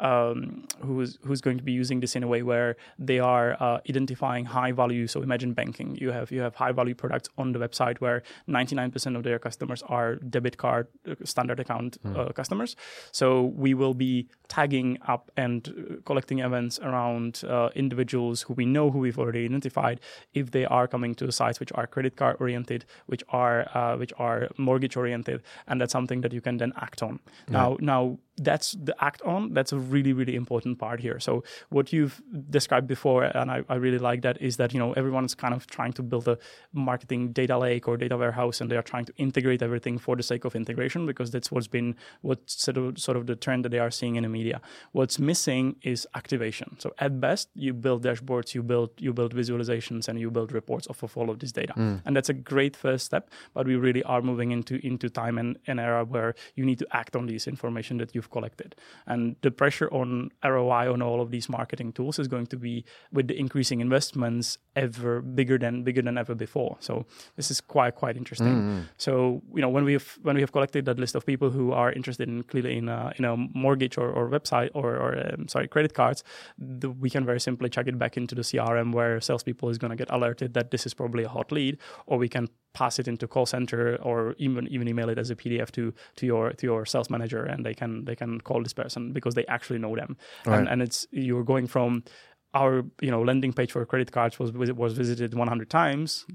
um, 0.00 0.66
who's 0.86 1.18
who's 1.26 1.42
going 1.46 1.58
to 1.62 1.66
be 1.70 1.74
using 1.82 2.00
this 2.00 2.16
in 2.16 2.22
a 2.22 2.30
way 2.34 2.42
where 2.42 2.76
they 2.98 3.18
are 3.18 3.48
uh, 3.62 3.78
identifying 3.88 4.44
high 4.46 4.72
value. 4.72 5.06
So 5.06 5.22
imagine 5.28 5.52
banking. 5.60 5.96
You 6.04 6.10
have 6.16 6.32
you 6.36 6.40
have 6.46 6.54
high 6.62 6.72
value 6.80 6.96
products 7.02 7.28
on 7.36 7.52
the 7.52 7.58
website 7.58 8.00
where 8.04 8.22
99% 8.48 9.16
of 9.16 9.22
their 9.22 9.38
customers 9.38 9.82
are 9.96 10.16
debit 10.16 10.56
card 10.56 10.88
uh, 11.10 11.14
standard 11.24 11.60
account 11.60 11.98
mm. 12.02 12.34
customers. 12.34 12.76
So 13.12 13.26
we 13.64 13.74
will 13.74 13.94
be 13.94 14.28
tagging 14.48 14.98
up 15.06 15.30
and 15.36 15.60
uh, 15.68 15.72
collecting 16.04 16.38
events 16.48 16.78
around 16.88 17.32
individuals 17.74 18.42
who 18.42 18.54
we 18.54 18.66
know 18.66 18.90
who 18.90 18.98
we've 19.04 19.18
already 19.18 19.44
identified 19.44 20.00
if 20.32 20.50
they 20.50 20.64
are 20.64 20.86
coming 20.88 21.14
to 21.14 21.30
sites 21.32 21.60
which 21.60 21.72
are 21.74 21.86
credit 21.86 22.16
card 22.16 22.36
oriented, 22.40 22.84
which 23.06 23.22
are 23.28 23.58
uh, 23.74 23.96
which 23.96 24.12
are 24.18 24.48
mortgage 24.56 24.96
oriented, 24.96 25.42
and 25.66 25.80
that's 25.80 25.92
something 25.92 26.20
that 26.22 26.32
you 26.32 26.40
can 26.40 26.56
then 26.56 26.72
act 26.76 27.02
on. 27.02 27.20
Yeah. 27.48 27.52
Now, 27.52 27.76
now 27.80 28.18
that's 28.36 28.72
the 28.72 28.94
act 29.04 29.22
on 29.22 29.52
that's 29.54 29.72
a 29.72 29.78
really 29.78 30.12
really 30.12 30.34
important 30.34 30.78
part 30.78 31.00
here. 31.00 31.20
So 31.20 31.44
what 31.68 31.92
you've 31.92 32.20
described 32.50 32.86
before 32.86 33.24
and 33.24 33.50
I, 33.50 33.62
I, 33.68 33.76
really 33.76 33.98
like 33.98 34.22
that 34.22 34.40
is 34.40 34.56
that 34.56 34.72
you 34.72 34.78
know 34.78 34.92
everyone's 34.94 35.34
kind 35.34 35.54
of 35.54 35.66
trying 35.66 35.92
to 35.94 36.02
build 36.02 36.26
a 36.26 36.38
marketing 36.72 37.32
data 37.32 37.56
lake 37.58 37.86
or 37.86 37.96
data 37.96 38.16
warehouse 38.16 38.60
and 38.60 38.70
they 38.70 38.76
are 38.76 38.82
trying 38.82 39.04
to 39.04 39.12
integrate 39.16 39.62
everything 39.62 39.98
for 39.98 40.16
the 40.16 40.22
sake 40.22 40.44
of 40.44 40.56
integration 40.56 41.06
because 41.06 41.30
that's 41.30 41.52
what's 41.52 41.68
been 41.68 41.94
what's 42.22 42.60
sort 42.62 42.76
of, 42.76 42.98
sort 42.98 43.16
of 43.16 43.26
the 43.26 43.36
trend 43.36 43.64
that 43.64 43.68
they 43.68 43.78
are 43.78 43.90
seeing 43.90 44.16
in 44.16 44.22
the 44.24 44.28
media. 44.28 44.60
What's 44.92 45.18
missing 45.18 45.76
is 45.82 46.06
activation. 46.14 46.76
So 46.78 46.92
at 46.98 47.20
best 47.20 47.50
you 47.54 47.72
build 47.72 48.02
dashboards 48.04 48.54
you 48.54 48.62
build 48.62 48.90
you 48.98 49.12
build 49.12 49.34
visualizations 49.34 50.08
and 50.08 50.18
you 50.18 50.30
build 50.30 50.52
reports 50.52 50.88
off 50.88 51.02
of 51.02 51.16
all 51.16 51.30
of 51.30 51.38
this 51.38 51.52
data. 51.52 51.74
Mm. 51.76 52.02
and 52.04 52.16
that's 52.16 52.28
a 52.28 52.34
great 52.34 52.76
first 52.76 53.04
step 53.06 53.30
but 53.52 53.66
we 53.66 53.76
really 53.76 54.02
are 54.04 54.22
moving 54.22 54.50
into 54.50 54.84
into 54.86 55.08
time 55.08 55.38
and 55.38 55.58
an 55.66 55.78
era 55.78 56.04
where 56.04 56.34
you 56.56 56.64
need 56.64 56.78
to 56.78 56.86
act 56.92 57.16
on 57.16 57.26
this 57.26 57.46
information 57.46 57.98
that 57.98 58.14
you 58.14 58.22
you've 58.24 58.30
collected. 58.30 58.74
And 59.06 59.36
the 59.42 59.50
pressure 59.50 59.88
on 59.92 60.30
ROI 60.42 60.92
on 60.92 61.02
all 61.02 61.20
of 61.20 61.30
these 61.30 61.48
marketing 61.48 61.92
tools 61.92 62.18
is 62.18 62.28
going 62.28 62.46
to 62.46 62.56
be 62.56 62.84
with 63.12 63.28
the 63.28 63.38
increasing 63.38 63.80
investments 63.80 64.58
ever 64.76 65.20
bigger 65.20 65.58
than 65.58 65.82
bigger 65.84 66.02
than 66.02 66.18
ever 66.18 66.34
before. 66.34 66.76
So 66.80 67.06
this 67.36 67.50
is 67.50 67.60
quite 67.60 67.94
quite 67.94 68.16
interesting. 68.16 68.54
Mm-hmm. 68.54 68.80
So 68.96 69.42
you 69.54 69.62
know 69.62 69.68
when 69.68 69.84
we 69.84 69.92
have 69.92 70.18
when 70.22 70.36
we 70.36 70.40
have 70.40 70.52
collected 70.52 70.84
that 70.86 70.98
list 70.98 71.14
of 71.14 71.26
people 71.26 71.50
who 71.50 71.72
are 71.72 71.92
interested 71.92 72.28
in 72.28 72.42
clearly 72.44 72.76
in 72.78 72.88
a, 72.88 73.12
in 73.18 73.24
a 73.24 73.36
mortgage 73.36 73.98
or, 73.98 74.10
or 74.10 74.28
website 74.28 74.70
or, 74.74 74.96
or 74.96 75.10
um, 75.32 75.48
sorry 75.48 75.68
credit 75.68 75.94
cards, 75.94 76.24
the, 76.58 76.90
we 76.90 77.10
can 77.10 77.24
very 77.24 77.40
simply 77.40 77.68
check 77.68 77.86
it 77.86 77.98
back 77.98 78.16
into 78.16 78.34
the 78.34 78.42
CRM 78.42 78.92
where 78.92 79.20
salespeople 79.20 79.68
is 79.68 79.78
going 79.78 79.90
to 79.90 79.96
get 79.96 80.10
alerted 80.10 80.54
that 80.54 80.70
this 80.70 80.86
is 80.86 80.94
probably 80.94 81.24
a 81.24 81.28
hot 81.28 81.52
lead, 81.52 81.78
or 82.06 82.18
we 82.18 82.28
can 82.28 82.48
pass 82.74 82.98
it 82.98 83.08
into 83.08 83.26
call 83.26 83.46
center 83.46 83.96
or 84.02 84.34
even 84.38 84.66
even 84.68 84.88
email 84.88 85.08
it 85.08 85.18
as 85.18 85.30
a 85.30 85.36
PDF 85.36 85.70
to 85.70 85.94
to 86.16 86.26
your 86.26 86.52
to 86.52 86.66
your 86.66 86.84
sales 86.84 87.08
manager 87.08 87.44
and 87.44 87.64
they 87.64 87.74
can 87.74 88.04
they 88.04 88.16
can 88.16 88.40
call 88.40 88.62
this 88.62 88.72
person 88.72 89.12
because 89.12 89.34
they 89.34 89.46
actually 89.46 89.78
know 89.78 89.96
them 89.96 90.16
right. 90.44 90.58
and, 90.58 90.68
and 90.68 90.82
it's 90.82 91.06
you're 91.10 91.44
going 91.44 91.66
from 91.66 92.02
our 92.52 92.84
you 93.00 93.10
know 93.10 93.22
landing 93.22 93.52
page 93.52 93.72
for 93.72 93.84
credit 93.86 94.12
cards 94.12 94.38
was 94.38 94.52
was 94.52 94.92
visited 94.92 95.34
100 95.34 95.70
times 95.70 96.26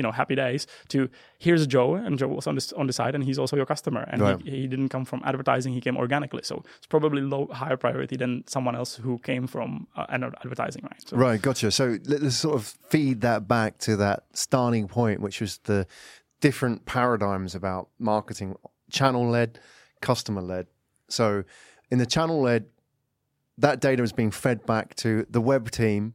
you 0.00 0.02
know 0.02 0.12
happy 0.12 0.34
days 0.34 0.66
to 0.88 1.10
here's 1.38 1.66
Joe 1.66 1.94
and 1.94 2.18
Joe 2.18 2.28
was 2.28 2.46
on 2.46 2.54
this 2.54 2.72
on 2.72 2.86
the 2.86 2.92
side 2.94 3.14
and 3.14 3.22
he's 3.22 3.38
also 3.38 3.54
your 3.54 3.66
customer. 3.66 4.08
And 4.10 4.22
right. 4.22 4.40
he, 4.40 4.62
he, 4.62 4.66
didn't 4.66 4.88
come 4.88 5.04
from 5.04 5.20
advertising 5.26 5.74
he 5.74 5.80
came 5.82 5.98
organically. 5.98 6.40
So 6.42 6.64
it's 6.78 6.86
probably 6.86 7.20
low 7.20 7.48
higher 7.52 7.76
priority 7.76 8.16
than 8.16 8.44
someone 8.46 8.74
else 8.74 8.96
who 8.96 9.18
came 9.18 9.46
from 9.46 9.86
uh, 9.96 10.06
advertising 10.10 10.84
right 10.84 11.02
so, 11.06 11.16
right 11.18 11.42
gotcha. 11.42 11.70
So 11.70 11.98
let's 12.06 12.36
sort 12.36 12.56
of 12.56 12.64
feed 12.64 13.20
that 13.20 13.46
back 13.46 13.76
to 13.80 13.96
that 13.96 14.24
starting 14.32 14.88
point 14.88 15.20
which 15.20 15.42
was 15.42 15.58
the 15.64 15.86
different 16.40 16.86
paradigms 16.86 17.54
about 17.54 17.90
marketing 17.98 18.56
channel 18.90 19.28
led 19.28 19.60
customer 20.00 20.40
led 20.40 20.66
so 21.08 21.44
in 21.90 21.98
the 21.98 22.06
channel 22.06 22.40
led 22.40 22.64
that 23.58 23.80
data 23.80 24.02
is 24.02 24.12
being 24.12 24.30
fed 24.30 24.64
back 24.64 24.94
to 24.94 25.26
the 25.28 25.40
web 25.40 25.70
team 25.70 26.14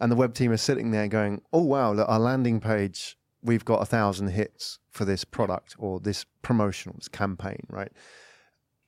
and 0.00 0.12
the 0.12 0.16
web 0.16 0.34
team 0.34 0.52
is 0.52 0.62
sitting 0.62 0.90
there 0.90 1.08
going, 1.08 1.42
"Oh 1.52 1.62
wow, 1.62 1.92
look, 1.92 2.08
our 2.08 2.18
landing 2.18 2.60
page, 2.60 3.15
we've 3.42 3.64
got 3.64 3.82
a 3.82 3.86
thousand 3.86 4.28
hits 4.28 4.78
for 4.90 5.04
this 5.04 5.24
product 5.24 5.74
or 5.78 6.00
this 6.00 6.24
promotional 6.42 6.96
this 6.96 7.08
campaign, 7.08 7.60
right?" 7.68 7.92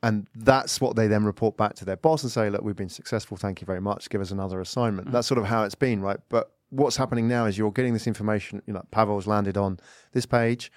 And 0.02 0.28
that's 0.34 0.80
what 0.80 0.94
they 0.94 1.08
then 1.08 1.24
report 1.24 1.56
back 1.56 1.74
to 1.76 1.84
their 1.84 1.96
boss 1.96 2.22
and 2.22 2.30
say, 2.30 2.50
"Look, 2.50 2.62
we've 2.62 2.76
been 2.76 2.88
successful. 2.88 3.36
Thank 3.36 3.60
you 3.60 3.66
very 3.66 3.80
much. 3.80 4.10
Give 4.10 4.20
us 4.20 4.30
another 4.30 4.60
assignment." 4.60 5.08
Mm-hmm. 5.08 5.14
That's 5.14 5.26
sort 5.26 5.38
of 5.38 5.46
how 5.46 5.64
it's 5.64 5.74
been, 5.74 6.00
right? 6.00 6.18
But 6.28 6.52
what's 6.70 6.96
happening 6.96 7.28
now 7.28 7.46
is 7.46 7.58
you're 7.58 7.72
getting 7.72 7.92
this 7.92 8.06
information. 8.06 8.62
You 8.66 8.74
know, 8.74 8.84
Pavel's 8.90 9.26
landed 9.26 9.56
on 9.56 9.78
this 10.12 10.26
page. 10.26 10.70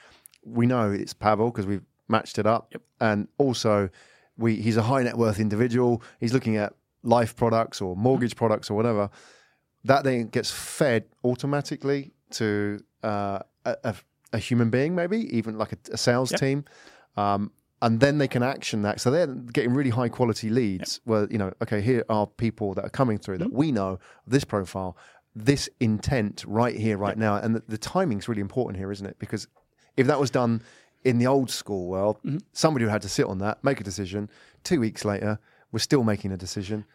We 0.44 0.66
know 0.66 0.92
it's 0.92 1.14
Pavel 1.14 1.52
because 1.52 1.68
we've 1.68 1.86
matched 2.08 2.40
it 2.40 2.48
up, 2.48 2.70
yep. 2.72 2.82
and 3.00 3.28
also 3.38 3.90
we 4.38 4.56
he's 4.56 4.78
a 4.78 4.84
high 4.84 5.04
net 5.04 5.18
worth 5.18 5.40
individual. 5.40 6.02
He's 6.20 6.34
looking 6.34 6.58
at 6.58 6.74
life 7.04 7.36
products 7.36 7.82
or 7.82 7.96
mortgage 7.96 8.32
mm-hmm. 8.32 8.38
products 8.38 8.70
or 8.70 8.76
whatever 8.76 9.10
that 9.84 10.04
then 10.04 10.28
gets 10.28 10.52
fed 10.52 11.06
automatically 11.24 12.12
to 12.32 12.84
uh, 13.04 13.40
a, 13.66 13.96
a, 14.34 14.38
human 14.38 14.70
being, 14.70 14.96
maybe 14.96 15.36
even 15.36 15.58
like 15.58 15.74
a, 15.74 15.78
a 15.94 15.98
sales 15.98 16.32
yep. 16.32 16.40
team. 16.40 16.66
Um, 17.18 17.52
and 17.82 18.00
then 18.00 18.20
they 18.20 18.28
can 18.28 18.44
action 18.44 18.84
that. 18.84 19.02
So 19.02 19.10
they're 19.10 19.28
getting 19.28 19.74
really 19.74 19.90
high 19.90 20.10
quality 20.10 20.50
leads. 20.50 21.02
Where 21.04 21.28
you 21.32 21.38
know, 21.38 21.52
okay, 21.64 21.82
here 21.82 22.06
are 22.10 22.28
people 22.28 22.74
that 22.76 22.86
are 22.86 22.90
coming 22.90 23.18
through 23.18 23.40
that 23.40 23.52
we 23.52 23.72
know 23.72 24.00
this 24.28 24.44
profile, 24.44 24.98
this 25.36 25.68
intent 25.80 26.44
right 26.48 26.76
here, 26.76 26.98
right 26.98 27.18
now, 27.18 27.38
and 27.38 27.56
the, 27.56 27.64
the 27.68 27.78
timing's 27.78 28.28
really 28.28 28.42
important 28.42 28.78
here, 28.78 28.92
isn't 28.92 29.06
it? 29.06 29.18
Because 29.18 29.48
if 29.98 30.08
that 30.08 30.20
was 30.20 30.30
done 30.30 30.62
in 31.04 31.18
the 31.18 31.28
old 31.28 31.50
school 31.50 31.88
world, 31.88 32.20
somebody 32.54 32.86
would 32.86 32.92
have 32.92 33.02
to 33.02 33.10
sit 33.10 33.26
on 33.26 33.40
that, 33.40 33.64
make 33.64 33.82
a 33.82 33.84
decision. 33.84 34.30
Two 34.64 34.80
weeks 34.80 35.04
later, 35.04 35.40
we're 35.72 35.80
still 35.80 36.04
making 36.04 36.32
a 36.32 36.38
decision, 36.38 36.86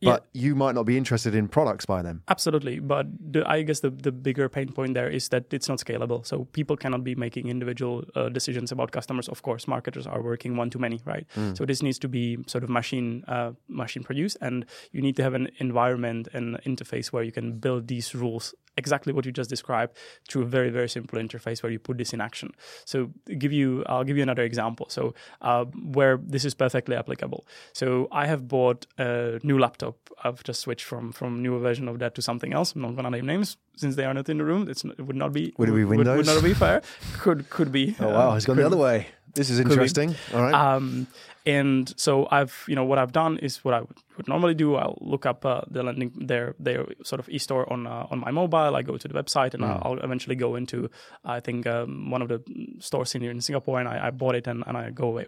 Yeah. 0.00 0.12
but 0.12 0.26
you 0.32 0.54
might 0.54 0.74
not 0.76 0.84
be 0.84 0.96
interested 0.96 1.34
in 1.34 1.48
products 1.48 1.84
by 1.84 2.02
then. 2.02 2.22
Absolutely, 2.28 2.78
but 2.78 3.06
the, 3.32 3.48
I 3.48 3.62
guess 3.62 3.80
the, 3.80 3.90
the 3.90 4.12
bigger 4.12 4.48
pain 4.48 4.70
point 4.72 4.94
there 4.94 5.08
is 5.08 5.28
that 5.30 5.52
it's 5.52 5.68
not 5.68 5.78
scalable. 5.78 6.24
So 6.24 6.44
people 6.52 6.76
cannot 6.76 7.02
be 7.02 7.16
making 7.16 7.48
individual 7.48 8.04
uh, 8.14 8.28
decisions 8.28 8.70
about 8.70 8.92
customers. 8.92 9.28
Of 9.28 9.42
course, 9.42 9.66
marketers 9.66 10.06
are 10.06 10.22
working 10.22 10.56
one 10.56 10.70
to 10.70 10.78
many, 10.78 11.00
right? 11.04 11.26
So 11.54 11.64
this 11.64 11.82
needs 11.82 11.98
to 12.00 12.08
be 12.08 12.38
sort 12.46 12.62
of 12.62 12.70
machine 12.70 13.24
uh, 13.26 13.52
machine 13.66 14.04
produced, 14.04 14.36
and 14.40 14.64
you 14.92 15.02
need 15.02 15.16
to 15.16 15.22
have 15.22 15.34
an 15.34 15.50
environment 15.58 16.28
and 16.32 16.60
interface 16.62 17.08
where 17.08 17.24
you 17.24 17.32
can 17.32 17.58
build 17.58 17.88
these 17.88 18.14
rules 18.14 18.54
exactly 18.78 19.12
what 19.12 19.26
you 19.26 19.32
just 19.32 19.50
described 19.50 19.92
through 20.28 20.42
a 20.42 20.50
very 20.56 20.70
very 20.78 20.88
simple 20.88 21.18
interface 21.18 21.62
where 21.62 21.72
you 21.74 21.80
put 21.88 21.98
this 21.98 22.12
in 22.12 22.20
action. 22.20 22.48
So 22.84 23.10
give 23.44 23.52
you, 23.52 23.84
I'll 23.86 24.04
give 24.08 24.16
you 24.16 24.22
another 24.22 24.44
example. 24.50 24.86
So 24.88 25.14
uh, 25.42 25.64
where 25.98 26.16
this 26.34 26.44
is 26.44 26.54
perfectly 26.54 26.96
applicable. 26.96 27.40
So 27.72 28.08
I 28.22 28.26
have 28.26 28.42
bought 28.48 28.86
a 28.98 29.38
new 29.42 29.58
laptop. 29.58 29.96
I've 30.24 30.42
just 30.48 30.60
switched 30.60 30.86
from 30.90 31.12
from 31.12 31.42
newer 31.42 31.60
version 31.68 31.88
of 31.88 31.98
that 31.98 32.14
to 32.16 32.22
something 32.22 32.52
else. 32.52 32.74
I'm 32.74 32.82
not 32.82 32.96
gonna 32.96 33.10
name 33.10 33.26
names 33.26 33.56
since 33.76 33.96
they 33.96 34.04
are 34.04 34.14
not 34.14 34.28
in 34.28 34.38
the 34.38 34.44
room. 34.44 34.68
It's, 34.68 34.84
it 34.84 35.04
would 35.08 35.16
not 35.16 35.32
be 35.32 35.52
Would 35.58 35.68
it 35.68 35.72
be 35.72 35.84
Windows? 35.84 36.16
Would, 36.16 36.26
Windows? 36.26 36.42
not 36.42 36.44
be 36.44 36.54
fair. 36.54 36.82
Could 37.22 37.50
could 37.50 37.70
be. 37.72 37.84
Oh 38.00 38.10
wow, 38.10 38.34
it's 38.34 38.46
gone 38.46 38.56
could 38.56 38.62
the 38.62 38.66
other 38.66 38.76
way. 38.76 39.06
This 39.38 39.50
is 39.50 39.60
interesting. 39.60 40.16
All 40.34 40.42
right. 40.42 40.54
um, 40.54 41.06
and 41.46 41.94
so 41.96 42.26
I've, 42.30 42.64
you 42.66 42.74
know, 42.74 42.84
what 42.84 42.98
I've 42.98 43.12
done 43.12 43.38
is 43.38 43.64
what 43.64 43.72
I 43.72 43.80
would, 43.80 44.26
normally 44.26 44.54
do. 44.54 44.74
I'll 44.74 44.98
look 45.00 45.24
up 45.26 45.46
uh, 45.46 45.60
the 45.70 45.84
landing 45.84 46.10
their 46.16 46.56
their 46.58 46.86
sort 47.04 47.20
of 47.20 47.28
e-store 47.28 47.72
on 47.72 47.86
uh, 47.86 48.06
on 48.10 48.18
my 48.18 48.32
mobile. 48.32 48.74
I 48.74 48.82
go 48.82 48.96
to 48.98 49.08
the 49.08 49.14
website 49.14 49.54
and 49.54 49.64
I'll, 49.64 49.80
I'll 49.84 49.98
eventually 50.00 50.34
go 50.34 50.56
into 50.56 50.90
I 51.24 51.38
think 51.38 51.68
um, 51.68 52.10
one 52.10 52.20
of 52.20 52.28
the 52.28 52.42
stores 52.80 53.14
in 53.14 53.22
here 53.22 53.30
in 53.30 53.40
Singapore 53.40 53.78
and 53.78 53.88
I, 53.88 54.08
I 54.08 54.10
bought 54.10 54.34
it 54.34 54.48
and, 54.48 54.64
and 54.66 54.76
I 54.76 54.90
go 54.90 55.06
away. 55.08 55.26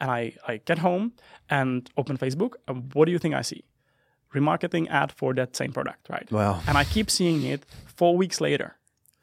And 0.00 0.10
I 0.10 0.32
I 0.48 0.56
get 0.64 0.78
home 0.78 1.12
and 1.50 1.90
open 1.98 2.16
Facebook. 2.16 2.54
And 2.66 2.92
what 2.94 3.04
do 3.04 3.12
you 3.12 3.18
think 3.18 3.34
I 3.34 3.42
see? 3.42 3.62
Remarketing 4.34 4.88
ad 4.88 5.12
for 5.12 5.34
that 5.34 5.54
same 5.54 5.72
product, 5.72 6.08
right? 6.08 6.28
Wow. 6.32 6.62
And 6.66 6.78
I 6.78 6.84
keep 6.84 7.10
seeing 7.10 7.44
it 7.44 7.66
four 7.86 8.16
weeks 8.16 8.40
later 8.40 8.74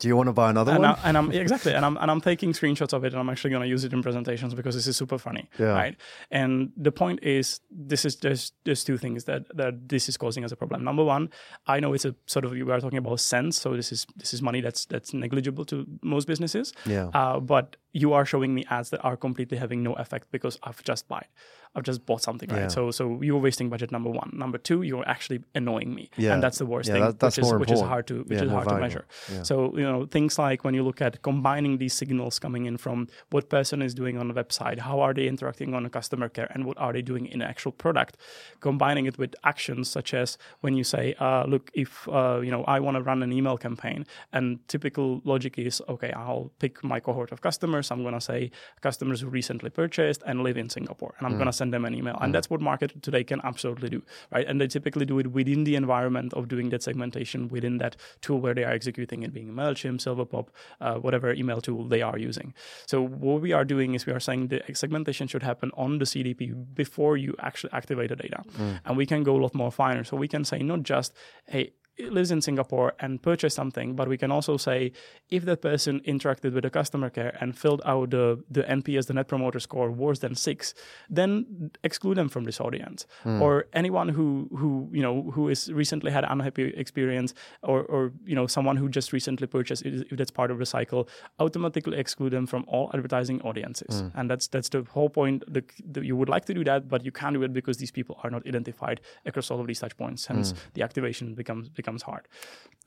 Do 0.01 0.07
you 0.07 0.15
want 0.15 0.27
to 0.29 0.33
buy 0.33 0.49
another 0.49 0.71
and, 0.71 0.81
one? 0.81 0.95
I, 0.95 1.09
and 1.09 1.15
I'm 1.15 1.31
exactly, 1.31 1.73
and 1.75 1.85
I'm 1.85 1.95
and 1.97 2.09
I'm 2.09 2.21
taking 2.21 2.53
screenshots 2.53 2.91
of 2.91 3.03
it, 3.05 3.13
and 3.13 3.19
I'm 3.19 3.29
actually 3.29 3.51
going 3.51 3.61
to 3.61 3.67
use 3.67 3.83
it 3.83 3.93
in 3.93 4.01
presentations 4.01 4.55
because 4.55 4.73
this 4.73 4.87
is 4.87 4.97
super 4.97 5.19
funny, 5.19 5.47
Yeah. 5.59 5.73
right? 5.73 5.95
And 6.31 6.71
the 6.75 6.91
point 6.91 7.19
is, 7.21 7.59
this 7.69 8.03
is 8.03 8.15
there's 8.15 8.51
there's 8.65 8.83
two 8.83 8.97
things 8.97 9.25
that 9.25 9.43
that 9.55 9.87
this 9.89 10.09
is 10.09 10.17
causing 10.17 10.43
as 10.43 10.51
a 10.51 10.55
problem. 10.55 10.83
Number 10.83 11.03
one, 11.03 11.29
I 11.67 11.79
know 11.79 11.93
it's 11.93 12.05
a 12.05 12.15
sort 12.25 12.45
of 12.45 12.51
we 12.51 12.61
are 12.71 12.79
talking 12.79 12.97
about 12.97 13.19
cents, 13.19 13.61
so 13.61 13.75
this 13.75 13.91
is 13.91 14.07
this 14.17 14.33
is 14.33 14.41
money 14.41 14.59
that's 14.59 14.85
that's 14.85 15.13
negligible 15.13 15.65
to 15.65 15.85
most 16.01 16.25
businesses. 16.27 16.73
Yeah. 16.87 17.09
Uh, 17.13 17.39
but 17.39 17.75
you 17.93 18.13
are 18.13 18.25
showing 18.25 18.55
me 18.55 18.65
ads 18.71 18.89
that 18.89 19.01
are 19.03 19.15
completely 19.15 19.59
having 19.59 19.83
no 19.83 19.93
effect 19.93 20.31
because 20.31 20.57
I've 20.63 20.83
just 20.83 21.07
bought, 21.09 21.27
I've 21.75 21.83
just 21.83 22.05
bought 22.05 22.21
something, 22.21 22.49
right? 22.49 22.63
Yeah. 22.63 22.67
So 22.67 22.91
so 22.91 23.21
you're 23.21 23.39
wasting 23.39 23.69
budget. 23.69 23.91
Number 23.91 24.09
one. 24.09 24.29
Number 24.33 24.57
two, 24.57 24.81
you're 24.81 25.07
actually 25.07 25.39
annoying 25.55 25.95
me, 25.95 26.09
Yeah. 26.17 26.33
and 26.33 26.43
that's 26.43 26.57
the 26.57 26.65
worst 26.65 26.87
Yeah, 26.89 26.93
thing, 26.95 27.03
that- 27.05 27.19
that's 27.19 27.37
which 27.37 27.45
is 27.45 27.53
which 27.61 27.71
is 27.71 27.81
hard 27.81 28.07
to 28.07 28.15
which 28.23 28.41
is 28.41 28.51
hard 28.51 28.67
to 28.67 28.77
measure. 28.85 29.05
So, 29.43 29.55
you 29.77 29.83
know, 29.83 30.05
things 30.05 30.37
like 30.37 30.63
when 30.65 30.73
you 30.73 30.83
look 30.83 31.01
at 31.01 31.21
combining 31.21 31.77
these 31.77 31.93
signals 31.93 32.39
coming 32.39 32.65
in 32.65 32.77
from 32.77 33.07
what 33.29 33.49
person 33.49 33.81
is 33.81 33.93
doing 33.93 34.17
on 34.17 34.27
the 34.27 34.33
website, 34.33 34.79
how 34.79 34.99
are 34.99 35.13
they 35.13 35.27
interacting 35.27 35.73
on 35.73 35.85
a 35.85 35.89
customer 35.89 36.27
care, 36.29 36.49
and 36.53 36.65
what 36.65 36.77
are 36.77 36.91
they 36.93 37.01
doing 37.01 37.25
in 37.25 37.41
actual 37.41 37.71
product, 37.71 38.17
combining 38.59 39.05
it 39.05 39.17
with 39.17 39.33
actions 39.43 39.89
such 39.89 40.13
as 40.13 40.37
when 40.61 40.73
you 40.75 40.83
say, 40.83 41.13
uh, 41.19 41.45
look, 41.45 41.71
if, 41.73 42.07
uh, 42.09 42.39
you 42.45 42.51
know, 42.51 42.63
I 42.65 42.79
want 42.79 42.95
to 42.97 43.03
run 43.03 43.23
an 43.23 43.31
email 43.31 43.57
campaign, 43.57 44.05
and 44.33 44.59
typical 44.67 45.21
logic 45.23 45.57
is, 45.57 45.81
okay, 45.87 46.11
I'll 46.11 46.51
pick 46.59 46.83
my 46.83 46.99
cohort 46.99 47.31
of 47.31 47.41
customers. 47.41 47.91
I'm 47.91 48.01
going 48.03 48.13
to 48.13 48.21
say 48.21 48.51
customers 48.81 49.21
who 49.21 49.27
recently 49.29 49.69
purchased 49.69 50.21
and 50.25 50.43
live 50.43 50.57
in 50.57 50.69
Singapore, 50.69 51.13
and 51.17 51.27
I'm 51.27 51.33
going 51.33 51.45
to 51.47 51.53
send 51.61 51.73
them 51.75 51.85
an 51.89 51.93
email. 51.99 52.17
And 52.21 52.33
that's 52.35 52.49
what 52.51 52.61
market 52.71 52.89
today 53.07 53.23
can 53.31 53.39
absolutely 53.49 53.89
do, 53.95 54.01
right? 54.35 54.47
And 54.49 54.59
they 54.59 54.69
typically 54.77 55.05
do 55.11 55.19
it 55.23 55.27
within 55.39 55.63
the 55.69 55.75
environment 55.83 56.33
of 56.33 56.47
doing 56.53 56.69
that 56.73 56.81
segmentation 56.89 57.49
within 57.55 57.75
that 57.83 57.95
tool 58.21 58.39
where 58.43 58.55
they 58.57 58.65
are 58.69 58.75
executing 58.79 59.19
it, 59.25 59.31
being 59.39 59.49
MailChimp, 59.61 59.97
Silverpop, 60.05 60.47
uh, 60.85 60.95
whatever 61.05 61.27
email 61.41 61.61
tool 61.67 61.81
they 61.93 62.01
are 62.09 62.17
using. 62.29 62.53
So 62.87 62.95
what 63.25 63.41
we 63.41 63.51
are 63.57 63.65
doing 63.73 63.93
is 63.95 64.05
we 64.09 64.13
are 64.13 64.19
saying 64.29 64.47
the 64.47 64.61
segmentation 64.73 65.27
should 65.27 65.43
happen 65.51 65.69
on 65.85 65.99
the 65.99 66.05
CDP 66.05 66.41
before 66.83 67.13
you 67.25 67.35
actually 67.39 67.73
activate 67.73 68.09
the 68.09 68.15
data. 68.15 68.41
And 68.85 68.97
we 68.97 69.05
can 69.05 69.21
go 69.23 69.35
a 69.39 69.41
lot 69.45 69.53
more 69.53 69.71
finer. 69.71 70.03
So 70.03 70.17
we 70.17 70.27
can 70.27 70.43
say 70.51 70.59
not 70.71 70.81
just, 70.93 71.13
hey, 71.47 71.65
lives 72.09 72.31
in 72.31 72.41
Singapore 72.41 72.93
and 72.99 73.21
purchased 73.21 73.55
something, 73.55 73.95
but 73.95 74.07
we 74.07 74.17
can 74.17 74.31
also 74.31 74.57
say 74.57 74.91
if 75.29 75.45
that 75.45 75.61
person 75.61 76.01
interacted 76.01 76.53
with 76.53 76.63
the 76.63 76.69
customer 76.69 77.09
care 77.09 77.37
and 77.41 77.57
filled 77.57 77.81
out 77.85 78.11
the, 78.11 78.43
the 78.49 78.63
NPS, 78.63 79.07
the 79.07 79.13
Net 79.13 79.27
Promoter 79.27 79.59
Score, 79.59 79.91
worse 79.91 80.19
than 80.19 80.35
six, 80.35 80.73
then 81.09 81.71
exclude 81.83 82.15
them 82.17 82.29
from 82.29 82.43
this 82.43 82.59
audience. 82.59 83.05
Hmm. 83.23 83.41
Or 83.41 83.65
anyone 83.73 84.09
who 84.09 84.49
who 84.55 84.89
you 84.91 85.01
know 85.01 85.31
who 85.33 85.49
is 85.49 85.71
recently 85.71 86.11
had 86.11 86.23
an 86.23 86.31
unhappy 86.31 86.73
experience, 86.83 87.33
or 87.63 87.83
or 87.83 88.11
you 88.25 88.35
know 88.35 88.47
someone 88.47 88.77
who 88.77 88.89
just 88.89 89.13
recently 89.13 89.47
purchased, 89.47 89.83
if 89.85 90.17
that's 90.17 90.31
part 90.31 90.51
of 90.51 90.57
the 90.59 90.65
cycle, 90.65 91.07
automatically 91.39 91.97
exclude 91.97 92.31
them 92.31 92.45
from 92.47 92.63
all 92.67 92.89
advertising 92.93 93.41
audiences. 93.41 94.01
Hmm. 94.01 94.19
And 94.19 94.29
that's 94.29 94.47
that's 94.47 94.69
the 94.69 94.83
whole 94.83 95.09
point. 95.09 95.43
The, 95.47 95.63
the, 95.83 96.05
you 96.05 96.15
would 96.15 96.29
like 96.29 96.45
to 96.45 96.53
do 96.53 96.63
that, 96.63 96.87
but 96.87 97.03
you 97.05 97.11
can't 97.11 97.33
do 97.33 97.43
it 97.43 97.53
because 97.53 97.77
these 97.77 97.91
people 97.91 98.19
are 98.23 98.29
not 98.29 98.45
identified 98.47 99.01
across 99.25 99.51
all 99.51 99.59
of 99.59 99.67
these 99.67 99.79
touch 99.79 99.95
points. 99.97 100.25
Hmm. 100.25 100.35
Hence, 100.35 100.53
the 100.73 100.83
activation 100.83 101.35
becomes 101.35 101.69
becomes 101.69 101.90
hard. 102.03 102.27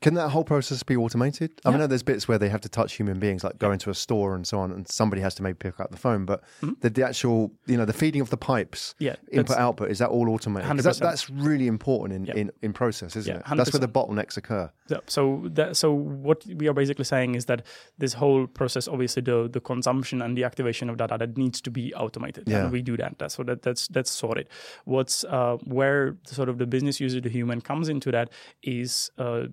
Can 0.01 0.13
that 0.15 0.29
whole 0.29 0.43
process 0.43 0.83
be 0.83 0.97
automated? 0.97 1.51
I 1.63 1.69
mean, 1.69 1.77
I 1.77 1.79
know 1.79 1.87
there's 1.87 2.03
bits 2.03 2.27
where 2.27 2.37
they 2.37 2.49
have 2.49 2.59
to 2.61 2.69
touch 2.69 2.93
human 2.93 3.17
beings, 3.17 3.45
like 3.45 3.57
go 3.57 3.71
into 3.71 3.89
a 3.89 3.93
store 3.93 4.35
and 4.35 4.45
so 4.45 4.59
on, 4.59 4.71
and 4.73 4.85
somebody 4.87 5.21
has 5.21 5.33
to 5.35 5.41
maybe 5.41 5.55
pick 5.55 5.79
up 5.79 5.89
the 5.89 5.97
phone. 5.97 6.25
But 6.25 6.43
the, 6.81 6.89
the 6.89 7.03
actual, 7.03 7.53
you 7.65 7.77
know, 7.77 7.85
the 7.85 7.93
feeding 7.93 8.21
of 8.21 8.29
the 8.29 8.37
pipes, 8.37 8.93
Mm-hmm. 8.99 9.03
Yeah, 9.05 9.15
input 9.39 9.57
output, 9.57 9.89
is 9.89 9.99
that 9.99 10.09
all 10.09 10.29
automated? 10.29 10.69
That, 10.83 10.97
that's 10.99 11.29
really 11.29 11.67
important 11.67 12.13
in, 12.13 12.25
Yeah. 12.25 12.41
in, 12.41 12.51
in 12.61 12.73
process, 12.73 13.15
isn't 13.15 13.33
Yeah, 13.33 13.53
it? 13.53 13.55
That's 13.57 13.71
where 13.71 13.79
the 13.79 13.87
bottlenecks 13.87 14.35
occur. 14.37 14.69
Yeah, 14.89 14.97
so 15.07 15.41
that 15.53 15.77
so 15.77 15.93
what 15.93 16.45
we 16.45 16.67
are 16.67 16.73
basically 16.73 17.05
saying 17.05 17.33
is 17.35 17.45
that 17.45 17.65
this 17.97 18.13
whole 18.13 18.47
process, 18.47 18.87
obviously, 18.89 19.23
the 19.23 19.49
the 19.51 19.61
consumption 19.61 20.21
and 20.21 20.37
the 20.37 20.43
activation 20.43 20.89
of 20.89 20.97
data 20.97 21.15
that 21.17 21.37
needs 21.37 21.61
to 21.61 21.71
be 21.71 21.93
automated, 21.95 22.43
Yeah. 22.47 22.63
and 22.63 22.71
we 22.71 22.81
do 22.83 22.95
that. 22.97 23.17
That's 23.17 23.35
so 23.35 23.43
that 23.43 23.61
that's 23.63 23.87
that's 23.87 24.11
sorted. 24.11 24.49
What's 24.83 25.23
uh, 25.23 25.57
where 25.63 26.17
sort 26.27 26.49
of 26.49 26.57
the 26.57 26.67
business 26.67 26.99
user, 26.99 27.21
the 27.21 27.29
human, 27.29 27.61
comes 27.61 27.87
into 27.89 28.11
that 28.11 28.29
is. 28.61 28.91
Uh, 29.17 29.47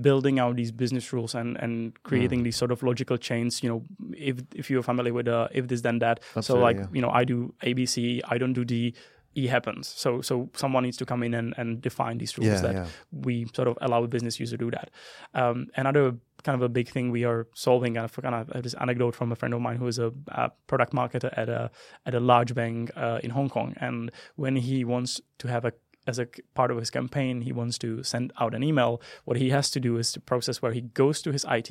building 0.00 0.38
out 0.38 0.54
these 0.54 0.70
business 0.70 1.12
rules 1.12 1.34
and 1.34 1.56
and 1.56 2.00
creating 2.04 2.44
these 2.44 2.56
sort 2.56 2.70
of 2.70 2.84
logical 2.84 3.16
chains 3.16 3.64
you 3.64 3.68
know 3.68 3.82
if 4.16 4.36
if 4.54 4.70
you're 4.70 4.82
familiar 4.82 5.12
with 5.12 5.26
uh, 5.26 5.48
if 5.50 5.66
this 5.66 5.80
then 5.80 5.98
that 5.98 6.20
so 6.40 6.56
like 6.56 6.76
yeah. 6.76 6.86
you 6.92 7.02
know 7.02 7.10
i 7.10 7.24
do 7.24 7.52
abc 7.62 8.20
i 8.28 8.38
don't 8.38 8.52
do 8.52 8.64
d 8.64 8.94
e 9.36 9.46
happens 9.46 9.86
so 9.86 10.20
so 10.22 10.48
someone 10.54 10.82
needs 10.82 10.96
to 10.96 11.04
come 11.04 11.22
in 11.22 11.34
and, 11.34 11.54
and 11.58 11.82
define 11.82 12.18
these 12.18 12.36
rules 12.38 12.48
Yeah, 12.48 12.60
that 12.62 12.74
yeah. 12.74 12.86
we 13.12 13.46
sort 13.54 13.68
of 13.68 13.76
allow 13.80 14.02
a 14.02 14.08
business 14.08 14.40
user 14.40 14.56
to 14.56 14.64
do 14.64 14.70
that. 14.70 14.90
Um, 15.34 15.68
another 15.76 16.16
kind 16.42 16.56
of 16.56 16.62
a 16.62 16.68
big 16.68 16.88
thing 16.88 17.10
we 17.10 17.24
are 17.24 17.46
solving, 17.54 17.96
and 17.96 18.06
I 18.06 18.20
kind 18.20 18.34
of 18.34 18.62
this 18.62 18.74
anecdote 18.74 19.14
from 19.14 19.32
a 19.32 19.36
friend 19.36 19.52
of 19.52 19.60
mine 19.60 19.76
who 19.76 19.86
is 19.86 19.98
a, 19.98 20.12
a 20.28 20.50
product 20.66 20.92
marketer 20.94 21.30
at 21.36 21.48
a 21.48 21.70
at 22.06 22.14
a 22.14 22.20
large 22.20 22.54
bank 22.54 22.90
uh, 22.96 23.20
in 23.22 23.30
Hong 23.30 23.50
Kong, 23.50 23.74
and 23.76 24.10
when 24.36 24.56
he 24.56 24.84
wants 24.84 25.20
to 25.38 25.48
have 25.48 25.64
a 25.66 25.72
as 26.06 26.18
a 26.18 26.26
part 26.54 26.70
of 26.70 26.76
his 26.78 26.90
campaign, 26.90 27.40
he 27.42 27.52
wants 27.52 27.78
to 27.78 28.02
send 28.02 28.32
out 28.40 28.54
an 28.54 28.62
email. 28.62 29.00
What 29.24 29.36
he 29.36 29.50
has 29.50 29.70
to 29.72 29.80
do 29.80 29.96
is 29.98 30.12
the 30.12 30.20
process 30.20 30.62
where 30.62 30.72
he 30.72 30.82
goes 30.82 31.20
to 31.22 31.32
his 31.32 31.44
IT, 31.48 31.70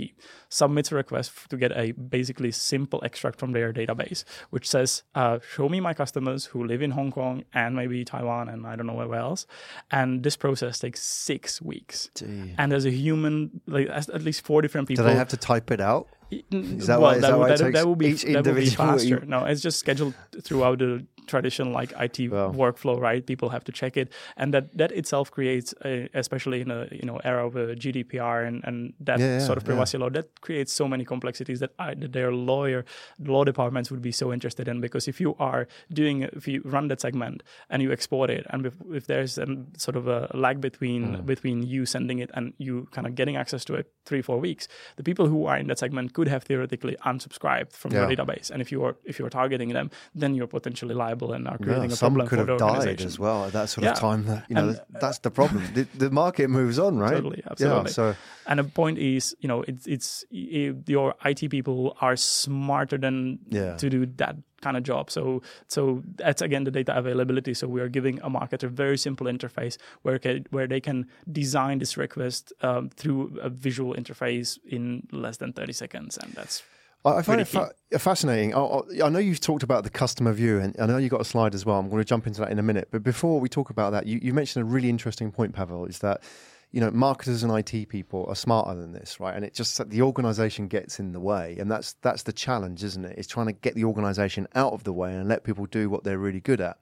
submits 0.49 0.91
a 0.91 0.95
request 0.95 1.49
to 1.49 1.57
get 1.57 1.71
a 1.71 1.91
basically 1.93 2.51
simple 2.51 3.01
extract 3.03 3.39
from 3.39 3.51
their 3.53 3.71
database, 3.73 4.23
which 4.49 4.67
says, 4.69 5.03
uh, 5.15 5.39
"Show 5.55 5.69
me 5.69 5.79
my 5.79 5.93
customers 5.93 6.45
who 6.47 6.63
live 6.65 6.81
in 6.81 6.91
Hong 6.91 7.11
Kong 7.11 7.43
and 7.53 7.75
maybe 7.75 8.03
Taiwan 8.05 8.49
and 8.49 8.65
I 8.67 8.75
don't 8.75 8.87
know 8.87 8.93
where 8.95 9.15
else." 9.15 9.45
And 9.91 10.23
this 10.23 10.35
process 10.35 10.79
takes 10.79 11.01
six 11.01 11.61
weeks. 11.61 12.09
And 12.57 12.71
there's 12.71 12.85
a 12.85 12.91
human, 12.91 13.61
like 13.67 13.87
at 13.89 14.21
least 14.21 14.41
four 14.45 14.61
different 14.61 14.87
people. 14.87 15.03
Do 15.05 15.09
they 15.09 15.15
have 15.17 15.29
to 15.29 15.37
type 15.37 15.71
it 15.71 15.79
out? 15.81 16.07
Is 16.51 16.87
that 16.87 16.99
why- 16.99 17.15
is 17.15 17.21
that 17.21 17.37
why 17.39 17.47
it 17.53 17.57
takes 17.73 17.85
will 17.85 17.95
be 17.95 18.07
each 18.07 18.23
that 18.23 18.45
will 18.45 18.53
be 18.55 18.61
faster. 18.75 19.19
No, 19.25 19.45
it's 19.45 19.61
just 19.61 19.79
scheduled 19.79 20.15
throughout 20.41 20.79
the 20.79 21.05
traditional 21.27 21.71
like 21.79 21.91
IT 21.99 22.17
workflow, 22.53 22.99
right? 22.99 23.25
People 23.25 23.49
have 23.49 23.63
to 23.65 23.71
check 23.71 23.97
it, 23.97 24.11
and 24.37 24.53
that 24.53 24.65
that 24.77 24.91
itself 24.91 25.31
creates, 25.31 25.73
a, 25.83 26.09
especially 26.13 26.61
in 26.61 26.71
a 26.71 26.87
you 26.91 27.05
know 27.09 27.17
era 27.23 27.45
of 27.47 27.55
a 27.55 27.75
GDPR 27.75 28.47
and 28.47 28.63
and 28.63 28.93
that 28.99 29.19
Yeah, 29.19 29.37
yeah, 29.39 29.45
sort 29.45 29.57
of 29.57 29.63
yeah. 29.63 29.73
privacy 29.73 29.97
law, 29.97 30.09
that 30.09 30.27
creates 30.41 30.71
so 30.73 30.87
many 30.87 31.05
complexities 31.05 31.59
that, 31.59 31.71
I, 31.79 31.93
that 31.95 32.11
their 32.13 32.31
lawyer 32.31 32.83
law 33.19 33.43
departments 33.43 33.91
would 33.91 34.01
be 34.01 34.11
so 34.11 34.31
interested 34.33 34.67
in 34.67 34.81
because 34.81 35.07
if 35.07 35.19
you 35.21 35.35
are 35.39 35.67
doing 35.91 36.23
if 36.23 36.47
you 36.47 36.61
run 36.75 36.87
that 36.89 37.01
segment 37.01 37.43
and 37.69 37.81
you 37.81 37.91
export 37.91 38.29
it, 38.29 38.45
and 38.51 38.65
if, 38.65 38.73
if 38.91 39.07
there's 39.07 39.37
a 39.37 39.45
sort 39.77 39.95
of 39.95 40.07
a 40.07 40.19
lag 40.33 40.61
between 40.61 40.95
Mm. 41.05 41.25
between 41.25 41.57
you 41.63 41.85
sending 41.85 42.19
it 42.19 42.29
and 42.33 42.53
you 42.57 42.87
kind 42.95 43.07
of 43.07 43.15
getting 43.15 43.35
access 43.37 43.63
to 43.65 43.73
it 43.79 43.85
three 44.05 44.21
four 44.21 44.39
weeks, 44.39 44.67
the 44.97 45.03
people 45.03 45.25
who 45.27 45.45
are 45.49 45.57
in 45.61 45.67
that 45.67 45.79
segment 45.79 46.13
could 46.13 46.27
have 46.27 46.43
theoretically 46.43 46.95
unsubscribed 47.05 47.71
from 47.81 47.91
your 47.91 48.07
database, 48.15 48.47
and 48.51 48.61
if 48.61 48.71
you 48.71 48.83
are 48.85 48.95
if 49.11 49.19
you 49.19 49.25
are 49.25 49.29
targeting 49.29 49.69
them, 49.73 49.89
then 50.21 50.35
you're 50.35 50.47
potentially 50.47 50.93
liable 50.95 51.14
and 51.23 51.47
are 51.47 51.57
Yeah, 51.59 51.65
creating 51.65 51.91
a 51.91 51.95
some 51.95 52.13
problem 52.13 52.27
could 52.27 52.39
for 52.39 52.45
the 52.45 52.51
have 52.51 52.59
died 52.83 53.01
as 53.01 53.19
well 53.19 53.45
at 53.45 53.53
that 53.53 53.69
sort 53.69 53.83
Yeah. 53.85 53.91
of 53.91 53.99
time. 53.99 54.25
That, 54.25 54.45
you 54.49 54.55
know, 54.55 54.69
And, 54.69 54.79
that's 55.01 55.19
the 55.19 55.31
problem. 55.31 55.63
the, 55.73 55.87
the 55.97 56.09
market 56.09 56.49
moves 56.49 56.77
on, 56.79 56.97
right? 56.99 57.15
Totally, 57.15 57.43
absolutely. 57.49 57.89
Yeah, 57.89 57.91
so 57.93 58.15
And 58.45 58.59
the 58.59 58.63
point 58.63 58.97
is, 58.97 59.35
you 59.39 59.47
know, 59.47 59.63
it's 59.67 59.87
it's 59.87 60.25
i 60.31 60.73
your 60.87 61.15
IT 61.25 61.49
people 61.49 61.95
are 62.01 62.15
smarter 62.17 62.97
than 62.97 63.39
Yeah. 63.49 63.77
to 63.77 63.89
do 63.89 64.05
that 64.17 64.35
kind 64.61 64.77
of 64.77 64.83
job. 64.83 65.09
So 65.11 65.41
so 65.67 66.01
that's 66.17 66.41
again 66.41 66.63
the 66.65 66.71
data 66.71 66.93
availability. 66.97 67.53
So 67.53 67.67
we 67.67 67.81
are 67.81 67.89
giving 67.89 68.19
a 68.21 68.29
marketer 68.29 68.69
very 68.69 68.97
simple 68.97 69.27
interface 69.27 69.77
where 70.03 70.19
ca- 70.19 70.43
where 70.51 70.67
they 70.67 70.79
can 70.81 71.05
design 71.31 71.79
this 71.79 71.97
request 71.97 72.53
um, 72.61 72.89
through 72.89 73.37
a 73.41 73.49
visual 73.49 73.93
interface 73.95 74.57
in 74.65 75.07
less 75.11 75.37
than 75.37 75.53
thirty 75.53 75.73
seconds, 75.73 76.17
and 76.17 76.33
that's 76.33 76.63
I 77.05 77.17
I 77.17 77.21
find 77.21 77.39
it 77.39 77.47
fa- 77.47 77.71
fascinating. 77.97 78.53
I, 78.53 78.59
I 78.59 78.81
I 79.05 79.09
know 79.09 79.19
you've 79.19 79.39
talked 79.39 79.63
about 79.63 79.83
the 79.83 79.89
customer 79.89 80.33
view, 80.33 80.59
and 80.59 80.75
I 80.79 80.85
know 80.87 80.97
you've 80.97 81.11
got 81.11 81.21
a 81.21 81.25
slide 81.25 81.55
as 81.55 81.65
well. 81.65 81.79
I'm 81.79 81.89
going 81.89 82.01
to 82.01 82.05
jump 82.05 82.27
into 82.27 82.41
that 82.41 82.51
in 82.51 82.59
a 82.59 82.63
minute. 82.63 82.89
But 82.91 83.03
before 83.03 83.39
we 83.39 83.47
talk 83.47 83.69
about 83.69 83.91
that, 83.91 84.07
you, 84.07 84.19
you 84.21 84.33
mentioned 84.33 84.63
a 84.63 84.65
really 84.65 84.89
interesting 84.89 85.31
point, 85.31 85.53
Pavel, 85.53 85.85
is 85.85 85.99
that 85.99 86.23
you 86.71 86.81
know 86.81 86.91
marketers 86.91 87.43
and 87.43 87.57
IT 87.57 87.89
people 87.89 88.25
are 88.27 88.35
smarter 88.35 88.79
than 88.79 88.91
this, 88.91 89.19
right? 89.19 89.35
And 89.35 89.45
it 89.45 89.53
just 89.53 89.89
the 89.89 90.01
organization 90.01 90.67
gets 90.67 90.99
in 90.99 91.13
the 91.13 91.19
way, 91.19 91.55
and 91.59 91.71
that's 91.71 91.93
that's 92.01 92.23
the 92.23 92.33
challenge, 92.33 92.83
isn't 92.83 93.05
it? 93.05 93.17
It's 93.17 93.27
trying 93.27 93.47
to 93.47 93.53
get 93.53 93.75
the 93.75 93.85
organization 93.85 94.47
out 94.55 94.73
of 94.73 94.83
the 94.83 94.93
way 94.93 95.13
and 95.13 95.29
let 95.29 95.43
people 95.43 95.67
do 95.67 95.89
what 95.89 96.03
they're 96.03 96.17
really 96.17 96.41
good 96.41 96.59
at. 96.59 96.77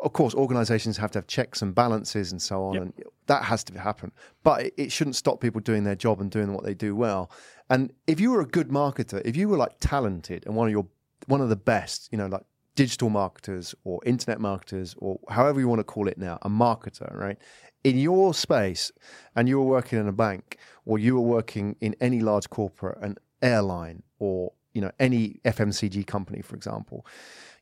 Of 0.00 0.12
course, 0.12 0.34
organizations 0.34 0.96
have 0.98 1.10
to 1.12 1.18
have 1.18 1.26
checks 1.26 1.62
and 1.62 1.74
balances 1.74 2.32
and 2.32 2.40
so 2.42 2.64
on, 2.64 2.74
Yep. 2.74 2.82
and 2.82 2.92
that 3.26 3.44
has 3.44 3.64
to 3.64 3.78
happen. 3.78 4.12
But 4.42 4.66
it, 4.66 4.74
it 4.76 4.92
shouldn't 4.92 5.16
stop 5.16 5.40
people 5.40 5.60
doing 5.60 5.84
their 5.84 5.94
job 5.96 6.20
and 6.20 6.30
doing 6.30 6.52
what 6.52 6.64
they 6.64 6.74
do 6.74 6.94
well. 6.94 7.30
And 7.70 7.92
if 8.06 8.20
you 8.20 8.30
were 8.32 8.40
a 8.40 8.46
good 8.46 8.68
marketer, 8.68 9.22
if 9.24 9.36
you 9.36 9.48
were 9.48 9.56
like 9.56 9.76
talented 9.80 10.44
and 10.46 10.54
one 10.56 10.66
of 10.68 10.72
your 10.72 10.86
one 11.26 11.40
of 11.40 11.48
the 11.48 11.56
best, 11.56 12.08
you 12.12 12.18
know, 12.18 12.26
like 12.26 12.42
digital 12.74 13.08
marketers 13.08 13.74
or 13.84 14.00
internet 14.04 14.40
marketers 14.40 14.94
or 14.98 15.18
however 15.30 15.58
you 15.60 15.68
want 15.68 15.78
to 15.78 15.84
call 15.84 16.06
it 16.08 16.18
now, 16.18 16.38
a 16.42 16.50
marketer, 16.50 17.14
right? 17.16 17.38
In 17.84 17.98
your 17.98 18.34
space, 18.34 18.90
and 19.36 19.48
you 19.48 19.58
were 19.58 19.64
working 19.66 19.98
in 19.98 20.08
a 20.08 20.12
bank 20.12 20.58
or 20.84 20.98
you 20.98 21.14
were 21.14 21.20
working 21.20 21.76
in 21.80 21.94
any 22.00 22.20
large 22.20 22.50
corporate, 22.50 22.98
an 23.00 23.16
airline, 23.40 24.02
or 24.18 24.52
you 24.74 24.80
know 24.80 24.90
any 25.00 25.40
FMCG 25.44 26.06
company, 26.06 26.42
for 26.42 26.56
example, 26.56 27.06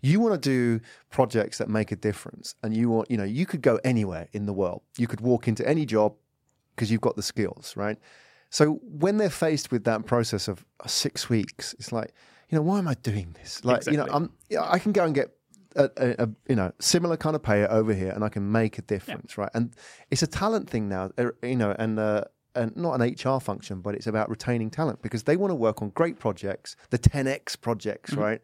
you 0.01 0.19
want 0.19 0.35
to 0.35 0.51
do 0.51 0.85
projects 1.11 1.59
that 1.59 1.69
make 1.69 1.93
a 1.93 1.97
difference, 1.97 2.57
and 2.63 2.77
you 2.77 2.91
want, 2.91 3.11
you 3.11 3.17
know, 3.17 3.25
you 3.25 3.47
could 3.47 3.63
go 3.63 3.79
anywhere 3.85 4.29
in 4.33 4.47
the 4.47 4.53
world. 4.53 4.83
You 4.99 5.07
could 5.07 5.21
walk 5.21 5.47
into 5.47 5.67
any 5.67 5.87
job 5.87 6.15
because 6.75 6.91
you've 6.91 7.01
got 7.01 7.15
the 7.17 7.23
skills, 7.23 7.75
right? 7.77 7.99
So 8.51 8.81
when 8.83 9.17
they're 9.19 9.31
faced 9.31 9.71
with 9.71 9.85
that 9.85 10.05
process 10.05 10.49
of 10.49 10.65
six 10.87 11.31
weeks, 11.31 11.75
it's 11.79 11.93
like, 11.93 12.13
you 12.51 12.57
know, 12.57 12.63
why 12.63 12.79
am 12.79 12.89
I 12.89 12.95
doing 12.95 13.35
this? 13.41 13.65
Like, 13.65 13.87
you 13.87 13.97
know, 13.97 14.07
I'm, 14.11 14.31
I 14.61 14.79
can 14.79 14.93
go 14.93 15.05
and 15.05 15.15
get 15.15 15.31
a, 15.77 15.89
a, 15.97 16.25
a 16.25 16.29
you 16.49 16.57
know 16.57 16.73
similar 16.81 17.17
kind 17.17 17.37
of 17.37 17.43
pay 17.43 17.65
over 17.67 17.95
here, 17.95 18.11
and 18.11 18.25
I 18.25 18.29
can 18.29 18.51
make 18.51 18.79
a 18.79 18.83
difference, 18.83 19.39
right? 19.39 19.51
And 19.55 19.75
it's 20.11 20.23
a 20.23 20.27
talent 20.27 20.69
thing 20.69 20.89
now, 20.89 21.11
uh, 21.17 21.31
you 21.43 21.57
know, 21.57 21.75
and. 21.79 21.99
Uh, 21.99 22.25
and 22.55 22.77
not 22.77 23.01
an 23.01 23.15
HR 23.15 23.41
function, 23.41 23.81
but 23.81 23.95
it's 23.95 24.07
about 24.07 24.29
retaining 24.29 24.71
talent 24.71 25.03
because 25.03 25.25
they 25.25 25.37
want 25.37 25.51
to 25.51 25.55
work 25.55 25.83
on 25.83 25.91
great 25.91 26.19
projects, 26.19 26.77
the 26.91 26.99
10x 26.99 27.61
projects, 27.61 28.11
mm-hmm. 28.11 28.21
right? 28.21 28.41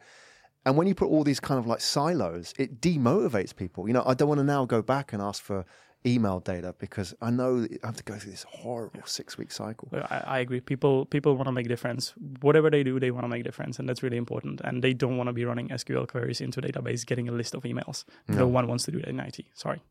And 0.64 0.76
when 0.76 0.86
you 0.86 0.94
put 0.94 1.08
all 1.08 1.24
these 1.24 1.40
kind 1.40 1.58
of 1.58 1.66
like 1.66 1.80
silos, 1.80 2.52
it 2.58 2.80
demotivates 2.80 3.54
people. 3.54 3.88
You 3.88 3.94
know, 3.94 4.02
I 4.04 4.14
don't 4.14 4.28
want 4.28 4.38
to 4.38 4.44
now 4.44 4.64
go 4.64 4.82
back 4.82 5.12
and 5.12 5.22
ask 5.22 5.42
for 5.42 5.64
email 6.06 6.40
data 6.40 6.74
because 6.78 7.14
I 7.20 7.30
know 7.30 7.66
I 7.82 7.86
have 7.86 7.96
to 7.96 8.04
go 8.04 8.16
through 8.18 8.30
this 8.30 8.44
horrible 8.48 9.00
six 9.04 9.36
week 9.36 9.50
cycle. 9.50 9.88
I, 9.92 10.22
I 10.26 10.38
agree. 10.40 10.60
People 10.60 11.06
people 11.06 11.34
want 11.36 11.46
to 11.46 11.52
make 11.52 11.68
difference. 11.68 12.14
Whatever 12.40 12.70
they 12.70 12.82
do, 12.82 13.00
they 13.00 13.10
want 13.10 13.24
to 13.24 13.28
make 13.28 13.44
difference, 13.44 13.78
and 13.78 13.88
that's 13.88 14.02
really 14.02 14.16
important. 14.16 14.60
And 14.62 14.82
they 14.82 14.92
don't 14.92 15.16
want 15.16 15.28
to 15.28 15.32
be 15.32 15.44
running 15.44 15.68
SQL 15.68 16.06
queries 16.06 16.40
into 16.40 16.60
a 16.60 16.62
database, 16.62 17.06
getting 17.06 17.28
a 17.28 17.32
list 17.32 17.54
of 17.54 17.62
emails. 17.62 18.04
No, 18.28 18.46
one 18.46 18.66
wants 18.66 18.84
to 18.84 18.90
do 18.90 19.00
that 19.00 19.08
in 19.08 19.20
IT. 19.20 19.40
Sorry. 19.54 19.82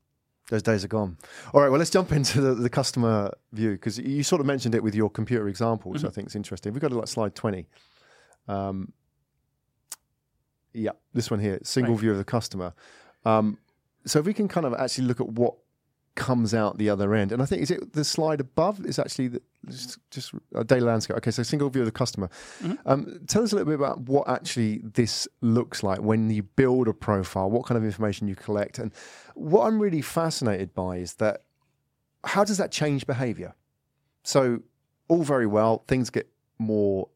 Those 0.50 0.64
days 0.64 0.86
are 0.86 0.88
gone. 0.88 1.18
All 1.54 1.62
right, 1.62 1.70
well, 1.70 1.78
let's 1.78 1.90
jump 1.90 2.12
into 2.14 2.40
the, 2.40 2.54
the 2.56 2.70
customer 2.70 3.32
view 3.52 3.72
because 3.72 3.98
you 3.98 4.24
sort 4.24 4.40
of 4.40 4.48
mentioned 4.48 4.76
it 4.76 4.84
with 4.84 4.96
your 4.96 5.10
computer 5.10 5.48
example, 5.50 5.92
which 5.92 6.06
I 6.06 6.10
think 6.10 6.28
is 6.30 6.36
interesting. 6.36 6.72
We've 6.74 6.82
got 6.82 6.90
to 6.90 6.98
like 6.98 7.08
slide 7.10 7.36
20. 7.36 7.68
Um, 8.48 8.94
yeah, 10.74 10.92
this 11.14 11.30
one 11.30 11.40
here, 11.40 11.60
single 11.64 11.96
Right. 11.96 12.02
view 12.02 12.12
of 12.12 12.18
the 12.18 12.24
customer. 12.24 12.74
Um, 13.26 13.58
so 14.06 14.20
if 14.20 14.26
we 14.26 14.34
can 14.34 14.48
kind 14.48 14.66
of 14.66 14.74
actually 14.74 15.06
look 15.06 15.20
at 15.20 15.28
what 15.28 15.56
comes 16.18 16.54
out 16.54 16.78
the 16.78 16.90
other 16.90 17.14
end, 17.14 17.32
and 17.32 17.42
I 17.42 17.46
think 17.46 17.62
is 17.62 17.72
it 17.72 17.94
the 17.94 18.04
slide 18.04 18.42
above 18.42 18.86
is 18.86 19.00
actually 19.00 19.30
the, 19.30 19.42
just, 19.70 20.00
just 20.12 20.34
uh, 20.34 20.60
a 20.60 20.64
daily 20.66 20.82
landscape. 20.82 21.16
Okay, 21.18 21.32
so 21.32 21.44
single 21.44 21.70
view 21.70 21.84
of 21.84 21.86
the 21.86 21.92
customer. 21.92 22.30
Mm-hmm. 22.62 22.76
Um, 22.86 23.20
tell 23.28 23.44
us 23.44 23.54
a 23.54 23.56
little 23.56 23.72
bit 23.72 23.76
about 23.76 24.02
what 24.02 24.28
actually 24.28 24.82
this 24.84 25.28
looks 25.42 25.84
like 25.84 26.00
when 26.02 26.30
you 26.30 26.44
build 26.44 26.90
a 26.90 26.94
profile, 26.94 27.50
what 27.50 27.66
kind 27.66 27.78
of 27.78 27.86
information 27.86 28.28
you 28.28 28.36
collect, 28.36 28.80
and 28.80 28.92
what 29.36 29.66
I'm 29.66 29.80
really 29.80 30.02
fascinated 30.02 30.74
by 30.74 30.98
is 30.98 31.14
that 31.16 31.44
how 32.26 32.44
does 32.44 32.58
that 32.58 32.72
change 32.72 33.08
behavior? 33.08 33.54
So 34.24 34.64
all 35.08 35.24
very 35.24 35.48
well, 35.48 35.86
things 35.88 36.10
get 36.10 36.28
more 36.58 37.08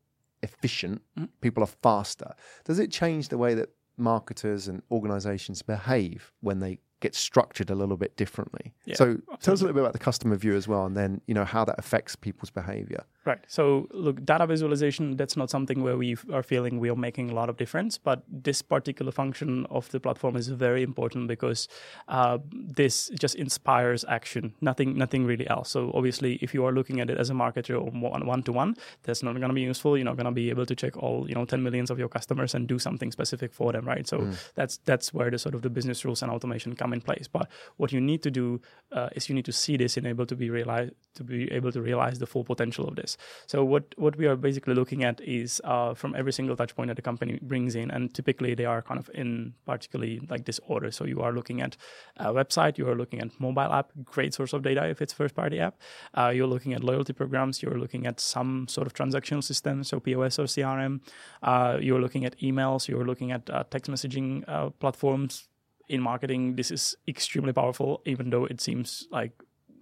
efficient, 0.43 1.01
mm-hmm. 1.17 1.25
people 1.41 1.63
are 1.63 1.73
faster. 1.83 2.33
Does 2.63 2.79
it 2.79 2.91
change 2.91 3.27
the 3.27 3.37
way 3.37 3.55
that 3.55 3.69
marketers 3.97 4.67
and 4.67 4.81
organizations 4.91 5.61
behave 5.61 6.31
when 6.41 6.59
they 6.59 6.79
get 7.01 7.13
structured 7.13 7.69
a 7.69 7.75
little 7.75 7.97
bit 7.97 8.15
differently? 8.15 8.73
Yeah, 8.85 8.95
so 8.95 9.17
tell 9.41 9.53
us 9.53 9.61
a 9.61 9.65
little 9.65 9.73
bit 9.73 9.81
about 9.81 9.93
the 9.93 9.99
customer 9.99 10.37
view 10.37 10.55
as 10.55 10.67
well 10.67 10.85
and 10.85 10.95
then, 10.95 11.21
you 11.27 11.33
know, 11.33 11.43
how 11.43 11.65
that 11.65 11.77
affects 11.77 12.15
people's 12.15 12.49
behavior. 12.49 13.03
Right. 13.23 13.39
So, 13.47 13.87
look, 13.91 14.25
data 14.25 14.47
visualization, 14.47 15.15
that's 15.15 15.37
not 15.37 15.51
something 15.51 15.83
where 15.83 15.95
we 15.95 16.17
are 16.33 16.41
feeling 16.41 16.79
we 16.79 16.89
are 16.89 16.95
making 16.95 17.29
a 17.29 17.35
lot 17.35 17.49
of 17.49 17.57
difference, 17.57 17.99
but 17.99 18.23
this 18.27 18.63
particular 18.63 19.11
function 19.11 19.67
of 19.69 19.87
the 19.91 19.99
platform 19.99 20.35
is 20.35 20.47
very 20.47 20.81
important 20.81 21.27
because 21.27 21.67
uh, 22.07 22.39
this 22.51 23.11
just 23.19 23.35
inspires 23.35 24.03
action, 24.07 24.55
nothing 24.59 24.97
nothing 24.97 25.23
really 25.23 25.47
else. 25.51 25.69
So, 25.69 25.91
obviously, 25.93 26.39
if 26.41 26.55
you 26.55 26.65
are 26.65 26.71
looking 26.71 26.99
at 26.99 27.11
it 27.11 27.19
as 27.19 27.29
a 27.29 27.33
marketer 27.33 27.75
or 27.75 27.91
one 27.91 28.41
to 28.41 28.51
one, 28.51 28.75
that's 29.03 29.21
not 29.21 29.35
going 29.35 29.49
to 29.49 29.53
be 29.53 29.61
useful. 29.61 29.95
You're 29.95 30.05
not 30.05 30.17
going 30.17 30.25
to 30.25 30.31
be 30.31 30.49
able 30.49 30.65
to 30.65 30.75
check 30.75 30.97
all, 30.97 31.29
you 31.29 31.35
know, 31.35 31.45
10 31.45 31.61
millions 31.61 31.91
of 31.91 31.99
your 31.99 32.09
customers 32.09 32.55
and 32.55 32.67
do 32.67 32.79
something 32.79 33.11
specific 33.11 33.53
for 33.53 33.71
them, 33.71 33.87
right? 33.87 34.07
So, 34.07 34.31
that's 34.55 34.77
that's 34.85 35.13
where 35.13 35.29
the 35.29 35.37
sort 35.37 35.53
of 35.53 35.61
the 35.61 35.69
business 35.69 36.03
rules 36.05 36.23
and 36.23 36.31
automation 36.31 36.75
come 36.75 36.90
in 36.93 37.01
place. 37.01 37.27
But 37.27 37.49
what 37.77 37.91
you 37.91 38.01
need 38.01 38.23
to 38.23 38.31
do 38.31 38.61
uh, 38.91 39.09
is 39.15 39.29
you 39.29 39.35
need 39.35 39.45
to 39.45 39.51
see 39.53 39.77
this 39.77 39.97
and 39.97 40.05
able 40.05 40.25
to 40.25 40.35
be 40.35 40.49
realize 40.49 40.91
to 41.13 41.23
be 41.23 41.51
able 41.51 41.71
to 41.71 41.81
realize 41.81 42.19
the 42.19 42.27
full 42.27 42.43
potential 42.43 42.87
of 42.87 42.95
this. 42.95 43.17
So 43.47 43.63
what 43.63 43.93
what 43.97 44.15
we 44.17 44.27
are 44.27 44.35
basically 44.35 44.73
looking 44.73 45.03
at 45.03 45.21
is 45.21 45.61
uh, 45.63 45.93
from 45.93 46.15
every 46.15 46.33
single 46.33 46.55
touch 46.55 46.75
point 46.75 46.87
that 46.87 46.95
the 46.95 47.01
company 47.01 47.39
brings 47.41 47.75
in, 47.75 47.91
and 47.91 48.13
typically 48.13 48.55
they 48.55 48.65
are 48.65 48.81
kind 48.81 48.99
of 48.99 49.09
in 49.13 49.53
particularly 49.65 50.21
like 50.29 50.45
this 50.45 50.59
order. 50.67 50.91
So 50.91 51.05
you 51.05 51.21
are 51.21 51.33
looking 51.33 51.61
at 51.61 51.77
a 52.17 52.33
website, 52.33 52.77
you 52.77 52.87
are 52.89 52.95
looking 52.95 53.21
at 53.21 53.39
mobile 53.39 53.73
app, 53.73 53.91
great 54.03 54.33
source 54.33 54.53
of 54.53 54.63
data 54.63 54.87
if 54.87 55.01
it's 55.01 55.13
first 55.13 55.35
party 55.35 55.59
app. 55.59 55.79
Uh, 56.13 56.31
you're 56.33 56.47
looking 56.47 56.73
at 56.73 56.83
loyalty 56.83 57.13
programs, 57.13 57.61
you're 57.61 57.79
looking 57.79 58.07
at 58.07 58.19
some 58.19 58.67
sort 58.67 58.87
of 58.87 58.93
transactional 58.93 59.43
system, 59.43 59.83
so 59.83 59.99
POS 59.99 60.39
or 60.39 60.45
CRM. 60.45 61.01
Uh, 61.43 61.77
you're 61.81 62.01
looking 62.01 62.25
at 62.25 62.37
emails, 62.39 62.87
you're 62.87 63.05
looking 63.05 63.31
at 63.31 63.49
uh, 63.49 63.63
text 63.69 63.91
messaging 63.91 64.43
uh, 64.47 64.69
platforms. 64.69 65.47
In 65.91 66.01
marketing, 66.01 66.55
this 66.55 66.71
is 66.71 66.95
extremely 67.07 67.53
powerful, 67.53 68.01
even 68.05 68.29
though 68.29 68.45
it 68.45 68.61
seems 68.61 69.07
like 69.11 69.33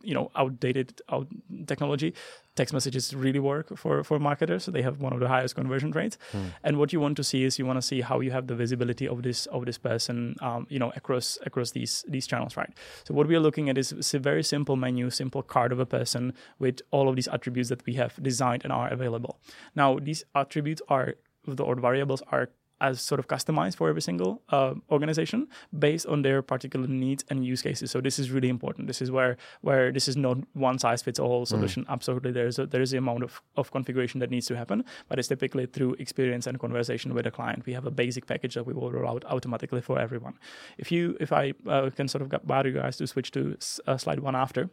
you 0.02 0.14
know 0.14 0.32
outdated 0.36 1.02
out 1.12 1.28
technology. 1.68 2.14
Text 2.56 2.74
messages 2.74 3.14
really 3.16 3.40
work 3.40 3.78
for 3.78 4.04
for 4.04 4.20
marketers 4.20 4.66
they 4.66 4.82
have 4.82 5.00
one 5.00 5.14
of 5.14 5.20
the 5.20 5.28
highest 5.28 5.56
conversion 5.56 5.92
rates. 5.92 6.18
And 6.64 6.78
what 6.78 6.92
you 6.94 7.00
want 7.00 7.16
to 7.18 7.24
see 7.24 7.44
is 7.44 7.60
you 7.60 7.66
want 7.66 7.78
to 7.78 7.88
see 7.92 8.02
how 8.02 8.20
you 8.20 8.32
have 8.32 8.48
the 8.48 8.56
visibility 8.56 9.08
of 9.08 9.24
this 9.24 9.46
of 9.48 9.66
this 9.66 9.78
person 9.78 10.36
um, 10.42 10.68
you 10.70 10.80
know 10.80 10.92
across 10.96 11.38
across 11.46 11.72
these 11.72 12.04
these 12.08 12.28
channels 12.28 12.58
right? 12.58 12.74
So 13.06 13.14
what 13.14 13.28
we 13.28 13.36
are 13.36 13.40
looking 13.48 13.70
at 13.70 13.78
is 13.78 13.94
is 13.94 14.14
a 14.14 14.20
very 14.20 14.44
simple 14.44 14.76
menu 14.76 15.10
simple 15.10 15.44
card 15.44 15.72
of 15.72 15.80
a 15.80 15.86
person 15.86 16.34
with 16.60 16.82
all 16.92 17.08
of 17.10 17.16
these 17.16 17.30
attributes 17.30 17.70
that 17.70 17.86
we 17.86 17.94
have 17.94 18.22
designed 18.22 18.64
and 18.64 18.74
are 18.74 18.90
available. 18.90 19.40
Now 19.76 20.00
these 20.00 20.24
attributes 20.36 20.82
are 20.90 21.16
the 21.48 21.64
or 21.64 21.76
variables 21.76 22.22
are 22.32 22.50
as 22.82 23.02
sort 23.02 23.20
of 23.20 23.28
customized 23.28 23.76
for 23.76 23.90
every 23.90 24.02
single 24.02 24.42
uh, 24.50 24.74
organization 24.92 25.48
based 25.78 26.06
on 26.08 26.22
their 26.22 26.42
particular 26.42 26.88
needs 26.88 27.24
and 27.30 27.46
use 27.46 27.62
cases. 27.62 27.92
So 27.92 28.02
this 28.02 28.20
is 28.20 28.32
really 28.32 28.50
important. 28.50 28.88
This 28.88 29.02
is 29.02 29.12
where 29.12 29.38
where 29.62 29.92
this 29.92 30.08
is 30.08 30.16
not 30.18 30.38
one 30.54 30.80
size 30.80 31.02
fits 31.02 31.20
all 31.20 31.46
solution. 31.46 31.84
Mm. 31.84 31.90
Absolutely, 31.90 32.32
there's 32.32 32.60
a, 32.60 32.66
there 32.66 32.82
is 32.82 32.92
the 32.92 32.98
amount 32.98 33.24
of, 33.24 33.42
of 33.56 33.72
configuration 33.72 34.20
that 34.20 34.30
needs 34.30 34.48
to 34.48 34.56
happen, 34.56 34.84
but 35.08 35.20
it's 35.20 35.28
typically 35.28 35.66
through 35.66 35.96
experience 36.00 36.48
and 36.48 36.60
conversation 36.60 37.14
with 37.14 37.26
a 37.28 37.32
client. 37.32 37.66
We 37.66 37.74
have 37.74 37.86
a 37.86 37.92
basic 37.92 38.26
package 38.26 38.56
that 38.56 38.66
we 38.66 38.74
will 38.74 38.92
roll 38.92 39.08
out 39.08 39.26
automatically 39.26 39.82
for 39.82 40.00
everyone. 40.00 40.36
If 40.78 40.92
you 40.92 41.18
if 41.20 41.32
I 41.32 41.54
uh, 41.68 41.90
can 41.90 42.08
sort 42.08 42.22
of 42.22 42.30
get 42.30 42.66
you 42.66 42.74
guys 42.74 42.98
to 42.98 43.08
switch 43.08 43.32
to 43.32 43.58
uh, 43.88 43.98
slide 43.98 44.20
one 44.20 44.36
after 44.36 44.70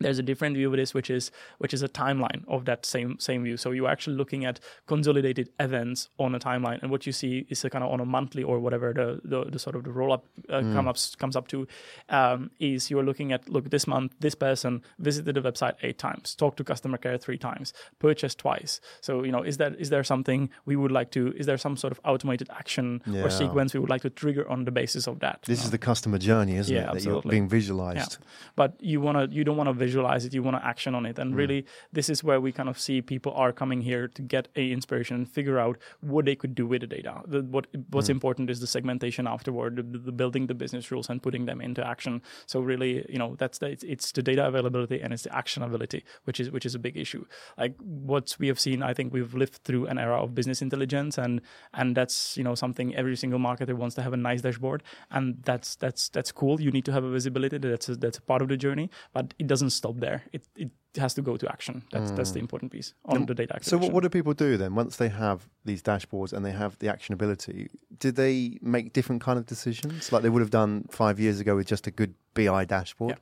there's 0.00 0.18
a 0.18 0.22
different 0.22 0.56
view 0.56 0.68
of 0.70 0.76
this 0.76 0.92
which 0.92 1.08
is 1.08 1.30
which 1.58 1.72
is 1.72 1.82
a 1.82 1.88
timeline 1.88 2.42
of 2.48 2.64
that 2.64 2.84
same 2.84 3.16
same 3.20 3.44
view 3.44 3.56
so 3.56 3.70
you're 3.70 3.88
actually 3.88 4.16
looking 4.16 4.44
at 4.44 4.58
consolidated 4.86 5.48
events 5.60 6.08
on 6.18 6.34
a 6.34 6.38
timeline 6.38 6.82
and 6.82 6.90
what 6.90 7.06
you 7.06 7.12
see 7.12 7.46
is 7.48 7.64
a 7.64 7.70
kind 7.70 7.84
of 7.84 7.90
on 7.90 8.00
a 8.00 8.04
monthly 8.04 8.42
or 8.42 8.58
whatever 8.58 8.92
the 8.92 9.20
the, 9.24 9.44
the 9.50 9.58
sort 9.58 9.76
of 9.76 9.84
the 9.84 9.92
roll 9.92 10.12
up 10.12 10.24
uh, 10.48 10.60
mm. 10.60 10.74
come 10.74 10.88
up 10.88 10.96
comes 11.18 11.36
up 11.36 11.46
to 11.46 11.66
um, 12.08 12.50
is 12.58 12.90
you're 12.90 13.04
looking 13.04 13.32
at 13.32 13.48
look 13.48 13.70
this 13.70 13.86
month 13.86 14.14
this 14.18 14.34
person 14.34 14.82
visited 14.98 15.34
the 15.34 15.40
website 15.40 15.74
eight 15.82 15.98
times 15.98 16.34
talked 16.34 16.56
to 16.56 16.64
customer 16.64 16.98
care 16.98 17.16
three 17.16 17.38
times 17.38 17.72
purchased 17.98 18.38
twice 18.38 18.80
so 19.00 19.22
you 19.22 19.30
know 19.30 19.42
is 19.42 19.58
that 19.58 19.78
is 19.78 19.90
there 19.90 20.02
something 20.02 20.50
we 20.66 20.74
would 20.74 20.92
like 20.92 21.10
to 21.12 21.32
is 21.36 21.46
there 21.46 21.58
some 21.58 21.76
sort 21.76 21.92
of 21.92 22.00
automated 22.04 22.48
action 22.50 23.00
yeah. 23.06 23.22
or 23.22 23.30
sequence 23.30 23.74
we 23.74 23.80
would 23.80 23.90
like 23.90 24.02
to 24.02 24.10
trigger 24.10 24.48
on 24.48 24.64
the 24.64 24.72
basis 24.72 25.06
of 25.06 25.20
that 25.20 25.40
this 25.46 25.60
is 25.60 25.66
know? 25.66 25.70
the 25.70 25.78
customer 25.78 26.18
journey 26.18 26.56
isn't 26.56 26.74
yeah, 26.74 26.82
it 26.82 26.96
absolutely. 26.96 27.20
that 27.20 27.24
you're 27.24 27.30
being 27.30 27.48
visualized 27.48 28.18
yeah. 28.20 28.26
but 28.56 28.74
you 28.80 29.00
want 29.00 29.16
to 29.16 29.34
you 29.34 29.44
don't 29.44 29.56
want 29.56 29.68
to 29.68 29.83
visualize 29.84 30.24
it, 30.24 30.34
you 30.34 30.42
want 30.42 30.56
to 30.56 30.64
action 30.64 30.94
on 30.94 31.06
it. 31.06 31.18
And 31.18 31.34
mm. 31.34 31.36
really, 31.36 31.66
this 31.92 32.08
is 32.08 32.24
where 32.24 32.40
we 32.40 32.52
kind 32.52 32.68
of 32.68 32.78
see 32.78 33.00
people 33.02 33.32
are 33.34 33.52
coming 33.52 33.80
here 33.80 34.08
to 34.08 34.22
get 34.22 34.48
a 34.56 34.70
inspiration 34.70 35.16
and 35.16 35.28
figure 35.28 35.58
out 35.58 35.78
what 36.00 36.24
they 36.24 36.36
could 36.36 36.54
do 36.54 36.66
with 36.66 36.80
the 36.82 36.86
data. 36.86 37.14
The, 37.26 37.42
what 37.42 37.66
what's 37.90 38.08
mm. 38.08 38.16
important 38.18 38.50
is 38.50 38.60
the 38.60 38.66
segmentation 38.66 39.26
afterward, 39.26 39.76
the, 39.76 39.98
the, 39.98 40.12
building 40.12 40.46
the 40.46 40.54
business 40.54 40.90
rules 40.90 41.08
and 41.10 41.22
putting 41.22 41.46
them 41.46 41.60
into 41.60 41.86
action. 41.86 42.22
So 42.46 42.60
really, 42.60 43.04
you 43.08 43.18
know, 43.18 43.36
that's 43.38 43.58
the, 43.58 43.66
it's, 43.66 43.84
it's 43.84 44.12
the 44.12 44.22
data 44.22 44.46
availability 44.46 45.00
and 45.00 45.12
it's 45.12 45.24
the 45.24 45.30
actionability, 45.30 46.02
which 46.24 46.40
is 46.40 46.50
which 46.50 46.66
is 46.66 46.74
a 46.74 46.78
big 46.78 46.96
issue. 46.96 47.24
Like 47.58 47.74
what 47.80 48.36
we 48.38 48.48
have 48.48 48.60
seen, 48.60 48.82
I 48.82 48.94
think 48.94 49.12
we've 49.12 49.34
lived 49.34 49.60
through 49.64 49.86
an 49.86 49.98
era 49.98 50.16
of 50.22 50.34
business 50.34 50.62
intelligence, 50.62 51.18
and 51.18 51.40
and 51.72 51.96
that's 51.96 52.36
you 52.36 52.44
know 52.44 52.54
something 52.54 52.94
every 52.94 53.16
single 53.16 53.38
marketer 53.38 53.74
wants 53.74 53.94
to 53.96 54.02
have 54.02 54.12
a 54.12 54.16
nice 54.16 54.42
dashboard, 54.42 54.82
and 55.10 55.42
that's 55.44 55.76
that's 55.76 56.08
that's 56.08 56.32
cool. 56.32 56.60
You 56.60 56.70
need 56.70 56.84
to 56.86 56.92
have 56.92 57.04
a 57.04 57.10
visibility. 57.10 57.58
That's 57.58 57.88
a, 57.88 57.96
that's 57.96 58.18
a 58.18 58.22
part 58.22 58.42
of 58.42 58.48
the 58.48 58.56
journey, 58.56 58.90
but 59.12 59.34
it 59.38 59.46
doesn't 59.46 59.70
stop 59.76 59.96
there. 59.98 60.22
It 60.32 60.42
it 60.56 60.70
has 60.96 61.14
to 61.14 61.22
go 61.22 61.36
to 61.36 61.48
action. 61.50 61.82
That's 61.92 62.10
mm. 62.10 62.16
that's 62.16 62.32
the 62.32 62.38
mm. 62.38 62.42
important 62.42 62.72
piece 62.72 62.94
on 63.04 63.16
and 63.16 63.26
the 63.26 63.34
data 63.34 63.54
activation. 63.54 63.78
So 63.78 63.84
what, 63.84 63.92
what 63.92 64.02
do 64.02 64.08
people 64.08 64.34
do 64.34 64.56
then 64.56 64.74
once 64.74 64.96
they 64.96 65.08
have 65.08 65.48
these 65.64 65.82
dashboards 65.82 66.32
and 66.32 66.44
they 66.44 66.52
have 66.52 66.78
the 66.78 66.88
actionability? 66.88 67.68
Do 67.98 68.12
they 68.12 68.58
make 68.62 68.92
different 68.92 69.22
kind 69.22 69.38
of 69.38 69.46
decisions 69.46 70.12
like 70.12 70.22
they 70.22 70.30
would 70.30 70.40
have 70.40 70.50
done 70.50 70.86
five 70.90 71.18
years 71.18 71.40
ago 71.40 71.56
with 71.56 71.66
just 71.66 71.86
a 71.86 71.90
good 71.90 72.14
BI 72.34 72.64
dashboard? 72.64 73.10
Yeah. 73.10 73.18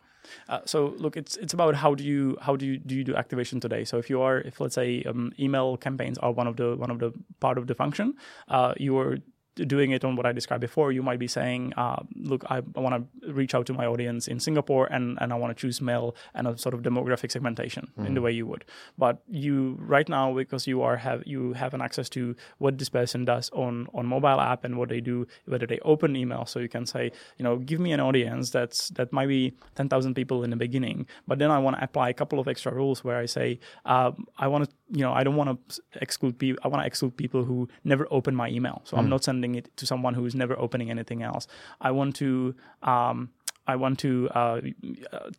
Uh, 0.49 0.61
so 0.65 0.95
look, 0.99 1.17
it's 1.17 1.37
it's 1.37 1.53
about 1.53 1.75
how 1.75 1.95
do 1.95 2.05
you 2.05 2.37
how 2.41 2.57
do 2.57 2.67
you 2.67 2.79
do 2.79 2.95
you 2.95 3.05
do 3.05 3.15
activation 3.15 3.61
today? 3.61 3.85
So 3.85 3.99
if 3.99 4.09
you 4.09 4.21
are 4.23 4.39
if 4.39 4.61
let's 4.61 4.75
say 4.75 5.03
um, 5.05 5.33
email 5.39 5.77
campaigns 5.77 6.19
are 6.19 6.33
one 6.33 6.47
of 6.47 6.57
the 6.57 6.77
one 6.77 6.91
of 6.91 6.99
the 6.99 7.13
part 7.41 7.59
of 7.59 7.67
the 7.67 7.75
function, 7.75 8.15
uh, 8.49 8.75
you 8.77 8.97
are 8.99 9.19
doing 9.55 9.91
it 9.91 10.05
on 10.05 10.17
what 10.17 10.27
I 10.27 10.33
described 10.33 10.61
before, 10.61 10.93
you 10.93 11.03
might 11.03 11.19
be 11.19 11.29
saying, 11.29 11.73
uh, 11.77 12.03
look, 12.15 12.45
I, 12.51 12.63
I 12.77 12.81
want 12.81 12.95
to 13.23 13.33
reach 13.33 13.55
out 13.55 13.67
to 13.67 13.75
my 13.75 13.87
audience 13.87 14.29
in 14.29 14.41
Singapore 14.41 14.87
and, 14.87 15.19
and 15.21 15.33
I 15.33 15.37
want 15.37 15.57
to 15.57 15.61
choose 15.61 15.81
male 15.81 16.15
and 16.35 16.47
a 16.47 16.57
sort 16.57 16.75
of 16.75 16.83
demographic 16.83 17.31
segmentation 17.31 17.91
mm. 17.99 18.07
in 18.07 18.15
the 18.15 18.21
mm. 18.21 18.25
way 18.25 18.33
you 18.33 18.47
would. 18.47 18.65
But 18.97 19.23
you 19.29 19.77
right 19.81 20.09
now, 20.09 20.35
because 20.35 20.67
you 20.67 20.83
are 20.83 20.97
have 20.97 21.23
you 21.27 21.53
have 21.53 21.75
an 21.75 21.81
access 21.81 22.09
to 22.11 22.35
what 22.59 22.79
this 22.79 22.89
person 22.89 23.25
does 23.25 23.51
on, 23.51 23.89
on 23.95 24.07
mobile 24.07 24.41
app 24.41 24.65
and 24.65 24.79
what 24.79 24.89
they 24.89 25.01
do, 25.01 25.27
whether 25.47 25.67
they 25.67 25.79
open 25.81 26.17
email. 26.17 26.47
So 26.47 26.59
you 26.59 26.69
can 26.69 26.87
say, 26.87 27.13
you 27.37 27.45
know, 27.45 27.57
give 27.57 27.81
me 27.81 27.93
an 27.93 28.01
audience 28.01 28.51
that's 28.51 28.89
that 28.91 29.13
might 29.13 29.29
be 29.29 29.55
10,000 29.75 30.15
people 30.15 30.45
in 30.45 30.51
the 30.51 30.57
beginning, 30.57 31.07
but 31.27 31.39
then 31.39 31.51
I 31.51 31.59
want 31.59 31.77
to 31.77 31.85
apply 31.85 32.09
a 32.09 32.15
couple 32.15 32.39
of 32.39 32.49
extra 32.49 32.73
rules 32.73 33.05
where 33.05 33.19
I 33.19 33.27
say, 33.27 33.59
uh, 33.85 34.13
I 34.39 34.49
want 34.49 34.65
to, 34.65 34.71
you 34.91 35.03
know, 35.03 35.13
I 35.13 35.25
don't 35.25 35.37
want 35.37 35.69
to 35.69 35.83
exclude 36.01 36.39
people. 36.39 36.61
I 36.65 36.69
want 36.69 36.83
to 36.83 36.87
exclude 36.87 37.17
people 37.17 37.45
who 37.45 37.69
never 37.85 38.07
open 38.11 38.35
my 38.35 38.49
email. 38.49 38.83
So 38.85 38.97
mm. 38.97 39.01
I'm 39.01 39.09
not 39.09 39.25
sending 39.25 39.42
sending 39.43 39.59
it 39.59 39.77
to 39.77 39.87
someone 39.87 40.15
who 40.15 40.27
is 40.27 40.35
never 40.35 40.59
opening 40.59 40.91
anything 40.91 41.23
else. 41.23 41.47
I 41.81 41.91
want 41.91 42.17
to 42.17 42.55
um, 42.83 43.31
I 43.67 43.77
want 43.77 43.99
to 44.01 44.29
uh, 44.35 44.61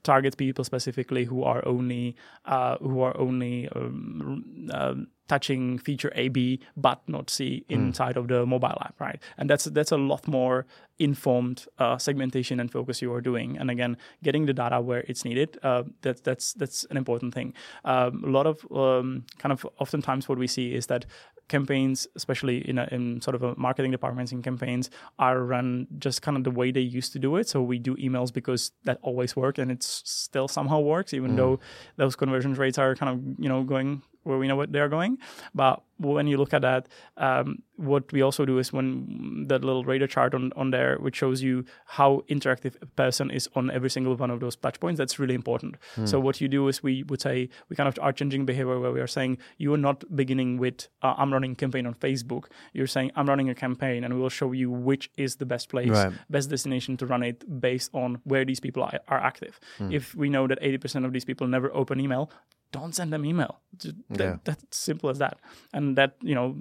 target 0.04 0.38
people 0.38 0.64
specifically 0.64 1.26
who 1.26 1.44
are 1.44 1.62
only 1.66 2.16
uh, 2.46 2.78
who 2.78 3.02
are 3.02 3.16
only 3.18 3.68
um, 3.76 4.70
uh, 4.72 4.96
touching 5.28 5.80
feature 5.80 6.12
A 6.16 6.30
B 6.30 6.60
but 6.78 7.00
not 7.08 7.30
C 7.30 7.66
hmm. 7.68 7.74
inside 7.74 8.16
mm. 8.16 8.20
of 8.20 8.28
the 8.28 8.46
mobile 8.46 8.78
app, 8.82 8.96
right? 9.00 9.20
And 9.38 9.50
that's 9.50 9.66
that's 9.66 9.92
a 9.92 9.98
lot 9.98 10.28
more 10.28 10.66
informed 11.00 11.66
uh, 11.80 11.98
segmentation 11.98 12.60
and 12.60 12.72
focus 12.72 13.02
you 13.02 13.14
are 13.14 13.22
doing. 13.22 13.58
And 13.60 13.70
again, 13.70 13.98
getting 14.24 14.46
the 14.46 14.54
data 14.54 14.80
where 14.80 15.04
it's 15.10 15.26
needed. 15.26 15.58
Uh, 15.64 15.84
that's 16.02 16.22
that's 16.22 16.54
that's 16.54 16.86
an 16.92 16.98
important 16.98 17.34
thing. 17.34 17.54
Um, 17.84 18.24
a 18.24 18.30
lot 18.30 18.48
of 18.48 18.66
um, 18.72 19.24
kind 19.38 19.52
of 19.52 19.66
oftentimes 19.80 20.30
what 20.30 20.38
we 20.38 20.48
see 20.48 20.76
is 20.76 20.88
that 20.88 21.06
campaigns, 21.48 22.08
especially 22.16 22.68
in, 22.68 22.78
a, 22.78 22.88
in 22.92 23.22
sort 23.22 23.36
of 23.36 23.44
a 23.44 23.56
marketing 23.56 23.92
departments 23.92 24.32
in 24.32 24.42
campaigns, 24.42 24.90
are 25.20 25.44
run 25.44 25.88
just 26.00 26.22
kind 26.22 26.38
of 26.38 26.44
the 26.44 26.52
way 26.52 26.72
they 26.72 26.82
used 26.82 27.14
to 27.14 27.20
do 27.20 27.36
it. 27.36 27.48
So 27.48 27.62
we 27.62 27.80
do 27.80 27.96
emails 27.98 28.34
because 28.34 28.72
that 28.84 29.00
always 29.02 29.36
worked, 29.36 29.60
and 29.60 29.72
it 29.72 29.84
still 29.84 30.48
somehow 30.48 30.80
works, 30.80 31.14
even 31.14 31.32
mm. 31.32 31.38
though 31.38 31.60
those 31.98 32.16
conversion 32.16 32.54
rates 32.54 32.78
are 32.78 32.96
kind 32.96 33.12
of 33.12 33.44
you 33.44 33.50
know 33.50 33.64
going 33.64 34.02
where 34.24 34.38
we 34.38 34.48
know 34.48 34.56
what 34.56 34.72
they're 34.72 34.90
going. 34.90 35.18
But 35.54 35.84
when 35.98 36.28
you 36.28 36.38
look 36.38 36.54
at 36.54 36.62
that, 36.62 36.88
um, 37.18 37.62
what 37.78 38.12
we 38.12 38.22
also 38.22 38.46
do 38.46 38.60
is 38.60 38.72
when 38.74 39.46
that 39.48 39.64
little 39.64 39.84
radar 39.84 40.08
chart 40.08 40.34
on, 40.34 40.52
on 40.56 40.72
there, 40.72 40.98
which 40.98 41.16
shows 41.16 41.42
you 41.42 41.66
how 41.86 42.24
interactive 42.30 42.76
a 42.82 42.86
person 42.86 43.32
is 43.32 43.50
on 43.56 43.72
every 43.72 43.90
single 43.90 44.16
one 44.16 44.30
of 44.30 44.40
those 44.40 44.56
touch 44.56 44.80
points, 44.80 44.98
that's 44.98 45.20
really 45.20 45.34
important. 45.34 45.76
Mm. 45.96 46.08
So 46.08 46.20
what 46.20 46.42
you 46.42 46.48
do 46.48 46.68
is 46.68 46.84
we 46.84 47.04
would 47.04 47.22
say 47.22 47.50
we 47.70 47.76
kind 47.76 47.88
of 47.88 47.98
are 48.02 48.12
changing 48.12 48.46
behavior 48.46 48.80
where 48.80 48.92
we 48.92 49.02
are 49.02 49.08
saying 49.08 49.38
you 49.58 49.74
are 49.74 49.78
not 49.78 50.04
beginning 50.16 50.58
with 50.58 50.88
uh, 51.02 51.16
I'm 51.18 51.32
running 51.32 51.54
a 51.54 51.56
campaign 51.56 51.86
on 51.86 51.94
Facebook. 51.96 52.46
You're 52.74 52.88
saying 52.88 53.12
I'm 53.16 53.28
running 53.28 53.50
a 53.50 53.56
campaign, 53.56 54.04
and 54.04 54.14
we 54.14 54.20
will 54.20 54.30
show 54.30 54.52
you 54.52 54.72
which 54.72 55.10
is 55.18 55.38
the 55.38 55.46
best 55.46 55.70
place, 55.70 55.90
right. 55.90 56.14
best 56.30 56.50
destination 56.50 56.98
to 56.98 57.06
run 57.06 57.24
it 57.24 57.62
based 57.62 57.90
on 57.94 58.20
where 58.24 58.46
these 58.46 58.60
people 58.60 58.84
are, 58.84 59.00
are 59.08 59.20
active. 59.20 59.60
Mm. 59.80 59.94
If 59.94 60.16
we 60.16 60.30
know 60.30 60.48
that 60.48 60.62
80% 60.62 61.06
of 61.06 61.14
these 61.14 61.26
people 61.26 61.48
never 61.48 61.74
open 61.74 62.00
email, 62.00 62.30
don't 62.72 62.94
send 62.94 63.14
them 63.14 63.26
email. 63.26 63.62
Just 63.78 63.96
that, 64.10 64.20
yeah. 64.20 64.38
That's 64.44 64.78
simple 64.78 65.10
as 65.10 65.20
that. 65.20 65.38
And 65.74 65.98
that 65.98 66.16
you 66.22 66.36
know 66.36 66.52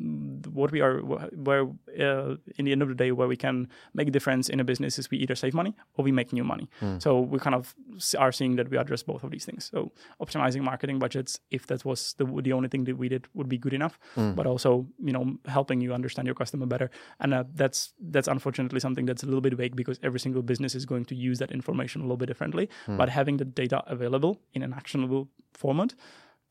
what 0.53 0.73
we 0.73 0.81
are 0.81 1.01
where 1.01 1.69
uh, 1.99 2.37
in 2.57 2.65
the 2.65 2.73
end 2.73 2.83
of 2.83 2.89
the 2.89 2.95
day 2.95 3.13
where 3.13 3.29
we 3.29 3.37
can 3.37 3.69
make 3.95 4.09
a 4.09 4.11
difference 4.11 4.49
in 4.49 4.61
a 4.61 4.65
business 4.65 4.99
is 4.99 5.11
we 5.11 5.19
either 5.19 5.35
save 5.35 5.55
money 5.55 5.75
or 5.95 6.05
we 6.05 6.13
make 6.13 6.33
new 6.33 6.45
money. 6.45 6.69
Mm. 6.81 7.03
So 7.03 7.21
we 7.21 7.39
kind 7.39 7.55
of 7.55 7.75
are 8.19 8.33
seeing 8.33 8.57
that 8.57 8.71
we 8.71 8.77
address 8.77 9.03
both 9.03 9.23
of 9.25 9.31
these 9.31 9.45
things. 9.45 9.71
So 9.73 9.93
optimizing 10.21 10.63
marketing 10.63 10.99
budgets, 10.99 11.41
if 11.51 11.67
that 11.67 11.85
was 11.85 12.15
the 12.19 12.25
the 12.43 12.53
only 12.53 12.69
thing 12.69 12.85
that 12.85 12.97
we 12.97 13.09
did, 13.09 13.27
would 13.35 13.49
be 13.49 13.59
good 13.59 13.75
enough. 13.75 13.99
Mm. 14.17 14.35
But 14.35 14.47
also 14.47 14.87
you 15.03 15.13
know 15.13 15.39
helping 15.47 15.81
you 15.81 15.93
understand 15.93 16.27
your 16.27 16.35
customer 16.35 16.67
better. 16.67 16.91
And 17.21 17.35
uh, 17.35 17.45
that's 17.55 17.93
that's 18.01 18.29
unfortunately 18.29 18.81
something 18.81 19.07
that's 19.07 19.23
a 19.23 19.27
little 19.27 19.41
bit 19.41 19.55
vague 19.55 19.77
because 19.77 19.99
every 20.03 20.21
single 20.21 20.43
business 20.43 20.75
is 20.75 20.87
going 20.87 21.05
to 21.07 21.15
use 21.15 21.39
that 21.39 21.51
information 21.51 22.01
a 22.01 22.05
little 22.05 22.17
bit 22.17 22.27
differently. 22.27 22.69
Mm. 22.87 22.97
But 22.97 23.09
having 23.09 23.37
the 23.37 23.45
data 23.45 23.83
available 23.87 24.41
in 24.55 24.63
an 24.63 24.73
actionable 24.73 25.29
format 25.53 25.95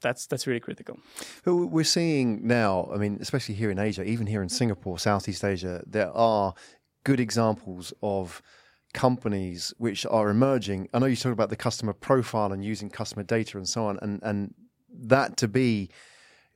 that's 0.02 0.26
that's 0.28 0.48
really 0.48 0.60
critical. 0.60 1.00
We're 1.46 1.84
seeing 1.84 2.46
now, 2.46 2.90
I 2.94 2.98
mean, 2.98 3.18
especially 3.22 3.56
here 3.56 3.72
in 3.72 3.80
Asia, 3.80 4.04
even 4.04 4.28
here 4.28 4.42
in 4.42 4.50
Singapore, 4.50 5.00
Southeast 5.00 5.44
Asia, 5.44 5.84
there 5.86 6.12
are 6.12 6.54
good 7.04 7.20
examples 7.20 7.94
of 8.02 8.42
companies 8.94 9.74
which 9.78 10.06
are 10.06 10.30
emerging. 10.30 10.90
I 10.94 11.00
know 11.00 11.06
you 11.06 11.16
talk 11.16 11.34
about 11.34 11.50
the 11.50 11.56
customer 11.56 11.94
profile 11.94 12.52
and 12.52 12.64
using 12.64 12.90
customer 12.90 13.24
data 13.24 13.58
and 13.58 13.68
so 13.68 13.86
on, 13.86 14.00
and 14.02 14.20
and 14.24 14.54
that 14.94 15.38
to 15.38 15.48
be 15.48 15.90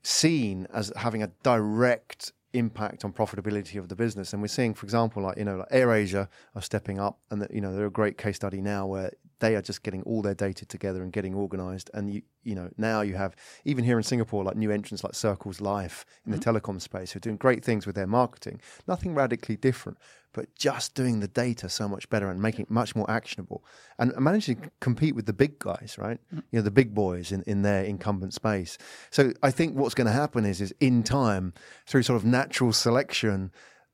seen 0.04 0.68
as 0.74 0.92
having 0.98 1.24
a 1.24 1.32
direct 1.44 2.34
impact 2.54 3.04
on 3.04 3.12
profitability 3.12 3.78
of 3.78 3.90
the 3.90 3.96
business. 3.96 4.34
And 4.34 4.42
we're 4.42 4.48
seeing, 4.48 4.74
for 4.74 4.86
example, 4.86 5.24
like 5.24 5.38
you 5.38 5.46
know, 5.46 5.58
like 5.58 5.70
AirAsia 5.70 6.28
are 6.56 6.62
stepping 6.62 7.00
up, 7.00 7.20
and 7.32 7.42
that 7.42 7.52
you 7.52 7.62
know 7.62 7.76
they're 7.76 7.88
a 7.88 7.92
great 7.92 8.18
case 8.18 8.36
study 8.36 8.62
now 8.62 8.86
where 8.86 9.12
they 9.40 9.56
are 9.56 9.62
just 9.62 9.84
getting 9.84 10.02
all 10.04 10.22
their 10.22 10.34
data 10.34 10.66
together 10.66 11.04
and 11.04 11.12
getting 11.12 11.34
organized. 11.34 11.90
And 11.94 12.14
you, 12.14 12.22
you 12.44 12.56
know, 12.56 12.70
now 12.78 13.02
you 13.02 13.16
have 13.16 13.36
even 13.66 13.84
here 13.84 13.98
in 13.98 14.04
Singapore, 14.04 14.44
like 14.44 14.56
new 14.56 14.72
entrants 14.72 15.04
like 15.04 15.16
Circles 15.16 15.62
Life 15.62 16.06
in 16.26 16.32
mm-hmm. 16.32 16.40
the 16.40 16.60
telecom 16.60 16.82
space 16.82 17.12
who 17.12 17.18
are 17.18 17.22
doing 17.22 17.38
great 17.38 17.64
things 17.64 17.86
with 17.86 17.96
their 17.96 18.08
marketing. 18.08 18.62
Nothing 18.88 19.14
radically 19.14 19.58
different, 19.58 19.98
but 20.34 20.54
just 20.56 20.96
doing 20.96 21.20
the 21.20 21.28
data 21.28 21.70
so 21.70 21.88
much 21.88 22.10
better 22.10 22.30
and 22.30 22.42
making 22.42 22.64
it 22.64 22.72
much 22.72 22.96
more 22.96 23.10
actionable 23.10 23.64
and 24.00 24.14
managing 24.18 24.62
to 24.62 24.72
compete 24.80 25.16
with 25.16 25.26
the 25.26 25.34
big 25.34 25.60
guys, 25.60 25.98
right? 25.98 26.20
Mm-hmm. 26.28 26.40
You 26.52 26.60
know, 26.60 26.64
the 26.64 26.72
big 26.72 26.94
boys 26.94 27.32
in, 27.32 27.42
in 27.44 27.62
their 27.62 27.84
incumbent 27.84 28.34
space. 28.34 28.78
So 29.10 29.34
I 29.44 29.52
think 29.52 29.76
what's 29.76 29.96
going 29.96 30.08
to 30.08 30.14
happen 30.14 30.46
is, 30.46 30.62
is 30.62 30.74
in 30.80 31.04
time, 31.04 31.54
through 31.86 32.04
sort 32.04 32.18
of 32.18 32.26
natural 32.26 32.74
selection, 32.74 33.52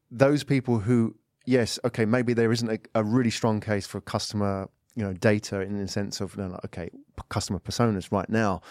those 0.10 0.44
people 0.44 0.80
who 0.80 1.16
yes, 1.46 1.80
okay, 1.84 2.06
maybe 2.06 2.34
there 2.34 2.52
isn't 2.52 2.70
a, 2.70 2.80
a, 2.96 3.04
really 3.04 3.32
strong 3.32 3.60
case 3.60 3.88
for 3.88 4.00
customer 4.02 4.70
you 4.96 5.04
know 5.04 5.14
data 5.14 5.62
in 5.62 5.78
the 5.78 5.88
sense 5.88 6.22
of 6.22 6.36
you 6.36 6.44
know, 6.44 6.60
okay 6.66 6.90
customer 7.30 7.60
personas 7.60 8.12
right 8.12 8.30
now, 8.30 8.62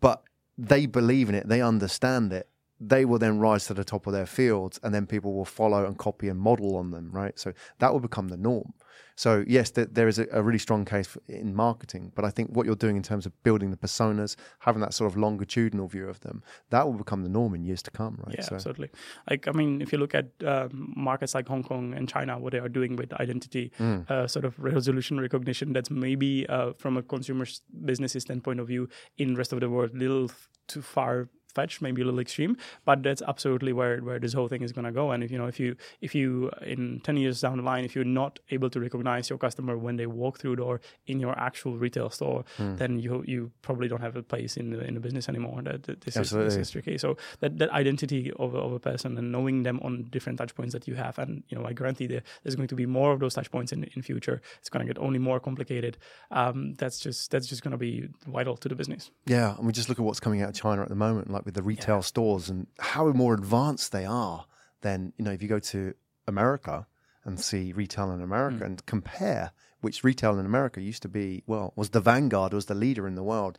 but 0.00 0.22
they 0.56 0.86
believe 0.86 1.28
in 1.28 1.34
it, 1.34 1.48
they 1.48 1.60
understand 1.60 2.32
it. 2.32 2.48
they 2.80 3.04
will 3.04 3.18
then 3.18 3.38
rise 3.38 3.66
to 3.66 3.74
the 3.74 3.84
top 3.84 4.06
of 4.06 4.12
their 4.12 4.26
fields 4.26 4.78
and 4.82 4.94
then 4.94 5.06
people 5.06 5.34
will 5.34 5.44
follow 5.44 5.84
and 5.84 5.98
copy 5.98 6.28
and 6.28 6.38
model 6.38 6.76
on 6.76 6.90
them, 6.90 7.10
right? 7.12 7.38
So 7.38 7.52
that 7.80 7.92
will 7.92 8.00
become 8.00 8.28
the 8.28 8.36
norm. 8.36 8.72
So 9.18 9.44
yes, 9.48 9.72
th- 9.72 9.88
there 9.90 10.06
is 10.06 10.20
a, 10.20 10.28
a, 10.30 10.40
really 10.40 10.60
strong 10.60 10.84
case 10.84 11.08
for, 11.08 11.20
in 11.26 11.52
marketing, 11.52 12.12
but 12.14 12.24
I 12.24 12.30
think 12.30 12.50
what 12.50 12.66
you're 12.66 12.76
doing 12.76 12.96
in 12.96 13.02
terms 13.02 13.26
of 13.26 13.32
building 13.42 13.72
the 13.72 13.76
personas, 13.76 14.36
having 14.60 14.80
that 14.80 14.94
sort 14.94 15.10
of 15.10 15.18
longitudinal 15.18 15.88
view 15.88 16.08
of 16.08 16.20
them, 16.20 16.40
that 16.70 16.86
will 16.86 16.94
become 16.94 17.24
the 17.24 17.28
norm 17.28 17.52
in 17.56 17.64
years 17.64 17.82
to 17.82 17.90
come, 17.90 18.22
right? 18.24 18.36
Yeah, 18.38 18.44
so. 18.44 18.54
absolutely. 18.54 18.90
Like 19.28 19.48
I 19.48 19.50
mean, 19.50 19.82
if 19.82 19.90
you 19.90 19.98
look 19.98 20.14
at 20.14 20.26
um, 20.46 20.94
markets 20.96 21.34
like 21.34 21.48
Hong 21.48 21.64
Kong 21.64 21.94
and 21.94 22.08
China, 22.08 22.38
what 22.38 22.52
they 22.52 22.60
are 22.60 22.68
doing 22.68 22.94
with 22.94 23.12
identity, 23.14 23.72
mm. 23.80 24.08
uh, 24.08 24.28
sort 24.28 24.44
of 24.44 24.56
resolution 24.56 25.18
recognition, 25.18 25.72
that's 25.72 25.90
maybe 25.90 26.46
uh, 26.48 26.74
from 26.78 26.96
a 26.96 27.02
consumer 27.02 27.44
business 27.84 28.12
standpoint 28.12 28.60
of 28.60 28.68
view 28.68 28.88
in 29.16 29.34
rest 29.34 29.52
of 29.52 29.58
the 29.58 29.68
world, 29.68 29.90
a 29.94 29.98
little 29.98 30.30
too 30.68 30.80
far 30.80 31.28
fetched, 31.54 31.82
maybe 31.82 32.02
a 32.02 32.04
little 32.04 32.20
extreme, 32.20 32.56
but 32.84 33.02
that's 33.02 33.22
absolutely 33.22 33.72
where 33.72 33.98
where 33.98 34.18
this 34.18 34.32
whole 34.32 34.48
thing 34.48 34.62
is 34.62 34.72
going 34.72 34.84
to 34.84 34.92
go. 34.92 35.10
And 35.10 35.22
if 35.24 35.30
you 35.30 35.38
know, 35.38 35.46
if 35.46 35.58
you 35.58 35.76
if 36.00 36.14
you 36.14 36.50
in 36.62 37.00
ten 37.00 37.16
years 37.16 37.40
down 37.40 37.56
the 37.56 37.62
line, 37.62 37.84
if 37.84 37.94
you're 37.94 38.04
not 38.04 38.38
able 38.50 38.70
to 38.70 38.80
recognize 38.80 39.30
your 39.30 39.38
customer 39.38 39.76
when 39.76 39.96
they 39.96 40.06
walk 40.06 40.38
through 40.38 40.56
the 40.56 40.62
door 40.62 40.80
in 41.06 41.20
your 41.20 41.38
actual 41.38 41.78
retail 41.78 42.10
store, 42.10 42.44
mm. 42.58 42.76
then 42.78 42.98
you 42.98 43.24
you 43.26 43.50
probably 43.62 43.88
don't 43.88 44.00
have 44.00 44.16
a 44.16 44.22
place 44.22 44.56
in 44.56 44.70
the 44.70 44.80
in 44.80 44.94
the 44.94 45.00
business 45.00 45.28
anymore. 45.28 45.62
That, 45.62 45.82
that 45.84 46.00
this, 46.02 46.16
is, 46.16 46.30
this 46.30 46.56
is 46.56 46.70
tricky. 46.70 46.98
So 46.98 47.16
that 47.40 47.58
that 47.58 47.70
identity 47.70 48.32
of, 48.38 48.54
of 48.54 48.72
a 48.72 48.78
person 48.78 49.16
and 49.18 49.32
knowing 49.32 49.62
them 49.62 49.80
on 49.82 50.04
different 50.10 50.38
touch 50.38 50.54
points 50.54 50.72
that 50.72 50.86
you 50.86 50.94
have, 50.94 51.18
and 51.18 51.42
you 51.48 51.58
know, 51.58 51.64
I 51.64 51.72
guarantee 51.72 52.06
there, 52.06 52.22
there's 52.42 52.56
going 52.56 52.68
to 52.68 52.74
be 52.74 52.86
more 52.86 53.12
of 53.12 53.20
those 53.20 53.34
touch 53.34 53.50
points 53.50 53.72
in 53.72 53.84
in 53.94 54.02
future. 54.02 54.40
It's 54.60 54.68
going 54.68 54.86
to 54.86 54.92
get 54.92 55.00
only 55.02 55.18
more 55.18 55.40
complicated. 55.40 55.98
Um, 56.30 56.74
that's 56.74 56.98
just 57.00 57.30
that's 57.30 57.46
just 57.46 57.62
going 57.62 57.72
to 57.72 57.78
be 57.78 58.08
vital 58.26 58.56
to 58.56 58.68
the 58.68 58.74
business. 58.74 59.10
Yeah, 59.26 59.56
and 59.56 59.66
we 59.66 59.72
just 59.72 59.88
look 59.88 59.98
at 59.98 60.04
what's 60.04 60.20
coming 60.20 60.42
out 60.42 60.50
of 60.50 60.54
China 60.54 60.82
at 60.82 60.88
the 60.88 60.94
moment, 60.94 61.30
like 61.30 61.37
with 61.44 61.54
the 61.54 61.62
retail 61.62 61.96
yeah. 61.96 62.00
stores 62.00 62.48
and 62.48 62.66
how 62.78 63.06
more 63.12 63.34
advanced 63.34 63.92
they 63.92 64.04
are 64.04 64.46
than 64.80 65.12
you 65.16 65.24
know 65.24 65.30
if 65.30 65.42
you 65.42 65.48
go 65.48 65.58
to 65.58 65.94
America 66.26 66.86
and 67.24 67.40
see 67.40 67.72
retail 67.72 68.10
in 68.10 68.20
America 68.20 68.64
mm. 68.64 68.66
and 68.66 68.86
compare 68.86 69.52
which 69.80 70.02
retail 70.02 70.38
in 70.38 70.46
America 70.46 70.80
used 70.80 71.02
to 71.02 71.08
be 71.08 71.42
well 71.46 71.72
was 71.76 71.90
the 71.90 72.00
vanguard 72.00 72.52
was 72.52 72.66
the 72.66 72.74
leader 72.74 73.06
in 73.06 73.14
the 73.14 73.22
world 73.22 73.58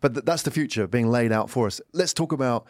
but 0.00 0.14
th- 0.14 0.24
that's 0.24 0.42
the 0.42 0.50
future 0.50 0.86
being 0.86 1.08
laid 1.08 1.32
out 1.32 1.50
for 1.50 1.66
us 1.66 1.80
let's 1.92 2.12
talk 2.12 2.32
about 2.32 2.66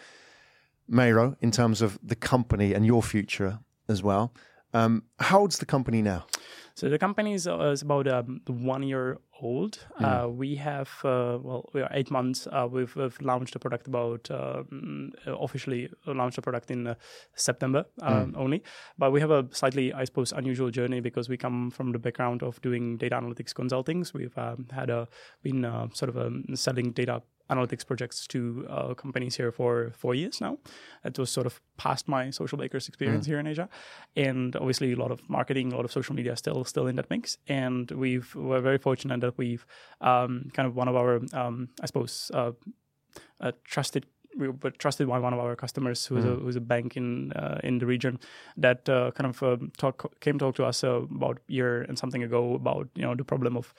Meiro 0.90 1.36
in 1.40 1.50
terms 1.50 1.82
of 1.82 1.98
the 2.02 2.14
company 2.14 2.72
and 2.72 2.86
your 2.86 3.02
future 3.02 3.60
as 3.88 4.02
well 4.02 4.32
um, 4.72 5.04
how 5.18 5.40
old's 5.40 5.58
the 5.58 5.66
company 5.66 6.02
now 6.02 6.26
so 6.76 6.90
the 6.90 6.98
company 6.98 7.32
is, 7.32 7.48
uh, 7.48 7.58
is 7.70 7.80
about 7.80 8.06
um, 8.06 8.42
one 8.46 8.82
year 8.82 9.18
old. 9.40 9.78
Mm. 9.98 10.04
Uh, 10.04 10.28
we 10.28 10.56
have 10.56 10.90
uh, 11.04 11.38
well, 11.40 11.70
we 11.72 11.80
are 11.80 11.88
eight 11.92 12.10
months. 12.10 12.46
Uh, 12.46 12.68
we've, 12.70 12.94
we've, 12.94 13.18
launched 13.22 13.56
a 13.56 13.58
product 13.58 13.86
about 13.86 14.30
um, 14.30 15.10
officially 15.26 15.88
launched 16.06 16.36
a 16.36 16.42
product 16.42 16.70
in 16.70 16.86
uh, 16.86 16.94
September 17.34 17.86
um, 18.02 18.32
mm. 18.32 18.36
only. 18.36 18.62
But 18.98 19.10
we 19.10 19.20
have 19.20 19.30
a 19.30 19.48
slightly, 19.52 19.94
I 19.94 20.04
suppose, 20.04 20.32
unusual 20.32 20.70
journey 20.70 21.00
because 21.00 21.30
we 21.30 21.38
come 21.38 21.70
from 21.70 21.92
the 21.92 21.98
background 21.98 22.42
of 22.42 22.60
doing 22.60 22.98
data 22.98 23.16
analytics 23.16 23.54
consultings. 23.54 24.12
We've 24.12 24.36
um, 24.36 24.66
had 24.70 24.90
a 24.90 25.08
been 25.42 25.64
uh, 25.64 25.88
sort 25.94 26.10
of 26.10 26.18
um, 26.18 26.44
selling 26.54 26.92
data 26.92 27.22
analytics 27.50 27.86
projects 27.86 28.26
to 28.28 28.66
uh, 28.68 28.94
companies 28.94 29.36
here 29.36 29.52
for 29.52 29.92
four 29.96 30.14
years 30.14 30.40
now. 30.40 30.58
It 31.04 31.18
was 31.18 31.30
sort 31.30 31.46
of 31.46 31.60
past 31.76 32.08
my 32.08 32.26
Socialbakers 32.26 32.88
experience 32.88 33.26
mm. 33.26 33.30
here 33.30 33.38
in 33.38 33.46
Asia, 33.46 33.68
and 34.16 34.56
obviously 34.56 34.92
a 34.92 34.96
lot 34.96 35.10
of 35.10 35.28
marketing, 35.28 35.72
a 35.72 35.76
lot 35.76 35.84
of 35.84 35.92
social 35.92 36.14
media 36.14 36.36
still 36.36 36.64
still 36.64 36.86
in 36.86 36.96
that 36.96 37.10
mix. 37.10 37.38
And 37.48 37.90
we've 37.90 38.34
we're 38.34 38.60
very 38.60 38.78
fortunate 38.78 39.20
that 39.20 39.38
we've 39.38 39.66
um, 40.00 40.50
kind 40.52 40.66
of 40.66 40.76
one 40.76 40.88
of 40.88 40.96
our 40.96 41.20
um, 41.32 41.68
I 41.80 41.86
suppose 41.86 42.30
uh, 42.34 42.52
trusted 43.64 44.06
we 44.36 44.48
were 44.48 44.70
trusted 44.70 45.08
by 45.08 45.18
one 45.18 45.32
of 45.32 45.38
our 45.38 45.56
customers 45.56 46.04
who's, 46.06 46.24
mm. 46.24 46.32
a, 46.32 46.40
who's 46.40 46.56
a 46.56 46.60
bank 46.60 46.96
in 46.96 47.32
uh, 47.32 47.58
in 47.62 47.78
the 47.78 47.86
region 47.86 48.18
that 48.56 48.88
uh, 48.88 49.10
kind 49.12 49.28
of 49.30 49.42
uh, 49.42 49.56
talk 49.78 50.12
came 50.20 50.38
talk 50.38 50.54
to 50.56 50.64
us 50.64 50.84
uh, 50.84 51.02
about 51.02 51.38
a 51.48 51.52
year 51.52 51.82
and 51.82 51.98
something 51.98 52.22
ago 52.22 52.54
about 52.54 52.88
you 52.94 53.02
know 53.02 53.14
the 53.14 53.24
problem 53.24 53.56
of 53.56 53.72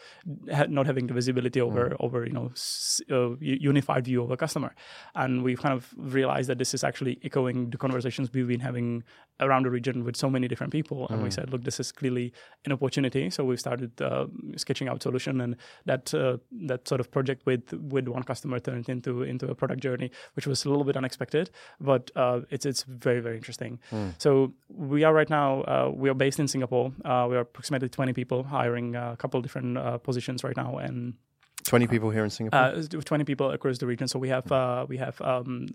ha- 0.54 0.66
not 0.68 0.86
having 0.86 1.08
the 1.08 1.14
visibility 1.14 1.62
over 1.62 1.90
mm. 1.90 1.96
over 2.00 2.26
you 2.26 2.34
know 2.34 2.50
s- 2.54 3.02
uh, 3.12 3.36
unified 3.40 4.06
view 4.06 4.24
of 4.24 4.32
a 4.32 4.38
customer, 4.38 4.74
and 5.16 5.44
we've 5.44 5.62
kind 5.62 5.74
of 5.74 5.94
realized 5.98 6.50
that 6.50 6.58
this 6.58 6.74
is 6.74 6.84
actually 6.84 7.20
echoing 7.24 7.70
the 7.70 7.78
conversations 7.78 8.32
we've 8.34 8.48
been 8.48 8.60
having 8.60 9.04
around 9.40 9.64
the 9.66 9.70
region 9.70 10.04
with 10.04 10.16
so 10.16 10.30
many 10.30 10.48
different 10.48 10.74
people, 10.74 11.08
and 11.10 11.22
mm. 11.22 11.24
we 11.24 11.32
said, 11.32 11.52
look, 11.52 11.64
this 11.64 11.80
is 11.80 11.92
clearly 11.92 12.34
an 12.66 12.72
opportunity. 12.72 13.30
So 13.30 13.46
we 13.46 13.58
started 13.58 14.02
uh, 14.02 14.26
sketching 14.56 14.88
out 14.88 15.04
solution, 15.04 15.42
and 15.42 15.56
that 15.86 16.06
that 16.52 16.88
sort 16.88 17.00
of 17.00 17.12
project 17.12 17.46
with 17.46 17.72
with 17.74 18.08
one 18.08 18.24
customer 18.24 18.60
turned 18.60 18.90
into 18.90 19.22
into 19.24 19.48
a 19.48 19.56
product 19.56 19.82
journey, 19.82 20.10
which 20.34 20.47
was 20.48 20.66
a 20.66 20.70
little 20.70 20.84
bit 20.84 20.98
unexpected, 20.98 21.50
but 21.80 22.12
uh, 22.16 22.42
it's 22.50 22.66
it's 22.66 22.84
very 22.84 23.20
very 23.22 23.36
interesting. 23.36 23.80
Mm. 23.92 24.14
So 24.18 24.54
we 24.70 25.04
are 25.04 25.14
right 25.14 25.30
now 25.30 25.62
uh, 25.62 25.92
we 25.94 26.10
are 26.10 26.14
based 26.16 26.40
in 26.40 26.48
Singapore. 26.48 26.92
Uh, 27.06 27.28
we 27.30 27.36
are 27.36 27.42
approximately 27.42 27.90
20 27.90 28.14
people 28.14 28.44
hiring 28.44 28.96
a 28.96 29.16
couple 29.18 29.42
different 29.42 29.78
uh, 29.78 29.98
positions 29.98 30.44
right 30.44 30.58
now, 30.58 30.78
and 30.78 31.14
20 31.68 31.88
people 31.88 32.10
here 32.10 32.24
in 32.24 32.30
Singapore. 32.30 32.60
Uh, 32.60 32.84
20 32.88 33.24
people 33.26 33.52
across 33.52 33.78
the 33.78 33.86
region. 33.86 34.08
So 34.08 34.20
we 34.20 34.30
have 34.30 34.52
uh, 34.52 34.86
we 34.88 34.98
have 34.98 35.20
um, 35.22 35.68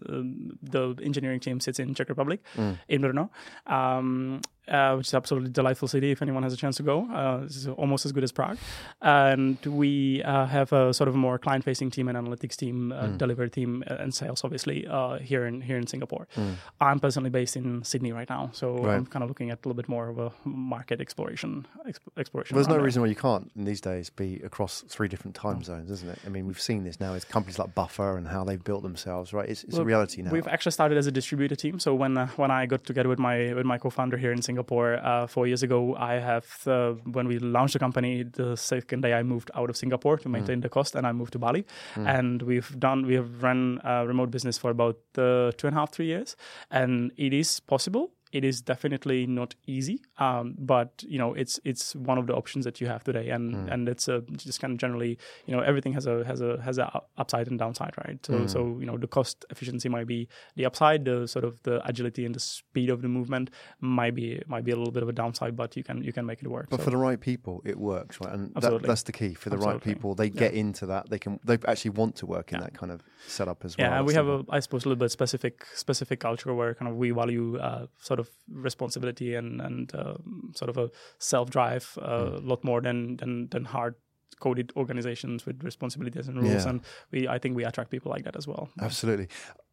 the 0.62 0.94
engineering 1.02 1.40
team 1.40 1.60
sits 1.60 1.78
in 1.78 1.94
Czech 1.94 2.08
Republic, 2.08 2.40
mm. 2.56 2.78
in 2.88 3.02
Brno. 3.02 3.28
Um, 3.66 4.40
uh, 4.68 4.94
which 4.94 5.08
is 5.08 5.14
absolutely 5.14 5.50
delightful 5.50 5.88
city 5.88 6.10
if 6.10 6.22
anyone 6.22 6.42
has 6.42 6.52
a 6.52 6.56
chance 6.56 6.76
to 6.76 6.82
go. 6.82 7.06
Uh, 7.10 7.42
it's 7.44 7.66
almost 7.66 8.06
as 8.06 8.12
good 8.12 8.24
as 8.24 8.32
Prague. 8.32 8.58
And 9.00 9.58
we 9.66 10.22
uh, 10.22 10.46
have 10.46 10.72
a 10.72 10.94
sort 10.94 11.08
of 11.08 11.14
more 11.14 11.38
client-facing 11.38 11.90
team 11.90 12.08
and 12.08 12.16
analytics 12.16 12.56
team, 12.56 12.92
uh, 12.92 13.04
mm. 13.04 13.18
delivery 13.18 13.50
team, 13.50 13.82
uh, 13.90 13.94
and 13.94 14.14
sales, 14.14 14.44
obviously, 14.44 14.86
uh, 14.86 15.18
here 15.18 15.46
in 15.46 15.60
here 15.60 15.76
in 15.76 15.86
Singapore. 15.86 16.28
Mm. 16.36 16.54
I'm 16.80 17.00
personally 17.00 17.30
based 17.30 17.56
in 17.56 17.82
Sydney 17.82 18.12
right 18.12 18.28
now, 18.28 18.50
so 18.52 18.78
right. 18.78 18.94
I'm 18.94 19.06
kind 19.06 19.22
of 19.22 19.28
looking 19.28 19.50
at 19.50 19.58
a 19.58 19.68
little 19.68 19.74
bit 19.74 19.88
more 19.88 20.08
of 20.08 20.18
a 20.18 20.32
market 20.44 21.00
exploration. 21.00 21.66
Exp- 21.86 21.98
exploration. 22.16 22.54
Well, 22.54 22.62
there's 22.62 22.68
no 22.68 22.74
there. 22.74 22.84
reason 22.84 23.02
why 23.02 23.08
you 23.08 23.16
can't 23.16 23.50
in 23.56 23.64
these 23.64 23.80
days 23.80 24.10
be 24.10 24.40
across 24.44 24.84
three 24.88 25.08
different 25.08 25.34
time 25.34 25.58
oh. 25.60 25.64
zones, 25.64 25.90
isn't 25.90 26.08
it? 26.08 26.18
I 26.24 26.28
mean, 26.28 26.46
we've 26.46 26.60
seen 26.60 26.84
this 26.84 27.00
now. 27.00 27.14
It's 27.14 27.24
companies 27.24 27.58
like 27.58 27.74
Buffer 27.74 28.16
and 28.16 28.28
how 28.28 28.44
they've 28.44 28.62
built 28.62 28.82
themselves, 28.82 29.32
right? 29.32 29.48
It's, 29.48 29.64
it's 29.64 29.74
well, 29.74 29.82
a 29.82 29.84
reality 29.84 30.22
now. 30.22 30.30
We've 30.30 30.48
actually 30.48 30.72
started 30.72 30.98
as 30.98 31.06
a 31.06 31.12
distributor 31.12 31.56
team. 31.56 31.80
So 31.80 31.94
when 31.94 32.16
when 32.36 32.50
I 32.50 32.66
got 32.66 32.84
together 32.84 33.08
with 33.08 33.18
my 33.18 33.52
with 33.54 33.66
my 33.66 33.78
co-founder 33.78 34.16
here 34.16 34.32
in 34.32 34.40
Singapore 34.40 34.51
uh, 34.58 35.26
four 35.26 35.46
years 35.46 35.62
ago, 35.62 35.96
I 35.96 36.14
have 36.14 36.46
uh, 36.66 36.92
when 37.04 37.28
we 37.28 37.38
launched 37.38 37.74
the 37.74 37.78
company, 37.78 38.22
the 38.24 38.56
second 38.56 39.02
day 39.02 39.14
I 39.14 39.22
moved 39.22 39.50
out 39.54 39.70
of 39.70 39.76
Singapore 39.76 40.18
to 40.18 40.28
maintain 40.28 40.58
mm. 40.58 40.62
the 40.62 40.68
cost, 40.68 40.94
and 40.94 41.06
I 41.06 41.12
moved 41.12 41.32
to 41.32 41.38
Bali. 41.38 41.64
Mm. 41.94 42.18
And 42.18 42.42
we've 42.42 42.78
done 42.78 43.06
we 43.06 43.14
have 43.14 43.42
run 43.42 43.80
a 43.84 44.06
remote 44.06 44.30
business 44.30 44.58
for 44.58 44.70
about 44.70 44.96
uh, 45.16 45.52
two 45.56 45.66
and 45.66 45.76
a 45.76 45.80
half 45.80 45.92
three 45.92 46.06
years, 46.06 46.36
and 46.70 47.12
it 47.16 47.32
is 47.32 47.60
possible 47.60 48.10
it 48.32 48.44
is 48.44 48.62
definitely 48.62 49.26
not 49.26 49.54
easy, 49.66 50.00
um, 50.18 50.54
but 50.58 51.04
you 51.06 51.18
know 51.18 51.34
it's 51.34 51.60
it's 51.64 51.94
one 51.94 52.18
of 52.18 52.26
the 52.26 52.34
options 52.34 52.64
that 52.64 52.80
you 52.80 52.86
have 52.86 53.04
today, 53.04 53.28
and 53.28 53.54
mm. 53.54 53.72
and 53.72 53.88
it's 53.88 54.08
a, 54.08 54.22
just 54.36 54.60
kind 54.60 54.72
of 54.72 54.78
generally 54.78 55.18
you 55.46 55.54
know 55.54 55.62
everything 55.62 55.92
has 55.92 56.06
a 56.06 56.24
has 56.24 56.40
a 56.40 56.60
has 56.62 56.78
a 56.78 57.02
upside 57.18 57.48
and 57.48 57.58
downside, 57.58 57.92
right? 58.04 58.18
So 58.24 58.32
mm. 58.32 58.50
so 58.50 58.78
you 58.80 58.86
know 58.86 58.96
the 58.96 59.06
cost 59.06 59.44
efficiency 59.50 59.88
might 59.88 60.06
be 60.06 60.28
the 60.56 60.64
upside, 60.64 61.04
the 61.04 61.28
sort 61.28 61.44
of 61.44 61.62
the 61.62 61.86
agility 61.86 62.24
and 62.24 62.34
the 62.34 62.40
speed 62.40 62.88
of 62.88 63.02
the 63.02 63.08
movement 63.08 63.50
might 63.80 64.14
be 64.14 64.42
might 64.46 64.64
be 64.64 64.72
a 64.72 64.76
little 64.76 64.92
bit 64.92 65.02
of 65.02 65.08
a 65.08 65.12
downside, 65.12 65.54
but 65.54 65.76
you 65.76 65.84
can 65.84 66.02
you 66.02 66.12
can 66.12 66.24
make 66.24 66.42
it 66.42 66.48
work. 66.48 66.68
But 66.70 66.80
so. 66.80 66.84
for 66.84 66.90
the 66.90 66.96
right 66.96 67.20
people, 67.20 67.60
it 67.64 67.78
works, 67.78 68.18
right? 68.20 68.32
And 68.32 68.54
that, 68.54 68.82
that's 68.82 69.02
the 69.02 69.12
key 69.12 69.34
for 69.34 69.50
the 69.50 69.56
Absolutely. 69.56 69.74
right 69.74 69.84
people. 69.84 70.14
They 70.14 70.30
get 70.30 70.54
into 70.54 70.86
that. 70.86 71.10
They 71.10 71.18
can 71.18 71.38
they 71.44 71.58
actually 71.66 71.90
want 71.90 72.16
to 72.16 72.26
work 72.26 72.52
in 72.52 72.58
yeah. 72.58 72.64
that 72.64 72.74
kind 72.74 72.90
of 72.90 73.02
setup 73.26 73.64
as 73.64 73.76
well. 73.76 73.90
Yeah, 73.90 73.98
and 73.98 74.06
we 74.06 74.14
have 74.14 74.28
a 74.28 74.44
I 74.48 74.60
suppose 74.60 74.84
a 74.84 74.88
little 74.88 75.00
bit 75.00 75.10
specific 75.10 75.66
specific 75.74 76.20
culture 76.20 76.54
where 76.54 76.74
kind 76.74 76.90
of 76.90 76.96
we 76.96 77.10
value 77.10 77.58
uh, 77.58 77.86
sort 77.98 78.20
of 78.20 78.21
responsibility 78.50 79.34
and 79.34 79.60
and 79.60 79.94
uh, 79.94 80.14
sort 80.54 80.68
of 80.68 80.78
a 80.78 80.90
self 81.18 81.50
drive 81.50 81.98
uh, 82.00 82.08
mm. 82.08 82.36
a 82.36 82.46
lot 82.46 82.64
more 82.64 82.80
than 82.80 83.16
than 83.16 83.48
than 83.48 83.64
hard 83.64 83.94
coded 84.40 84.72
organizations 84.76 85.46
with 85.46 85.62
responsibilities 85.62 86.26
and 86.26 86.36
rules 86.42 86.64
yeah. 86.64 86.70
and 86.70 86.80
we 87.12 87.28
i 87.28 87.38
think 87.38 87.54
we 87.54 87.64
attract 87.64 87.90
people 87.90 88.10
like 88.10 88.24
that 88.24 88.34
as 88.34 88.48
well 88.48 88.68
absolutely 88.80 89.28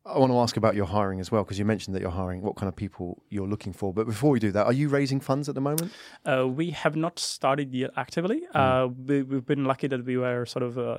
I 0.05 0.17
want 0.17 0.31
to 0.31 0.39
ask 0.39 0.57
about 0.57 0.75
your 0.75 0.85
hiring 0.85 1.19
as 1.19 1.31
well 1.31 1.43
because 1.43 1.59
you 1.59 1.65
mentioned 1.65 1.93
that 1.95 2.01
you're 2.01 2.09
hiring 2.09 2.41
what 2.41 2.55
kind 2.55 2.67
of 2.67 2.75
people 2.75 3.21
you're 3.29 3.47
looking 3.47 3.73
for. 3.73 3.93
But 3.93 4.07
before 4.07 4.31
we 4.31 4.39
do 4.39 4.51
that, 4.51 4.65
are 4.65 4.73
you 4.73 4.89
raising 4.89 5.19
funds 5.19 5.49
at 5.49 5.55
the 5.55 5.61
moment? 5.61 5.91
Uh, 6.25 6.47
we 6.47 6.71
have 6.71 6.95
not 6.95 7.19
started 7.19 7.75
yet 7.75 7.91
actively. 7.97 8.41
Mm. 8.55 8.85
Uh, 8.85 8.87
we, 8.87 9.35
have 9.35 9.45
been 9.45 9.65
lucky 9.65 9.87
that 9.87 10.05
we 10.05 10.17
were 10.17 10.45
sort 10.45 10.63
of 10.63 10.77
uh, 10.77 10.97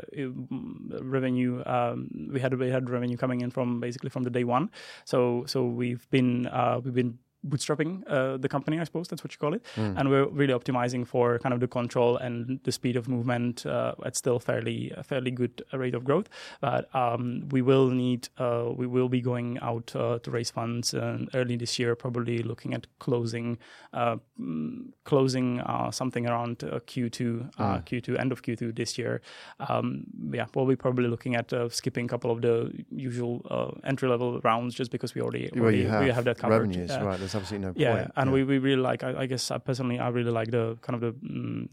revenue. 1.03 1.63
Um, 1.67 2.29
we 2.33 2.41
had 2.41 2.57
we 2.59 2.69
had 2.69 2.89
revenue 2.91 3.17
coming 3.17 3.41
in 3.41 3.51
from 3.51 3.81
basically 3.81 4.11
from 4.11 4.23
the 4.23 4.31
day 4.31 4.45
one. 4.45 4.71
So 5.05 5.45
so 5.47 5.65
we've 5.65 6.09
been 6.11 6.47
uh, 6.47 6.81
we've 6.85 6.95
been 6.95 7.19
bootstrapping 7.47 8.03
uh, 8.07 8.37
the 8.37 8.49
company, 8.49 8.79
I 8.81 8.85
suppose 8.85 9.09
that's 9.09 9.25
what 9.25 9.33
you 9.33 9.39
call 9.39 9.55
it. 9.55 9.65
Hmm. 9.75 9.95
And 9.97 10.11
we're 10.11 10.27
really 10.29 10.53
optimizing 10.53 11.07
for 11.07 11.39
kind 11.39 11.53
of 11.55 11.61
the 11.61 11.69
control 11.69 12.17
and 12.17 12.61
the 12.65 12.73
speed 12.73 12.97
of 12.97 13.09
movement 13.09 13.65
uh, 13.67 13.95
at 14.05 14.17
still 14.17 14.39
fairly 14.39 14.93
a 14.97 15.03
fairly 15.03 15.31
good 15.31 15.63
rate 15.73 15.95
of 15.95 16.05
growth. 16.05 16.29
But 16.61 16.95
um, 16.95 17.49
we 17.51 17.63
will 17.63 17.89
need 17.91 18.29
uh, 18.39 18.71
we 18.75 18.87
will 18.87 19.09
be 19.09 19.21
going 19.21 19.59
out 19.61 19.95
uh, 19.97 20.19
to 20.21 20.31
raise 20.31 20.51
funds 20.51 20.95
uh, 20.95 21.19
early 21.35 21.57
this 21.57 21.79
year, 21.79 21.95
probably 21.95 22.43
looking 22.43 22.75
at 22.75 22.87
closing 22.99 23.59
uh, 23.93 24.17
mm, 24.41 24.93
closing 25.05 25.61
uh, 25.61 25.91
something 25.91 26.27
around 26.29 26.63
uh, 26.65 26.79
Q2 26.81 27.51
uh, 27.59 27.79
Q2 27.81 28.19
end 28.21 28.33
of 28.33 28.43
Q2 28.43 28.77
this 28.77 28.99
year. 28.99 29.21
Um, 29.69 30.05
yeah, 30.33 30.47
we'll 30.55 30.67
be 30.67 30.77
probably 30.77 31.09
looking 31.09 31.37
at 31.37 31.53
uh, 31.53 31.69
skipping 31.69 32.05
a 32.05 32.09
couple 32.09 32.31
of 32.31 32.43
the 32.43 32.71
usual 32.91 33.43
uh, 33.51 33.71
entry 33.89 34.09
level 34.09 34.41
rounds 34.41 34.75
just 34.75 34.91
because 34.91 35.15
we 35.15 35.21
already, 35.23 35.51
Well, 35.55 35.65
already 35.65 35.79
you 35.79 35.89
have, 35.89 36.05
we 36.05 36.11
have 36.11 36.25
that 36.25 36.39
covered. 36.39 36.61
revenues, 36.61 36.91
right? 36.91 37.21
There's 37.31 37.43
absolutely 37.43 37.67
no 37.69 37.73
Yeah, 37.77 37.97
point. 37.97 38.13
and 38.17 38.33
we, 38.33 38.45
we 38.45 38.59
really 38.59 38.83
like. 38.83 39.05
I, 39.05 39.23
I 39.23 39.27
guess 39.27 39.51
I 39.51 39.59
personally, 39.59 39.99
I 39.99 40.09
really 40.09 40.31
like 40.31 40.51
the 40.51 40.77
kind 40.81 40.95
of 40.95 41.01
the 41.01 41.13
mm, 41.13 41.69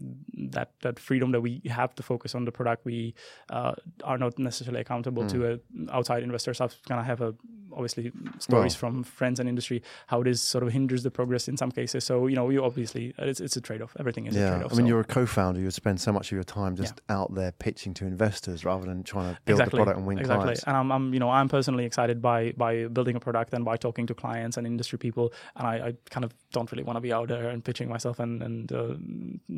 that 0.52 0.70
that 0.82 0.98
freedom 0.98 1.32
that 1.32 1.40
we 1.40 1.60
have 1.66 1.94
to 1.96 2.02
focus 2.02 2.34
on 2.34 2.44
the 2.44 2.52
product. 2.52 2.84
We 2.84 3.14
uh, 3.50 3.72
are 4.04 4.18
not 4.18 4.38
necessarily 4.38 4.80
accountable 4.80 5.24
to 5.26 5.38
uh, 5.52 5.56
outside 5.92 6.22
investors. 6.22 6.60
I've 6.60 6.76
kind 6.88 7.00
of 7.00 7.06
have 7.06 7.20
a 7.20 7.34
obviously 7.78 8.12
stories 8.38 8.74
from 8.74 9.02
friends 9.04 9.40
and 9.40 9.48
industry 9.48 9.82
how 10.08 10.22
this 10.22 10.40
sort 10.42 10.64
of 10.64 10.72
hinders 10.72 11.02
the 11.02 11.10
progress 11.10 11.48
in 11.48 11.56
some 11.56 11.70
cases. 11.70 12.04
So 12.04 12.26
you 12.26 12.36
know, 12.36 12.50
you 12.50 12.64
obviously 12.64 13.14
it's, 13.18 13.40
it's 13.40 13.56
a 13.56 13.60
trade 13.60 13.80
off. 13.82 13.96
Everything 13.98 14.26
is 14.26 14.36
a 14.36 14.40
yeah, 14.40 14.50
trade 14.50 14.64
off. 14.64 14.72
I 14.72 14.76
mean, 14.76 14.86
you're 14.86 15.00
a 15.00 15.04
co-founder. 15.04 15.60
You 15.60 15.70
spend 15.70 16.00
so 16.00 16.12
much 16.12 16.26
of 16.28 16.32
your 16.32 16.44
time 16.44 16.76
just 16.76 17.00
out 17.08 17.34
there 17.34 17.52
pitching 17.52 17.94
to 17.94 18.04
investors 18.04 18.64
rather 18.64 18.86
than 18.86 19.02
trying 19.04 19.34
to 19.34 19.40
build 19.44 19.60
exactly, 19.60 19.78
the 19.78 19.84
product 19.84 19.98
and 19.98 20.06
win 20.06 20.16
clients. 20.18 20.28
exactly. 20.28 20.44
clients. 20.44 20.62
And 20.64 20.76
I'm, 20.76 20.92
I'm, 20.92 21.14
you 21.14 21.20
know, 21.20 21.30
I'm 21.30 21.48
personally 21.48 21.84
excited 21.84 22.20
by 22.20 22.52
by 22.56 22.86
building 22.88 23.16
a 23.16 23.20
product 23.20 23.54
and 23.54 23.64
by 23.64 23.76
talking 23.76 24.06
to 24.08 24.14
clients 24.14 24.56
and 24.56 24.66
industry 24.66 24.98
people. 24.98 25.32
And 25.56 25.66
I, 25.66 25.74
I 25.88 25.94
kind 26.10 26.24
of 26.24 26.34
don't 26.52 26.70
really 26.72 26.84
want 26.84 26.96
to 26.96 27.00
be 27.00 27.12
out 27.12 27.28
there 27.28 27.48
and 27.50 27.64
pitching 27.64 27.88
myself 27.88 28.18
and 28.18 28.42
and 28.42 28.72
uh, 28.72 28.94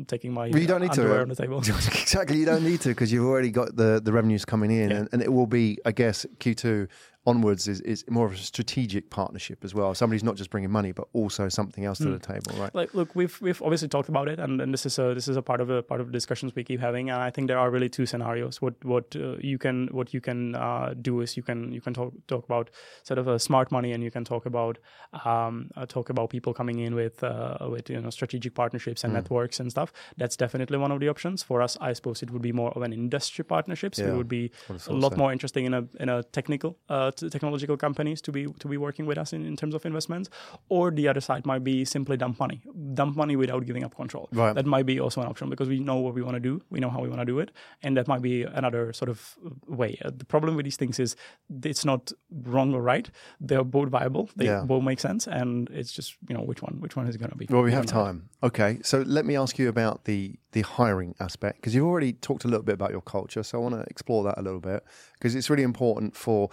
taking 0.07 0.33
my 0.33 0.49
Well, 0.49 0.61
you 0.61 0.67
don't 0.67 0.81
need 0.81 0.93
to. 0.93 1.21
on 1.21 1.29
the 1.29 1.35
table. 1.35 1.59
exactly, 1.59 2.37
you 2.37 2.45
don't 2.45 2.63
need 2.63 2.81
to 2.81 2.89
because 2.89 3.11
you've 3.11 3.25
already 3.25 3.51
got 3.51 3.75
the, 3.75 4.01
the 4.03 4.11
revenues 4.11 4.45
coming 4.45 4.71
in, 4.71 4.89
Yeah. 4.89 4.97
and, 4.97 5.09
and 5.11 5.21
it 5.21 5.31
will 5.31 5.47
be, 5.47 5.77
I 5.85 5.91
guess, 5.91 6.25
Q2 6.39 6.87
onwards 7.27 7.67
is, 7.67 7.81
is 7.81 8.03
more 8.09 8.25
of 8.25 8.33
a 8.33 8.37
strategic 8.37 9.09
partnership 9.11 9.63
as 9.63 9.75
well. 9.75 9.93
Somebody's 9.93 10.23
not 10.23 10.35
just 10.35 10.49
bringing 10.49 10.71
money, 10.71 10.91
but 10.91 11.07
also 11.13 11.49
something 11.49 11.85
else 11.85 11.99
to 11.99 12.05
Hmm. 12.05 12.13
the 12.13 12.19
table, 12.19 12.51
right? 12.59 12.73
like 12.73 12.93
look 12.95 13.15
we've 13.15 13.39
we've 13.41 13.61
obviously 13.61 13.87
talked 13.87 14.09
about 14.09 14.27
it 14.27 14.39
and, 14.39 14.59
and 14.61 14.73
this 14.73 14.85
is 14.85 14.97
a 14.97 15.13
this 15.13 15.27
is 15.27 15.37
a 15.37 15.41
part 15.41 15.61
of 15.61 15.67
the 15.67 15.83
part 15.83 16.01
of 16.01 16.07
the 16.07 16.13
discussions 16.13 16.55
we 16.55 16.63
keep 16.63 16.79
having 16.79 17.09
and 17.11 17.21
i 17.21 17.29
think 17.29 17.47
there 17.47 17.59
are 17.59 17.69
really 17.69 17.89
two 17.89 18.05
scenarios 18.05 18.61
what 18.61 18.73
what 18.83 19.15
uh, 19.15 19.35
you 19.39 19.57
can 19.57 19.87
what 19.91 20.13
you 20.13 20.21
can 20.21 20.55
uh, 20.55 20.93
do 21.01 21.21
is 21.21 21.37
you 21.37 21.43
can 21.43 21.71
you 21.71 21.81
can 21.81 21.93
talk 21.93 22.13
talk 22.27 22.43
about 22.45 22.69
sort 23.03 23.19
of 23.19 23.27
a 23.27 23.37
smart 23.37 23.71
money 23.71 23.91
and 23.93 24.03
you 24.03 24.09
can 24.11 24.23
talk 24.23 24.45
about 24.45 24.77
um, 25.25 25.69
uh, 25.75 25.85
talk 25.85 26.09
about 26.09 26.29
people 26.29 26.53
coming 26.53 26.79
in 26.79 26.95
with 26.95 27.23
uh, 27.23 27.57
with 27.69 27.89
you 27.89 27.99
know 28.01 28.09
strategic 28.09 28.53
partnerships 28.55 29.03
and 29.03 29.13
networks 29.13 29.59
and 29.59 29.69
stuff 29.71 29.91
that's 30.17 30.35
definitely 30.37 30.77
one 30.77 30.91
of 30.91 30.99
the 30.99 31.09
options 31.09 31.43
for 31.43 31.61
us 31.61 31.77
i 31.81 31.93
suppose 31.93 32.23
it 32.23 32.31
would 32.31 32.41
be 32.41 32.51
more 32.51 32.71
of 32.71 32.81
an 32.81 32.93
industry 32.93 33.43
partnership 33.43 33.93
so 33.95 34.03
Yeah, 34.03 34.13
it 34.13 34.17
would 34.17 34.27
be 34.29 34.51
a 34.87 34.93
lot 34.93 35.11
so. 35.13 35.17
more 35.17 35.31
interesting 35.31 35.65
in 35.65 35.73
a 35.73 35.83
in 35.99 36.09
a 36.09 36.23
technical 36.23 36.77
uh, 36.89 37.10
t- 37.15 37.29
technological 37.29 37.77
companies 37.77 38.21
to 38.21 38.31
be 38.31 38.47
to 38.59 38.67
be 38.67 38.77
working 38.77 39.05
with 39.05 39.17
us 39.17 39.33
in, 39.33 39.45
in 39.45 39.55
terms 39.55 39.73
of 39.75 39.85
investments, 39.85 40.29
or 40.69 40.91
the 40.91 41.07
other 41.07 41.21
side 41.21 41.45
might 41.45 41.63
be 41.63 41.85
simply 41.85 42.17
dump 42.17 42.39
money, 42.39 42.61
dump 42.93 43.15
money 43.15 43.35
without 43.35 43.65
giving 43.65 43.83
up 43.83 43.95
control. 43.95 44.29
Right. 44.31 44.53
That 44.53 44.65
might 44.65 44.85
be 44.85 44.99
also 44.99 45.21
an 45.21 45.27
option 45.27 45.49
because 45.49 45.69
we 45.69 45.79
know 45.79 45.97
what 45.97 46.13
we 46.13 46.21
want 46.21 46.35
to 46.35 46.39
do, 46.39 46.61
we 46.69 46.79
know 46.79 46.89
how 46.89 47.01
we 47.01 47.09
want 47.09 47.21
to 47.21 47.25
do 47.25 47.39
it, 47.39 47.51
and 47.83 47.95
that 47.97 48.07
might 48.07 48.21
be 48.21 48.43
another 48.43 48.93
sort 48.93 49.09
of 49.09 49.35
way. 49.67 49.97
Uh, 50.03 50.11
the 50.15 50.25
problem 50.25 50.55
with 50.55 50.65
these 50.65 50.77
things 50.77 50.99
is 50.99 51.15
it's 51.63 51.85
not 51.85 52.11
wrong 52.43 52.73
or 52.73 52.81
right; 52.81 53.09
they're 53.39 53.63
both 53.63 53.89
viable, 53.89 54.29
they 54.35 54.45
Yeah. 54.45 54.63
both 54.63 54.83
make 54.83 54.99
sense, 54.99 55.27
and 55.27 55.69
it's 55.71 55.91
just 55.91 56.15
you 56.27 56.35
know 56.35 56.41
which 56.43 56.61
one 56.61 56.75
which 56.79 56.95
one 56.95 57.07
is 57.07 57.17
going 57.17 57.31
to 57.31 57.37
be. 57.37 57.47
Well, 57.49 57.63
we 57.63 57.71
have 57.71 57.85
time. 57.85 58.29
Okay, 58.43 58.79
so 58.83 59.01
let 59.05 59.25
me 59.25 59.35
ask 59.35 59.57
you 59.59 59.69
about 59.69 60.05
the 60.05 60.35
the 60.53 60.61
hiring 60.61 61.15
aspect 61.19 61.57
because 61.57 61.73
you've 61.73 61.85
already 61.85 62.13
talked 62.13 62.43
a 62.43 62.47
little 62.47 62.63
bit 62.63 62.73
about 62.73 62.91
your 62.91 63.01
culture. 63.01 63.43
So 63.43 63.57
I 63.59 63.61
want 63.61 63.75
to 63.75 63.81
explore 63.89 64.23
that 64.25 64.37
a 64.37 64.41
little 64.41 64.59
bit 64.59 64.83
because 65.13 65.33
it's 65.35 65.49
really 65.49 65.63
important 65.63 66.15
for 66.15 66.49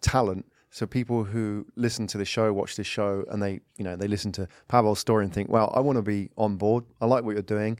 talent. 0.00 0.46
So 0.72 0.86
people 0.86 1.24
who 1.24 1.66
listen 1.74 2.06
to 2.08 2.18
the 2.18 2.24
show, 2.24 2.52
watch 2.52 2.76
this 2.76 2.86
show, 2.86 3.24
and 3.30 3.42
they 3.42 3.60
you 3.76 3.84
know 3.84 3.96
they 3.96 4.06
listen 4.08 4.30
to 4.32 4.46
Pavel's 4.68 5.00
story 5.00 5.24
and 5.24 5.32
think, 5.34 5.48
well, 5.50 5.72
I 5.74 5.80
want 5.80 5.96
to 5.96 6.02
be 6.02 6.30
on 6.36 6.56
board. 6.56 6.84
I 7.00 7.06
like 7.06 7.24
what 7.24 7.32
you're 7.32 7.42
doing. 7.42 7.78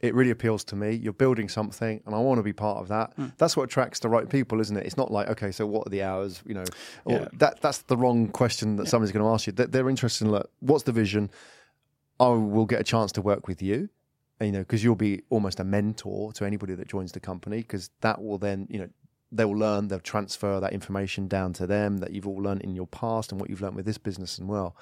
It 0.00 0.14
really 0.14 0.30
appeals 0.30 0.64
to 0.64 0.76
me. 0.76 0.92
You're 0.94 1.12
building 1.12 1.50
something, 1.50 2.00
and 2.06 2.14
I 2.14 2.18
want 2.20 2.38
to 2.38 2.42
be 2.42 2.54
part 2.54 2.78
of 2.78 2.88
that. 2.88 3.12
Hmm. 3.16 3.26
That's 3.36 3.54
what 3.58 3.64
attracts 3.64 3.98
the 4.00 4.08
right 4.08 4.26
people, 4.26 4.58
isn't 4.58 4.74
it? 4.74 4.86
It's 4.86 4.96
not 4.96 5.10
like, 5.10 5.28
okay, 5.28 5.50
so 5.52 5.66
what 5.66 5.86
are 5.86 5.90
the 5.90 6.02
hours? 6.02 6.42
You 6.46 6.54
know, 6.54 6.64
or 7.04 7.12
Yeah. 7.18 7.28
that 7.34 7.60
that's 7.60 7.82
the 7.82 7.98
wrong 7.98 8.28
question 8.28 8.76
that 8.76 8.88
somebody's 8.88 9.12
going 9.12 9.26
to 9.26 9.30
ask 9.30 9.46
you. 9.46 9.52
They- 9.52 9.66
They're 9.66 9.90
interested 9.90 10.24
in, 10.24 10.30
look, 10.30 10.50
what's 10.60 10.84
the 10.84 10.92
vision? 10.92 11.30
I 12.18 12.28
will 12.28 12.64
get 12.64 12.80
a 12.80 12.84
chance 12.84 13.12
to 13.12 13.20
work 13.22 13.46
with 13.46 13.60
you, 13.60 13.90
you 14.40 14.52
know, 14.52 14.60
because 14.60 14.82
you'll 14.82 14.94
be 14.94 15.20
almost 15.28 15.60
a 15.60 15.64
mentor 15.64 16.32
to 16.32 16.46
anybody 16.46 16.74
that 16.76 16.88
joins 16.88 17.12
the 17.12 17.20
company, 17.20 17.58
because 17.58 17.90
that 18.00 18.22
will 18.22 18.38
then, 18.38 18.66
you 18.70 18.78
know, 18.78 18.88
they 19.32 19.44
will 19.44 19.56
learn, 19.56 19.88
they'll 19.88 20.00
transfer 20.00 20.60
that 20.60 20.72
information 20.72 21.28
down 21.28 21.52
to 21.54 21.66
them 21.66 21.98
that 21.98 22.12
you've 22.12 22.26
all 22.26 22.42
learned 22.42 22.62
in 22.62 22.74
your 22.74 22.86
past 22.86 23.30
and 23.30 23.40
what 23.40 23.48
you've 23.48 23.62
learned 23.62 23.76
with 23.76 23.86
this 23.86 23.98
business 23.98 24.38
as 24.38 24.44
well. 24.44 24.76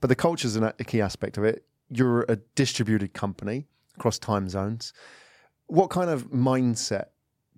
But 0.00 0.08
the 0.08 0.16
culture 0.16 0.46
is 0.46 0.56
a 0.56 0.72
key 0.84 1.00
aspect 1.00 1.38
of 1.38 1.44
it. 1.44 1.64
You're 1.88 2.22
a 2.28 2.36
distributed 2.54 3.14
company 3.14 3.66
across 3.96 4.18
time 4.18 4.48
zones. 4.48 4.92
What 5.66 5.90
kind 5.90 6.10
of 6.10 6.30
mindset 6.30 7.06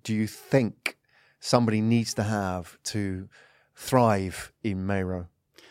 do 0.03 0.13
you 0.13 0.27
think 0.27 0.97
somebody 1.39 1.81
needs 1.81 2.13
to 2.13 2.23
have 2.23 2.77
to 2.83 3.27
thrive 3.75 4.53
in 4.63 4.85
Meiro? 4.87 5.27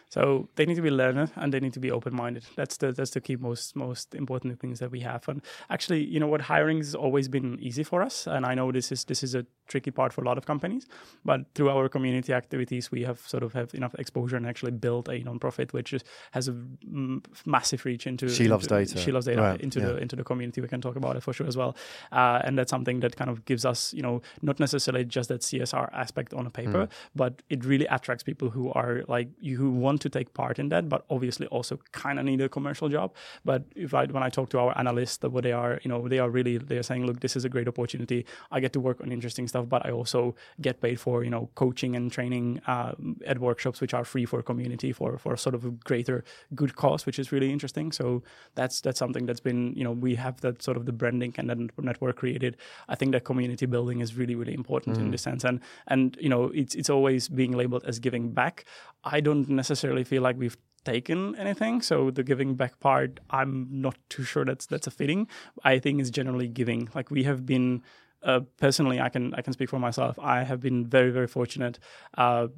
So 0.09 0.49
they 0.55 0.65
need 0.67 0.77
to 0.77 0.83
be 0.83 0.91
learner 0.91 1.31
and 1.35 1.53
they 1.53 1.61
need 1.61 1.73
to 1.75 1.81
be 1.81 1.91
open 1.91 2.15
minded. 2.15 2.45
That's 2.55 2.77
the 2.77 2.93
that's 2.93 3.11
the 3.11 3.21
key 3.21 3.37
most 3.37 3.75
most 3.75 4.15
important 4.15 4.61
things 4.61 4.79
that 4.79 4.91
we 4.91 5.01
have. 5.01 5.29
And 5.29 5.43
actually, 5.69 6.05
you 6.05 6.21
know 6.21 6.29
what, 6.29 6.43
hiring 6.43 6.79
has 6.79 6.95
always 6.95 7.29
been 7.29 7.59
easy 7.61 7.83
for 7.83 8.03
us. 8.03 8.27
And 8.27 8.47
I 8.47 8.55
know 8.55 8.71
this 8.73 8.93
is 8.93 9.05
this 9.05 9.23
is 9.23 9.35
a 9.35 9.45
tricky 9.67 9.91
part 9.91 10.13
for 10.13 10.23
a 10.23 10.25
lot 10.25 10.39
of 10.39 10.47
companies, 10.47 10.87
but 11.25 11.41
through 11.57 11.71
our 11.71 11.89
community 11.89 12.33
activities, 12.33 12.93
we 12.93 13.03
have 13.03 13.19
sort 13.27 13.43
of 13.43 13.53
have 13.53 13.75
enough 13.75 13.95
exposure 13.99 14.37
and 14.37 14.47
actually 14.47 14.71
built 14.71 15.09
a 15.09 15.21
nonprofit 15.23 15.73
which 15.73 15.93
is, 15.93 16.05
has 16.31 16.47
a 16.47 16.53
mm, 16.53 17.21
massive 17.45 17.85
reach 17.85 18.07
into. 18.07 18.29
She 18.29 18.47
loves 18.47 18.69
data. 18.69 18.97
She 18.99 19.11
loves 19.11 19.27
data 19.27 19.43
Right, 19.43 19.61
into 19.61 19.81
yeah. 19.81 19.87
the 19.87 19.97
into 19.97 20.15
the 20.15 20.23
community. 20.25 20.61
We 20.61 20.69
can 20.69 20.81
talk 20.81 20.95
about 20.97 21.17
it 21.17 21.23
for 21.25 21.33
sure 21.33 21.49
as 21.49 21.57
well. 21.57 21.77
Uh, 22.13 22.41
and 22.45 22.57
that's 22.57 22.71
something 22.71 23.01
that 23.01 23.17
kind 23.17 23.29
of 23.29 23.45
gives 23.45 23.65
us, 23.65 23.93
you 23.93 24.03
know, 24.03 24.23
not 24.41 24.61
necessarily 24.61 25.05
just 25.05 25.29
that 25.31 25.41
CSR 25.41 25.91
aspect 25.93 26.33
on 26.33 26.47
a 26.47 26.51
paper, 26.51 26.85
Hmm. 26.87 26.91
but 27.17 27.43
it 27.51 27.65
really 27.65 27.87
attracts 27.87 28.23
people 28.23 28.51
who 28.51 28.71
are 28.73 29.03
like 29.09 29.29
you 29.41 29.57
who 29.57 29.71
want 29.73 29.96
to 29.99 30.09
take 30.09 30.35
part 30.35 30.59
in 30.59 30.69
that, 30.71 30.89
but 30.89 31.05
obviously 31.11 31.47
also 31.49 31.79
kind 31.93 32.19
of 32.19 32.25
need 32.25 32.41
a 32.41 32.49
commercial 32.49 32.89
job. 32.89 33.15
But 33.45 33.65
if 33.75 33.95
I 33.95 34.07
when 34.07 34.23
I 34.23 34.31
talk 34.31 34.51
to 34.51 34.59
our 34.59 34.77
analysts, 34.79 35.19
that 35.19 35.31
what 35.31 35.45
they 35.45 35.53
are, 35.53 35.81
you 35.83 35.89
know, 35.89 36.09
they 36.09 36.19
are 36.19 36.31
really 36.31 36.59
they're 36.59 36.83
saying, 36.83 37.07
look, 37.07 37.21
this 37.21 37.37
is 37.37 37.45
a 37.45 37.49
great 37.49 37.69
opportunity. 37.69 38.27
I 38.51 38.61
get 38.61 38.73
to 38.75 38.81
work 38.81 39.01
on 39.01 39.13
interesting 39.13 39.49
stuff, 39.49 39.69
but 39.69 39.87
I 39.87 39.91
also 39.91 40.35
get 40.61 40.81
paid 40.81 41.01
for 41.01 41.25
you 41.25 41.31
know 41.31 41.49
coaching 41.55 41.97
and 41.97 42.11
training 42.11 42.61
uh, 42.67 42.93
at 43.27 43.39
workshops 43.39 43.81
which 43.81 43.95
are 43.95 44.05
free 44.05 44.25
for 44.25 44.43
community 44.43 44.93
for 44.93 45.19
for 45.19 45.37
sort 45.37 45.55
of 45.55 45.65
a 45.65 45.71
greater 45.71 46.25
good 46.55 46.77
cause, 46.77 47.07
which 47.07 47.19
is 47.19 47.33
really 47.33 47.53
interesting. 47.53 47.93
So 47.93 48.23
that's 48.55 48.81
that's 48.81 48.99
something 48.99 49.27
that's 49.27 49.41
been 49.41 49.75
you 49.75 49.85
know 49.85 49.93
we 49.93 50.15
have 50.15 50.41
that 50.41 50.63
sort 50.63 50.77
of 50.77 50.87
the 50.87 50.93
branding 50.93 51.35
and 51.37 51.49
then 51.49 51.71
network 51.79 52.17
created. 52.17 52.57
I 52.89 52.95
think 52.95 53.13
that 53.13 53.25
community 53.25 53.67
building 53.67 54.01
is 54.01 54.17
really 54.17 54.35
really 54.35 54.55
important 54.55 54.97
in 54.99 55.11
this 55.11 55.23
sense, 55.23 55.45
and 55.45 55.61
and 55.87 56.17
you 56.21 56.29
know 56.29 56.45
it's 56.55 56.75
it's 56.75 56.91
always 56.91 57.29
being 57.29 57.53
labeled 57.53 57.85
as 57.87 57.99
giving 57.99 58.31
back. 58.33 58.65
I 59.05 59.21
don't 59.21 59.49
necessarily 59.49 59.86
feel 60.05 60.23
like 60.23 60.39
we've 60.39 60.57
taken 60.85 61.35
anything. 61.37 61.83
So 61.83 62.11
the 62.11 62.23
giving 62.23 62.55
back 62.55 62.79
part 62.81 63.21
i'm 63.31 63.67
not 63.71 63.97
too 64.09 64.23
sure 64.23 64.45
that's 64.45 64.67
that's 64.67 64.87
a 64.87 64.91
fitting. 64.91 65.29
I 65.65 65.79
think 65.79 66.01
it's 66.01 66.11
generally 66.11 66.49
giving. 66.49 66.89
Like 66.95 67.11
we 67.11 67.25
have 67.25 67.45
been 67.45 67.83
uh, 68.27 68.41
personally, 68.59 69.01
I 69.01 69.09
can 69.09 69.33
I 69.35 69.41
can 69.41 69.53
speak 69.53 69.71
for 69.71 69.79
myself. 69.79 70.19
I 70.19 70.43
have 70.43 70.61
been 70.61 70.85
very 70.85 71.11
very 71.11 71.29
fortunate, 71.29 71.79
uh, 72.19 72.49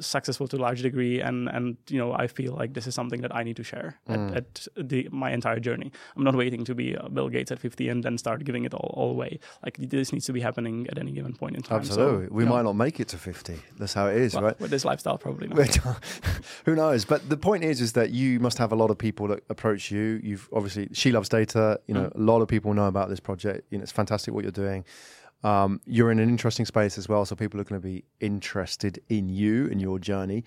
successful 0.00 0.48
to 0.48 0.56
a 0.56 0.62
large 0.66 0.82
degree, 0.82 1.20
and 1.20 1.48
and 1.48 1.76
you 1.88 1.98
know 1.98 2.12
I 2.12 2.26
feel 2.26 2.52
like 2.54 2.74
this 2.74 2.88
is 2.88 2.94
something 2.94 3.22
that 3.22 3.34
I 3.34 3.44
need 3.44 3.56
to 3.56 3.62
share 3.62 4.00
at, 4.08 4.36
at 4.36 4.66
the 4.76 5.08
my 5.12 5.30
entire 5.30 5.60
journey. 5.60 5.92
I'm 6.16 6.24
not 6.24 6.34
waiting 6.34 6.64
to 6.64 6.74
be 6.74 6.96
uh, 6.96 7.08
Bill 7.08 7.28
Gates 7.28 7.52
at 7.52 7.60
50 7.60 7.88
and 7.88 8.02
then 8.02 8.18
start 8.18 8.44
giving 8.44 8.64
it 8.64 8.74
all, 8.74 8.90
all 8.94 9.10
away. 9.10 9.38
Like 9.62 9.76
this 9.78 10.12
needs 10.12 10.26
to 10.26 10.32
be 10.32 10.40
happening 10.40 10.88
at 10.90 10.98
any 10.98 11.12
given 11.12 11.34
point 11.34 11.54
in 11.54 11.62
time. 11.62 11.84
So, 11.84 11.92
Absolutely. 11.92 12.26
we 12.28 12.42
you 12.42 12.48
know, 12.48 12.56
might 12.56 12.62
not 12.62 12.74
make 12.74 12.98
it 12.98 13.08
to 13.08 13.18
50. 13.18 13.60
That's 13.78 13.94
how 13.94 14.08
it 14.08 14.16
is, 14.16 14.34
well, 14.34 14.42
right? 14.42 14.60
With 14.60 14.72
this 14.72 14.84
lifestyle, 14.84 15.18
probably 15.18 15.46
not. 15.46 15.76
Who 16.64 16.74
knows? 16.74 17.04
But 17.04 17.28
the 17.28 17.36
point 17.36 17.62
is, 17.62 17.80
is 17.80 17.92
that 17.92 18.10
you 18.10 18.40
must 18.40 18.58
have 18.58 18.72
a 18.72 18.76
lot 18.76 18.90
of 18.90 18.98
people 18.98 19.28
that 19.28 19.44
approach 19.48 19.92
you. 19.92 20.20
You've 20.22 20.48
obviously 20.52 20.88
she 20.92 21.12
loves 21.12 21.28
data. 21.28 21.80
You 21.86 21.94
know, 21.94 22.10
a 22.12 22.20
lot 22.20 22.42
of 22.42 22.48
people 22.48 22.74
know 22.74 22.86
about 22.86 23.08
this 23.08 23.20
project. 23.20 23.66
You 23.70 23.78
know, 23.78 23.82
it's 23.82 23.92
fantastic 23.92 24.34
what 24.34 24.42
you're 24.42 24.50
doing. 24.50 24.63
Um, 25.42 25.80
you're 25.84 26.10
in 26.10 26.18
an 26.18 26.28
interesting 26.28 26.64
space 26.64 26.96
as 26.96 27.08
well, 27.08 27.26
so 27.26 27.36
people 27.36 27.60
are 27.60 27.64
going 27.64 27.80
to 27.80 27.86
be 27.86 28.04
interested 28.20 28.98
in 29.08 29.28
you 29.28 29.70
and 29.70 29.80
your 29.80 29.98
journey. 29.98 30.44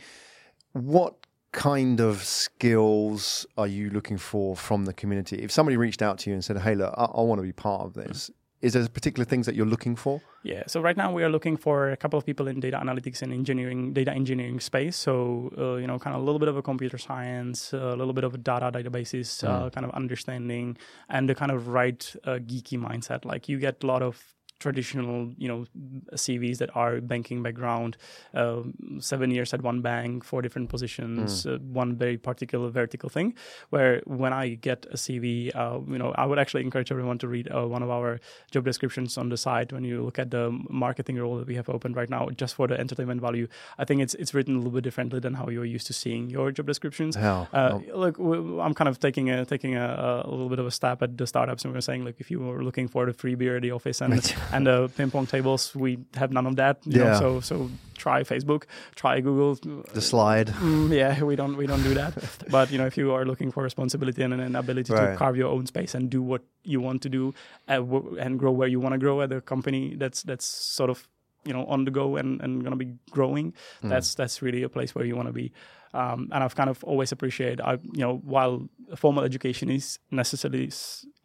What 0.73 1.13
kind 1.51 1.99
of 1.99 2.23
skills 2.23 3.45
are 3.57 3.67
you 3.67 3.89
looking 3.91 4.17
for 4.17 4.55
from 4.55 4.85
the 4.85 4.93
community? 4.93 5.37
If 5.37 5.51
somebody 5.51 5.77
reached 5.77 6.01
out 6.01 6.17
to 6.19 6.29
you 6.29 6.33
and 6.33 6.43
said, 6.43 6.57
"Hey, 6.57 6.75
look, 6.75 6.93
I, 6.97 7.05
I 7.05 7.21
want 7.21 7.39
to 7.39 7.43
be 7.43 7.53
part 7.53 7.81
of 7.85 7.93
this," 7.93 8.31
is 8.61 8.73
there 8.73 8.87
particular 8.87 9.23
things 9.25 9.45
that 9.45 9.55
you're 9.55 9.67
looking 9.67 9.95
for? 9.95 10.21
Yeah. 10.43 10.63
So 10.67 10.81
right 10.81 10.97
now 10.97 11.11
we 11.11 11.23
are 11.23 11.29
looking 11.29 11.57
for 11.57 11.91
a 11.91 11.97
couple 11.97 12.17
of 12.17 12.25
people 12.25 12.47
in 12.47 12.59
data 12.59 12.77
analytics 12.77 13.21
and 13.21 13.31
engineering, 13.33 13.93
data 13.93 14.11
engineering 14.11 14.59
space. 14.59 14.95
So 14.95 15.51
uh, 15.57 15.75
you 15.75 15.87
know, 15.87 15.99
kind 15.99 16.15
of 16.15 16.21
a 16.21 16.25
little 16.25 16.39
bit 16.39 16.47
of 16.49 16.57
a 16.57 16.61
computer 16.61 16.97
science, 16.97 17.73
a 17.73 17.95
little 17.95 18.13
bit 18.13 18.23
of 18.23 18.33
a 18.33 18.37
data 18.37 18.71
databases 18.71 19.27
Mm. 19.43 19.49
uh, 19.49 19.69
kind 19.69 19.85
of 19.85 19.91
understanding, 19.91 20.77
and 21.09 21.29
the 21.29 21.35
kind 21.35 21.51
of 21.51 21.67
right 21.67 22.15
uh, 22.23 22.39
geeky 22.39 22.77
mindset. 22.79 23.25
Like 23.25 23.47
you 23.49 23.59
get 23.59 23.83
a 23.83 23.87
lot 23.87 24.01
of 24.01 24.15
traditional, 24.59 25.33
you 25.37 25.47
know, 25.47 25.65
CVs 26.13 26.57
that 26.57 26.75
are 26.75 26.99
banking 27.01 27.43
background, 27.43 27.97
um, 28.33 28.73
seven 28.99 29.31
years 29.31 29.53
at 29.53 29.61
one 29.61 29.81
bank, 29.81 30.23
four 30.23 30.41
different 30.41 30.69
positions, 30.69 31.45
uh, 31.45 31.57
one 31.59 31.95
very 31.95 32.17
particular 32.17 32.69
vertical 32.69 33.09
thing. 33.09 33.33
Where 33.69 34.01
when 34.05 34.33
I 34.33 34.55
get 34.55 34.85
a 34.91 34.97
CV, 34.97 35.55
uh, 35.55 35.79
you 35.87 35.97
know, 35.97 36.11
I 36.17 36.25
would 36.25 36.39
actually 36.39 36.63
encourage 36.63 36.91
everyone 36.91 37.17
to 37.19 37.27
read 37.27 37.47
uh, 37.53 37.67
one 37.67 37.83
of 37.83 37.89
our 37.89 38.19
job 38.51 38.65
descriptions 38.65 39.17
on 39.17 39.29
the 39.29 39.37
site. 39.37 39.71
When 39.73 39.83
you 39.83 40.03
look 40.03 40.19
at 40.19 40.31
the 40.31 40.49
marketing 40.69 41.17
role 41.17 41.37
that 41.37 41.47
we 41.47 41.55
have 41.55 41.69
opened 41.69 41.95
right 41.95 42.09
now, 42.09 42.29
just 42.29 42.55
for 42.55 42.67
the 42.67 42.79
entertainment 42.79 43.21
value, 43.21 43.47
I 43.77 43.85
think 43.85 44.01
it's 44.01 44.15
it's 44.15 44.33
written 44.33 44.55
a 44.55 44.57
little 44.57 44.71
bit 44.71 44.83
differently 44.83 45.19
than 45.19 45.33
how 45.35 45.49
you're 45.49 45.65
used 45.65 45.87
to 45.87 45.93
seeing 45.93 46.29
your 46.29 46.51
job 46.51 46.65
descriptions. 46.67 47.15
How? 47.15 47.47
Uh, 47.53 47.65
Oh. 47.67 47.83
look, 47.99 48.17
I'm 48.17 48.73
kind 48.73 48.87
of 48.87 48.99
taking 48.99 49.29
a 49.29 49.45
taking 49.45 49.75
a, 49.75 50.23
a 50.25 50.29
little 50.29 50.49
bit 50.49 50.59
of 50.59 50.65
a 50.65 50.71
stab 50.71 51.03
at 51.03 51.17
the 51.17 51.27
startups, 51.27 51.65
and 51.65 51.73
we're 51.73 51.81
saying, 51.81 52.05
like, 52.05 52.19
if 52.19 52.31
you 52.31 52.39
were 52.39 52.63
looking 52.63 52.87
for 52.87 53.05
the 53.05 53.13
free 53.13 53.35
beer 53.35 53.57
at 53.57 53.61
the 53.61 53.71
office 53.71 54.01
and 54.01 54.13
and 54.53 54.65
the 54.67 54.89
ping 54.97 55.11
pong 55.11 55.25
tables, 55.27 55.75
we 55.75 55.97
have 56.15 56.31
none 56.31 56.45
of 56.47 56.55
that. 56.55 56.77
You 56.85 57.01
Yeah. 57.01 57.19
Know? 57.19 57.19
So 57.19 57.39
so 57.41 57.69
try 57.97 58.23
Facebook, 58.23 58.63
try 58.95 59.19
Google. 59.21 59.55
The 59.93 60.01
slide. 60.01 60.47
Mm, 60.61 60.89
yeah, 60.95 61.23
we 61.23 61.35
don't 61.35 61.57
we 61.57 61.65
don't 61.67 61.83
do 61.83 61.93
that. 61.95 62.13
but 62.49 62.71
you 62.71 62.77
know, 62.77 62.85
if 62.85 62.97
you 62.97 63.11
are 63.13 63.25
looking 63.25 63.51
for 63.51 63.63
responsibility 63.63 64.23
and 64.23 64.33
an 64.33 64.55
ability 64.55 64.93
Right. 64.93 65.11
to 65.11 65.17
carve 65.17 65.35
your 65.37 65.49
own 65.51 65.65
space 65.65 65.95
and 65.97 66.09
do 66.09 66.21
what 66.21 66.41
you 66.63 66.79
want 66.81 67.01
to 67.01 67.09
do 67.09 67.33
uh, 67.67 67.75
w- 67.77 68.17
and 68.19 68.39
grow 68.39 68.51
where 68.51 68.67
you 68.69 68.79
want 68.79 68.93
to 68.93 68.99
grow 68.99 69.21
at 69.21 69.31
a 69.31 69.41
company 69.41 69.95
that's 69.97 70.23
that's 70.23 70.45
sort 70.45 70.89
of 70.89 71.07
you 71.45 71.53
know 71.53 71.65
on 71.65 71.85
the 71.85 71.91
go 71.91 72.17
and 72.17 72.41
and 72.41 72.61
going 72.63 72.77
to 72.79 72.85
be 72.85 72.93
growing, 73.11 73.53
that's 73.81 74.15
that's 74.15 74.41
really 74.41 74.63
a 74.63 74.69
place 74.69 74.93
where 74.95 75.05
you 75.07 75.15
want 75.15 75.27
to 75.27 75.33
be. 75.33 75.51
Um, 75.93 76.27
and 76.33 76.43
I've 76.43 76.53
kind 76.55 76.69
of 76.69 76.83
always 76.83 77.11
appreciated, 77.11 77.61
I 77.61 77.73
you 77.95 78.01
know, 78.05 78.17
while 78.25 78.67
formal 78.95 79.23
education 79.23 79.69
is 79.71 79.99
necessarily 80.11 80.69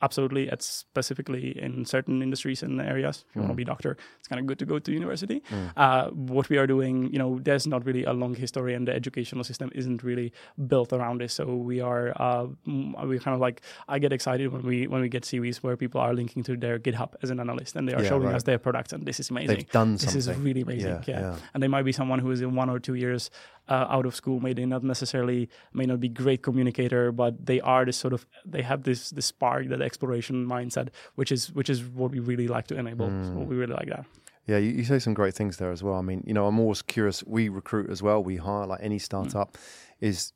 absolutely 0.02 0.50
at 0.50 0.62
specifically 0.62 1.58
in 1.58 1.84
certain 1.84 2.22
industries 2.22 2.62
and 2.62 2.80
areas. 2.80 3.24
If 3.28 3.36
you 3.36 3.40
want 3.42 3.52
to 3.52 3.56
be 3.56 3.62
a 3.62 3.66
doctor, 3.66 3.96
it's 4.18 4.28
kind 4.28 4.40
of 4.40 4.46
good 4.46 4.58
to 4.58 4.66
go 4.66 4.78
to 4.78 4.92
university. 4.92 5.42
Uh, 5.76 6.08
what 6.10 6.48
we 6.48 6.58
are 6.58 6.66
doing, 6.66 7.12
you 7.12 7.18
know, 7.18 7.38
there's 7.42 7.66
not 7.66 7.84
really 7.86 8.04
a 8.04 8.12
long 8.12 8.34
history, 8.34 8.74
and 8.74 8.86
the 8.88 8.92
educational 8.94 9.44
system 9.44 9.70
isn't 9.74 10.02
really 10.02 10.32
built 10.66 10.92
around 10.92 11.20
this. 11.20 11.32
So 11.34 11.54
we 11.54 11.80
are, 11.80 12.12
uh, 12.16 12.46
mm, 12.66 13.06
we 13.08 13.18
kind 13.18 13.34
of 13.34 13.40
like, 13.40 13.62
I 13.88 13.98
get 13.98 14.12
excited 14.12 14.52
when 14.52 14.62
we 14.62 14.86
when 14.86 15.00
we 15.00 15.08
get 15.08 15.22
CVs 15.22 15.56
where 15.62 15.76
people 15.76 16.00
are 16.00 16.12
linking 16.14 16.42
to 16.44 16.56
their 16.56 16.78
GitHub 16.78 17.14
as 17.22 17.30
an 17.30 17.40
analyst, 17.40 17.76
and 17.76 17.88
they 17.88 17.94
are 17.94 18.02
Yeah, 18.02 18.08
showing 18.08 18.24
right. 18.24 18.34
us 18.36 18.42
their 18.42 18.58
products, 18.58 18.92
and 18.92 19.06
this 19.06 19.20
is 19.20 19.30
amazing. 19.30 19.56
They've 19.56 19.70
done 19.70 19.98
something. 19.98 20.18
This 20.18 20.26
is 20.28 20.36
really 20.38 20.62
amazing. 20.62 20.90
Yeah, 21.06 21.12
Yeah, 21.14 21.20
yeah. 21.20 21.36
and 21.54 21.62
they 21.62 21.68
might 21.68 21.84
be 21.84 21.92
someone 21.92 22.18
who 22.18 22.30
is 22.30 22.40
in 22.40 22.54
one 22.54 22.68
or 22.70 22.78
two 22.80 22.94
years 22.94 23.30
uh, 23.68 23.86
out 23.88 24.06
of 24.06 24.14
school, 24.16 24.40
may 24.40 24.52
they 24.52 24.66
not 24.66 24.82
necessarily 24.82 25.48
may 25.72 25.86
not 25.86 26.00
be 26.00 26.08
great 26.08 26.42
communicator, 26.42 27.12
but 27.12 27.46
they 27.46 27.60
are 27.60 27.84
this 27.84 27.96
sort 27.96 28.12
of 28.12 28.26
they 28.44 28.62
have 28.62 28.82
this 28.82 29.10
this 29.10 29.26
spark, 29.26 29.68
that 29.68 29.80
exploration 29.92 30.46
mindset, 30.46 30.88
which 31.18 31.30
is 31.30 31.52
which 31.52 31.70
is 31.70 31.84
what 31.84 32.10
we 32.10 32.20
really 32.30 32.48
like 32.48 32.66
to 32.68 32.78
enable. 32.78 33.08
Mm. 33.08 33.26
So 33.26 33.34
we 33.50 33.56
really 33.56 33.74
like 33.74 33.88
that. 33.88 34.06
Yeah, 34.46 34.58
you, 34.58 34.70
you 34.78 34.84
say 34.84 34.98
some 34.98 35.14
great 35.14 35.34
things 35.34 35.58
there 35.58 35.70
as 35.70 35.82
well. 35.82 35.94
I 35.94 36.02
mean, 36.02 36.24
you 36.26 36.34
know, 36.34 36.46
I'm 36.46 36.58
always 36.58 36.82
curious. 36.82 37.22
We 37.24 37.48
recruit 37.48 37.90
as 37.90 38.02
well. 38.02 38.22
We 38.24 38.36
hire 38.36 38.66
like 38.66 38.80
any 38.82 38.98
startup. 38.98 39.56
Is 40.00 40.32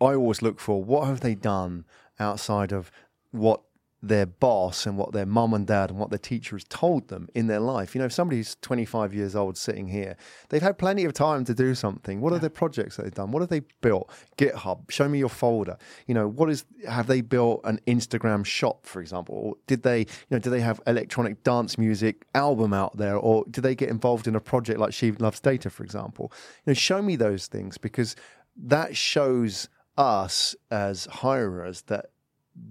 I 0.00 0.14
always 0.14 0.42
look 0.42 0.58
for 0.60 0.82
what 0.82 1.06
have 1.06 1.20
they 1.20 1.34
done 1.34 1.84
outside 2.18 2.72
of 2.72 2.90
what 3.30 3.60
their 4.02 4.26
boss 4.26 4.86
and 4.86 4.98
what 4.98 5.12
their 5.12 5.26
mum 5.26 5.54
and 5.54 5.66
dad 5.66 5.90
and 5.90 5.98
what 5.98 6.10
their 6.10 6.18
teacher 6.18 6.54
has 6.54 6.64
told 6.64 7.08
them 7.08 7.28
in 7.34 7.46
their 7.46 7.60
life. 7.60 7.94
You 7.94 8.00
know, 8.00 8.06
if 8.06 8.12
somebody's 8.12 8.56
25 8.60 9.14
years 9.14 9.34
old 9.34 9.56
sitting 9.56 9.88
here, 9.88 10.16
they've 10.48 10.62
had 10.62 10.78
plenty 10.78 11.04
of 11.04 11.12
time 11.12 11.44
to 11.46 11.54
do 11.54 11.74
something. 11.74 12.20
What 12.20 12.32
are 12.32 12.38
the 12.38 12.50
projects 12.50 12.96
that 12.96 13.04
they've 13.04 13.14
done? 13.14 13.30
What 13.30 13.40
have 13.40 13.48
they 13.48 13.62
built? 13.80 14.10
GitHub, 14.36 14.90
show 14.90 15.08
me 15.08 15.18
your 15.18 15.28
folder. 15.28 15.78
You 16.06 16.14
know, 16.14 16.28
what 16.28 16.50
is 16.50 16.64
have 16.88 17.06
they 17.06 17.20
built 17.20 17.62
an 17.64 17.80
Instagram 17.86 18.44
shop, 18.44 18.86
for 18.86 19.00
example? 19.00 19.34
Or 19.34 19.54
did 19.66 19.82
they, 19.82 20.00
you 20.00 20.06
know, 20.30 20.38
do 20.38 20.50
they 20.50 20.60
have 20.60 20.80
electronic 20.86 21.42
dance 21.42 21.78
music 21.78 22.26
album 22.34 22.72
out 22.72 22.96
there? 22.96 23.16
Or 23.16 23.44
do 23.50 23.60
they 23.60 23.74
get 23.74 23.88
involved 23.88 24.28
in 24.28 24.36
a 24.36 24.40
project 24.40 24.78
like 24.78 24.92
She 24.92 25.12
Loves 25.12 25.40
Data, 25.40 25.70
for 25.70 25.84
example? 25.84 26.32
You 26.64 26.70
know, 26.70 26.74
show 26.74 27.00
me 27.00 27.16
those 27.16 27.46
things 27.46 27.78
because 27.78 28.14
that 28.56 28.96
shows 28.96 29.68
us 29.96 30.54
as 30.70 31.06
hirers 31.06 31.82
that 31.82 32.06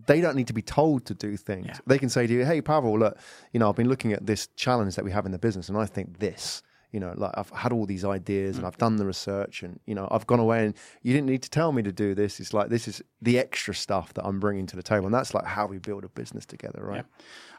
they 0.08 0.22
don't 0.22 0.36
need 0.36 0.48
to 0.48 0.54
be 0.54 0.62
told 0.62 1.06
to 1.06 1.14
do 1.14 1.38
things. 1.38 1.68
Yeah. 1.68 1.78
They 1.88 1.98
can 1.98 2.10
say 2.10 2.28
to 2.28 2.34
you, 2.34 2.46
"Hey, 2.46 2.62
Pavel, 2.62 2.98
look, 2.98 3.18
you 3.54 3.60
know, 3.60 3.70
I've 3.70 3.76
been 3.76 3.90
looking 3.90 4.14
at 4.14 4.26
this 4.26 4.48
challenge 4.56 4.96
that 4.96 5.06
we 5.06 5.12
have 5.12 5.26
in 5.26 5.32
the 5.32 5.40
business, 5.40 5.70
and 5.70 5.78
I 5.78 5.86
think 5.86 6.20
this." 6.20 6.64
You 6.92 7.02
know, 7.02 7.14
like 7.18 7.32
I've 7.36 7.50
had 7.50 7.74
all 7.74 7.86
these 7.86 8.06
ideas 8.06 8.58
and 8.58 8.66
I've 8.66 8.78
done 8.78 8.96
the 8.96 9.06
research, 9.06 9.64
and 9.64 9.82
you 9.86 9.94
know, 9.94 10.08
I've 10.12 10.26
gone 10.28 10.40
away 10.40 10.66
and 10.66 10.74
you 11.02 11.12
didn't 11.12 11.28
need 11.28 11.44
to 11.44 11.50
tell 11.50 11.74
me 11.74 11.84
to 11.84 11.92
do 11.92 12.16
this. 12.16 12.40
It's 12.40 12.54
like 12.54 12.70
this 12.70 12.88
is 12.88 13.02
the 13.22 13.38
extra 13.38 13.76
stuff 13.76 14.14
that 14.14 14.26
I'm 14.26 14.40
bringing 14.40 14.66
to 14.68 14.78
the 14.78 14.84
table, 14.84 15.06
and 15.06 15.14
that's 15.14 15.34
like 15.34 15.44
how 15.46 15.66
we 15.68 15.78
build 15.78 16.06
a 16.06 16.10
business 16.10 16.46
together, 16.46 16.80
right? 16.82 17.04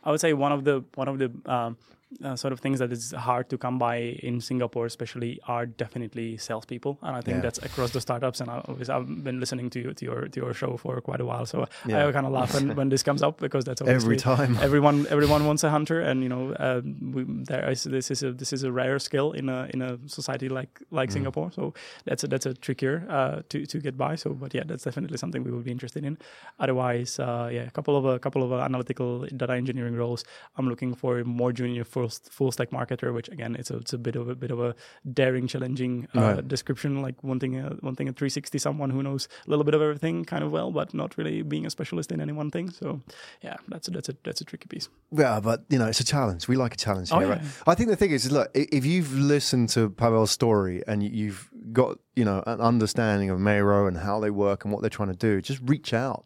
I 0.04 0.10
would 0.10 0.20
say 0.20 0.32
one 0.32 0.52
of 0.52 0.64
the 0.64 0.84
one 0.94 1.08
of 1.08 1.18
the 1.18 1.30
um, 1.44 1.76
uh, 2.24 2.36
sort 2.36 2.52
of 2.52 2.60
things 2.60 2.78
that 2.78 2.92
is 2.92 3.12
hard 3.12 3.48
to 3.50 3.58
come 3.58 3.78
by 3.78 3.96
in 4.22 4.40
Singapore, 4.40 4.86
especially, 4.86 5.40
are 5.48 5.66
definitely 5.66 6.36
salespeople, 6.36 6.98
and 7.02 7.16
I 7.16 7.20
think 7.20 7.36
Yeah. 7.36 7.42
that's 7.42 7.58
across 7.58 7.90
the 7.90 8.00
startups. 8.00 8.40
And 8.40 8.48
I 8.50 8.62
I've 8.96 9.24
been 9.24 9.40
listening 9.40 9.70
to 9.70 9.78
you, 9.80 9.92
to 9.94 10.04
your 10.04 10.28
to 10.28 10.40
your 10.40 10.54
show 10.54 10.76
for 10.76 11.00
quite 11.00 11.20
a 11.20 11.24
while, 11.24 11.46
so 11.46 11.66
Yeah. 11.86 12.06
I 12.08 12.12
kind 12.12 12.26
of 12.26 12.32
laugh 12.32 12.54
when, 12.54 12.76
when 12.76 12.88
this 12.90 13.02
comes 13.02 13.22
up 13.22 13.38
because 13.40 13.64
that's 13.64 13.82
Every 13.82 14.16
time. 14.16 14.56
everyone 14.68 15.06
everyone 15.10 15.42
wants 15.46 15.64
a 15.64 15.70
hunter, 15.70 16.00
and 16.00 16.22
you 16.22 16.28
know 16.34 16.54
um, 16.66 17.12
we, 17.14 17.24
there 17.50 17.70
is 17.72 17.82
this 17.84 18.10
is 18.10 18.22
a 18.22 18.32
this 18.32 18.52
is 18.52 18.62
a 18.64 18.70
rare 18.70 18.98
skill 18.98 19.32
in 19.32 19.48
a 19.48 19.58
in 19.74 19.82
a 19.82 19.98
society 20.06 20.48
like 20.48 20.72
Mm. 20.76 20.96
like 20.98 21.10
Singapore. 21.12 21.50
So 21.58 21.74
that's 22.04 22.22
a 22.24 22.28
that's 22.28 22.46
a 22.46 22.54
trickier 22.54 22.96
uh, 23.18 23.42
to 23.50 23.66
to 23.72 23.78
get 23.80 23.96
by. 23.96 24.16
So, 24.16 24.28
but 24.42 24.54
yeah, 24.54 24.64
that's 24.68 24.84
definitely 24.84 25.18
something 25.18 25.42
we 25.44 25.50
would 25.50 25.64
be 25.64 25.72
interested 25.72 26.04
in. 26.04 26.18
Otherwise, 26.58 27.18
uh, 27.18 27.48
yeah, 27.52 27.66
a 27.66 27.70
couple 27.70 27.96
of 27.96 28.04
a 28.04 28.18
couple 28.18 28.42
of 28.42 28.52
uh, 28.52 28.60
analytical 28.68 29.26
data 29.36 29.54
engineering 29.54 29.96
roles. 29.96 30.24
I'm 30.56 30.68
looking 30.68 30.94
for 30.94 31.24
more 31.24 31.52
junior 31.52 31.84
full 31.96 32.10
full 32.30 32.52
stack 32.52 32.70
marketer, 32.70 33.12
which 33.14 33.28
again, 33.28 33.56
it's 33.60 33.70
a 33.70 33.76
it's 33.78 33.92
a 33.94 33.98
bit 33.98 34.16
of 34.16 34.28
a 34.28 34.34
bit 34.34 34.50
of 34.50 34.60
a 34.60 34.74
daring, 35.20 35.46
challenging 35.46 36.06
uh, 36.14 36.20
Right. 36.20 36.48
description. 36.48 37.00
Like 37.06 37.16
one 37.22 37.36
wanting 37.36 37.56
a 37.58 37.76
wanting 37.82 38.08
a 38.08 38.12
360 38.12 38.58
someone 38.58 38.90
who 38.90 39.02
knows 39.02 39.28
a 39.46 39.50
little 39.50 39.64
bit 39.64 39.74
of 39.74 39.82
everything 39.82 40.24
kind 40.24 40.42
of 40.44 40.50
well, 40.50 40.70
but 40.70 40.92
not 40.94 41.16
really 41.18 41.42
being 41.42 41.66
a 41.66 41.70
specialist 41.70 42.12
in 42.12 42.20
any 42.20 42.32
one 42.32 42.50
thing. 42.50 42.70
So, 42.70 43.00
yeah, 43.42 43.56
that's 43.68 43.88
a 43.88 43.90
that's 43.90 44.08
a 44.08 44.14
that's 44.24 44.40
a 44.40 44.44
tricky 44.44 44.66
piece. 44.68 44.88
Yeah, 45.12 45.40
but 45.40 45.64
you 45.70 45.78
know, 45.78 45.86
it's 45.86 46.00
a 46.00 46.04
challenge. 46.04 46.48
We 46.48 46.56
like 46.56 46.74
a 46.74 46.76
challenge 46.86 47.10
Oh, 47.12 47.20
yeah. 47.20 47.28
right? 47.28 47.42
I 47.66 47.74
think 47.74 47.88
the 47.90 47.96
thing 47.96 48.10
is, 48.10 48.24
is, 48.26 48.32
look, 48.32 48.50
if 48.54 48.84
you've 48.84 49.12
listened 49.34 49.68
to 49.70 49.90
Pavel's 49.90 50.30
story 50.30 50.82
and 50.88 51.02
you- 51.02 51.10
you've 51.20 51.48
got, 51.72 51.98
you 52.14 52.24
know, 52.24 52.42
an 52.46 52.60
understanding 52.60 53.30
of 53.30 53.38
Meiro 53.38 53.86
and 53.88 53.96
how 53.98 54.20
they 54.20 54.30
work 54.30 54.64
and 54.64 54.72
what 54.72 54.80
they're 54.82 54.96
trying 54.98 55.12
to 55.16 55.20
do, 55.28 55.40
just 55.42 55.60
reach 55.64 55.92
out. 55.94 56.24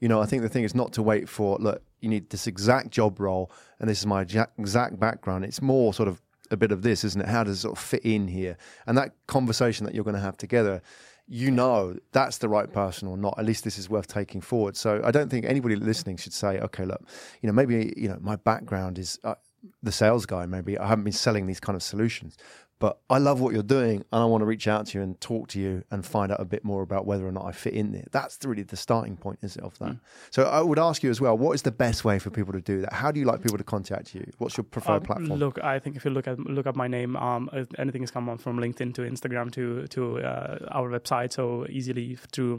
You 0.00 0.08
know, 0.08 0.20
I 0.22 0.26
think 0.26 0.42
the 0.42 0.48
thing 0.48 0.64
is 0.64 0.74
not 0.74 0.92
to 0.94 1.02
wait 1.02 1.28
for, 1.28 1.56
look, 1.58 1.82
you 2.00 2.08
need 2.08 2.30
this 2.30 2.46
exact 2.46 2.90
job 2.90 3.20
role 3.20 3.50
and 3.80 3.88
this 3.88 3.98
is 3.98 4.06
my 4.06 4.20
exact 4.22 5.00
background. 5.00 5.44
It's 5.44 5.62
more 5.62 5.92
sort 5.92 6.08
of 6.08 6.20
a 6.50 6.56
bit 6.56 6.72
of 6.72 6.82
this, 6.82 7.04
isn't 7.04 7.20
it? 7.20 7.28
How 7.28 7.44
does 7.44 7.58
it 7.58 7.60
sort 7.60 7.76
of 7.76 7.82
fit 7.82 8.04
in 8.04 8.28
here? 8.28 8.56
And 8.86 8.96
that 8.98 9.14
conversation 9.26 9.86
that 9.86 9.94
you're 9.94 10.04
going 10.04 10.16
to 10.16 10.20
have 10.20 10.36
together, 10.36 10.82
you 11.26 11.50
know 11.50 11.96
that's 12.12 12.38
the 12.38 12.48
right 12.48 12.70
person 12.70 13.06
or 13.08 13.16
not. 13.16 13.34
At 13.38 13.44
least 13.44 13.64
this 13.64 13.78
is 13.78 13.88
worth 13.88 14.08
taking 14.08 14.40
forward. 14.40 14.76
So 14.76 15.00
I 15.04 15.12
don't 15.12 15.30
think 15.30 15.46
anybody 15.46 15.76
listening 15.76 16.16
should 16.16 16.32
say, 16.32 16.58
okay, 16.58 16.84
look, 16.84 17.02
you 17.40 17.46
know, 17.46 17.52
maybe 17.52 17.92
you 17.96 18.08
know 18.08 18.18
my 18.20 18.36
background 18.36 18.98
is 18.98 19.18
uh, 19.22 19.36
the 19.82 19.92
sales 19.92 20.26
guy. 20.26 20.46
Maybe 20.46 20.76
I 20.76 20.88
haven't 20.88 21.04
been 21.04 21.12
selling 21.12 21.46
these 21.46 21.60
kind 21.60 21.76
of 21.76 21.82
solutions, 21.82 22.36
but 22.80 22.98
I 23.08 23.18
love 23.18 23.40
what 23.40 23.52
you're 23.54 23.62
doing, 23.62 23.98
and 24.12 24.22
I 24.22 24.24
want 24.24 24.40
to 24.40 24.46
reach 24.46 24.66
out 24.66 24.86
to 24.88 24.98
you 24.98 25.04
and 25.04 25.20
talk 25.20 25.46
to 25.48 25.60
you 25.60 25.84
and 25.92 26.04
find 26.04 26.32
out 26.32 26.40
a 26.40 26.44
bit 26.44 26.64
more 26.64 26.82
about 26.82 27.06
whether 27.06 27.24
or 27.28 27.30
not 27.30 27.44
I 27.44 27.52
fit 27.52 27.74
in 27.74 27.92
there. 27.92 28.06
That's 28.10 28.38
really 28.44 28.64
the 28.64 28.76
starting 28.76 29.16
point, 29.16 29.38
is 29.42 29.56
it, 29.56 29.62
of 29.62 29.78
that? 29.78 29.96
So 30.30 30.44
I 30.44 30.60
would 30.62 30.78
ask 30.78 31.02
you 31.04 31.10
as 31.10 31.20
well, 31.20 31.38
what 31.38 31.52
is 31.52 31.62
the 31.62 31.70
best 31.70 32.04
way 32.04 32.18
for 32.18 32.30
people 32.30 32.52
to 32.54 32.60
do 32.60 32.80
that? 32.80 32.92
How 32.92 33.12
do 33.12 33.20
you 33.20 33.26
like 33.26 33.42
people 33.42 33.58
to 33.58 33.64
contact 33.64 34.14
you? 34.14 34.24
What's 34.38 34.56
your 34.56 34.64
preferred 34.64 35.02
Um, 35.02 35.02
platform? 35.02 35.38
Look, 35.38 35.62
I 35.62 35.78
think 35.78 35.94
if 35.96 36.04
you 36.04 36.10
look 36.10 36.26
at 36.26 36.38
look 36.40 36.66
up 36.66 36.74
my 36.74 36.88
name, 36.88 37.16
um, 37.16 37.50
anything 37.78 38.02
is 38.02 38.10
come 38.10 38.28
on 38.28 38.38
from 38.38 38.58
LinkedIn 38.58 38.94
to 38.94 39.02
Instagram 39.02 39.52
to 39.52 39.86
to 39.88 40.18
uh, 40.20 40.58
our 40.70 40.88
website, 40.90 41.32
so 41.34 41.66
easily 41.68 42.16
through 42.32 42.56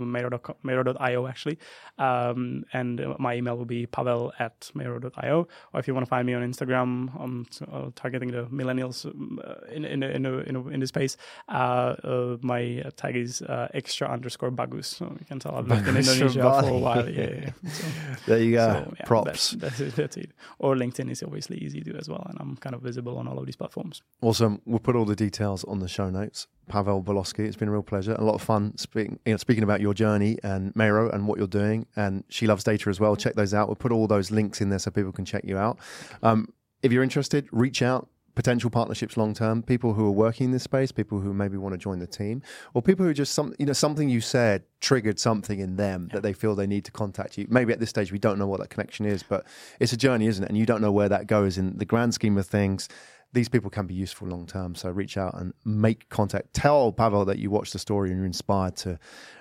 Meiro.io 0.63 1.28
actually, 1.28 1.57
um, 1.97 2.63
and 2.74 3.01
my 3.19 3.36
email 3.36 3.57
will 3.57 3.65
be 3.65 3.86
pavel 3.86 4.32
at 4.39 4.72
Meiro.io, 4.76 5.47
or 5.74 5.80
if 5.80 5.88
you 5.88 5.93
want 5.95 6.05
to 6.05 6.09
find 6.09 6.26
me 6.28 6.34
on 6.34 6.43
Instagram, 6.43 7.09
I'm 7.19 7.45
uh, 7.72 7.89
targeting 7.95 8.32
the 8.32 8.43
millennials 8.45 9.05
uh, 9.05 9.65
in 9.76 9.86
in 9.86 10.03
in 10.12 10.26
a, 10.26 10.38
in, 10.39 10.55
a, 10.55 10.68
in 10.68 10.80
the 10.80 10.88
space. 10.88 11.18
Uh, 11.49 11.95
uh, 12.03 12.38
my 12.41 12.84
tag 12.95 13.16
is 13.16 13.41
uh, 13.41 13.68
extra 13.74 14.07
underscore 14.07 14.51
bagus, 14.51 14.88
so 14.88 15.05
you 15.20 15.26
can 15.26 15.39
tell 15.39 15.55
I've 15.55 15.68
lived 15.68 15.88
in 15.88 15.97
Indonesia 15.97 16.39
Bali. 16.39 16.68
for 16.68 16.74
a 16.74 16.78
while. 16.78 17.09
Yeah, 17.09 17.30
yeah. 17.30 17.72
So, 17.72 17.88
there 18.28 18.39
you 18.39 18.51
go. 18.53 18.86
so, 18.86 18.93
yeah, 18.99 19.05
Props. 19.05 19.26
That's, 19.26 19.51
that's, 19.51 19.80
it, 19.80 19.95
that's 19.95 20.18
it. 20.18 20.32
Or 20.59 20.76
LinkedIn 20.76 21.09
is 21.09 21.24
obviously 21.24 21.57
easy 21.57 21.82
to 21.82 21.91
do 21.93 21.97
as 21.97 22.09
well, 22.09 22.26
and 22.30 22.38
I'm 22.39 22.57
kind 22.57 22.76
of 22.76 22.82
visible 22.82 23.18
on 23.18 23.28
all 23.28 23.39
of 23.39 23.45
these 23.45 23.55
platforms. 23.55 24.01
Awesome. 24.22 24.62
We'll 24.66 24.80
put 24.80 24.95
all 24.95 25.05
the 25.05 25.16
details 25.16 25.64
on 25.66 25.80
the 25.80 25.88
show 25.88 26.09
notes. 26.09 26.47
Pavel 26.68 27.03
Bulowski, 27.03 27.39
it's 27.39 27.57
been 27.57 27.68
a 27.68 27.72
real 27.72 27.84
pleasure. 27.84 28.14
A 28.14 28.24
lot 28.24 28.36
of 28.36 28.41
fun 28.41 28.78
speaking, 28.78 29.20
you 29.26 29.34
know, 29.34 29.38
speaking 29.38 29.64
about 29.64 29.82
your 29.82 29.93
journey 29.93 30.38
and 30.43 30.74
Meiro 30.74 31.14
and 31.14 31.28
what 31.28 31.38
you're 31.38 31.47
doing. 31.47 31.86
And 31.95 32.24
She 32.30 32.47
Loves 32.47 32.64
Data 32.64 32.89
as 32.89 32.99
well. 32.99 33.16
Check 33.16 33.36
those 33.36 33.53
out. 33.53 33.68
We'll 33.68 33.76
put 33.76 33.91
all 33.91 34.07
those 34.07 34.32
links 34.32 34.62
in 34.62 34.70
there 34.70 34.80
so 34.80 34.89
people 34.91 35.12
can 35.12 35.26
check 35.26 35.43
you 35.43 35.57
out. 35.57 35.80
Um, 36.24 36.53
if 36.82 36.91
you're 36.91 37.03
interested, 37.03 37.47
reach 37.51 37.82
out. 37.82 38.07
Potential 38.36 38.70
partnerships 38.70 39.18
long 39.18 39.34
term, 39.34 39.62
people 39.62 39.94
who 39.94 40.06
are 40.06 40.12
working 40.12 40.46
in 40.46 40.52
this 40.52 40.64
space, 40.64 40.92
people 40.92 41.20
who 41.20 41.34
maybe 41.34 41.58
want 41.58 41.74
to 41.74 41.78
join 41.78 42.00
the 42.00 42.08
team, 42.08 42.42
or 42.74 42.82
people 42.82 43.06
who 43.06 43.14
just 43.14 43.34
some 43.34 43.54
you 43.60 43.66
know 43.66 43.74
something 43.74 44.10
you 44.10 44.22
said 44.22 44.64
triggered 44.80 45.20
something 45.20 45.60
in 45.60 45.76
them 45.76 46.10
that 46.14 46.24
they 46.24 46.34
feel 46.34 46.56
they 46.56 46.68
need 46.68 46.86
to 46.86 46.92
contact 46.92 47.38
you. 47.38 47.46
Maybe 47.50 47.74
at 47.74 47.80
this 47.80 47.90
stage 47.90 48.12
we 48.12 48.20
don't 48.20 48.40
know 48.40 48.48
what 48.48 48.60
that 48.60 48.70
connection 48.70 49.06
is, 49.06 49.24
but 49.24 49.46
it's 49.80 49.94
a 49.94 49.98
journey, 49.98 50.28
isn't 50.28 50.44
it? 50.44 50.50
And 50.50 50.58
you 50.58 50.66
don't 50.66 50.82
know 50.82 50.92
where 50.92 51.10
that 51.10 51.28
goes 51.28 51.58
in 51.58 51.78
the 51.78 51.86
grand 51.86 52.14
scheme 52.14 52.38
of 52.38 52.48
things 52.48 52.88
these 53.34 53.50
people 53.50 53.70
can 53.70 53.88
be 53.88 53.94
useful 53.94 54.28
long 54.28 54.46
term. 54.46 54.76
So 54.76 54.90
reach 54.90 55.18
out 55.18 55.40
and 55.40 55.54
make 55.64 56.10
contact. 56.10 56.54
Tell 56.54 56.92
Pavel 56.92 57.26
that 57.26 57.40
you 57.40 57.50
watched 57.50 57.74
the 57.74 57.80
story 57.80 58.10
and 58.10 58.18
you're 58.18 58.26
inspired 58.26 58.76
to 58.78 59.00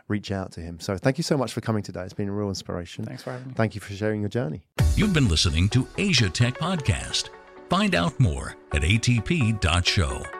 reach 0.08 0.30
out 0.30 0.52
to 0.52 0.60
him. 0.60 0.80
So 0.80 0.96
thank 0.96 1.18
you 1.18 1.24
so 1.24 1.36
much 1.36 1.52
for 1.52 1.60
coming 1.60 1.82
today. 1.82 2.02
It's 2.02 2.12
been 2.12 2.28
a 2.28 2.32
real 2.32 2.48
inspiration. 2.48 3.04
Thanks 3.04 3.22
for 3.22 3.32
having 3.32 3.48
me. 3.48 3.54
Thank 3.54 3.74
you 3.74 3.80
for 3.80 3.92
sharing 3.92 4.20
your 4.20 4.28
journey. 4.28 4.62
You've 4.96 5.14
been 5.14 5.28
listening 5.28 5.68
to 5.70 5.86
Asia 5.98 6.28
Tech 6.28 6.58
Podcast. 6.58 7.30
Find 7.70 7.94
out 7.94 8.18
more 8.18 8.56
at 8.72 8.82
atp.show. 8.82 10.39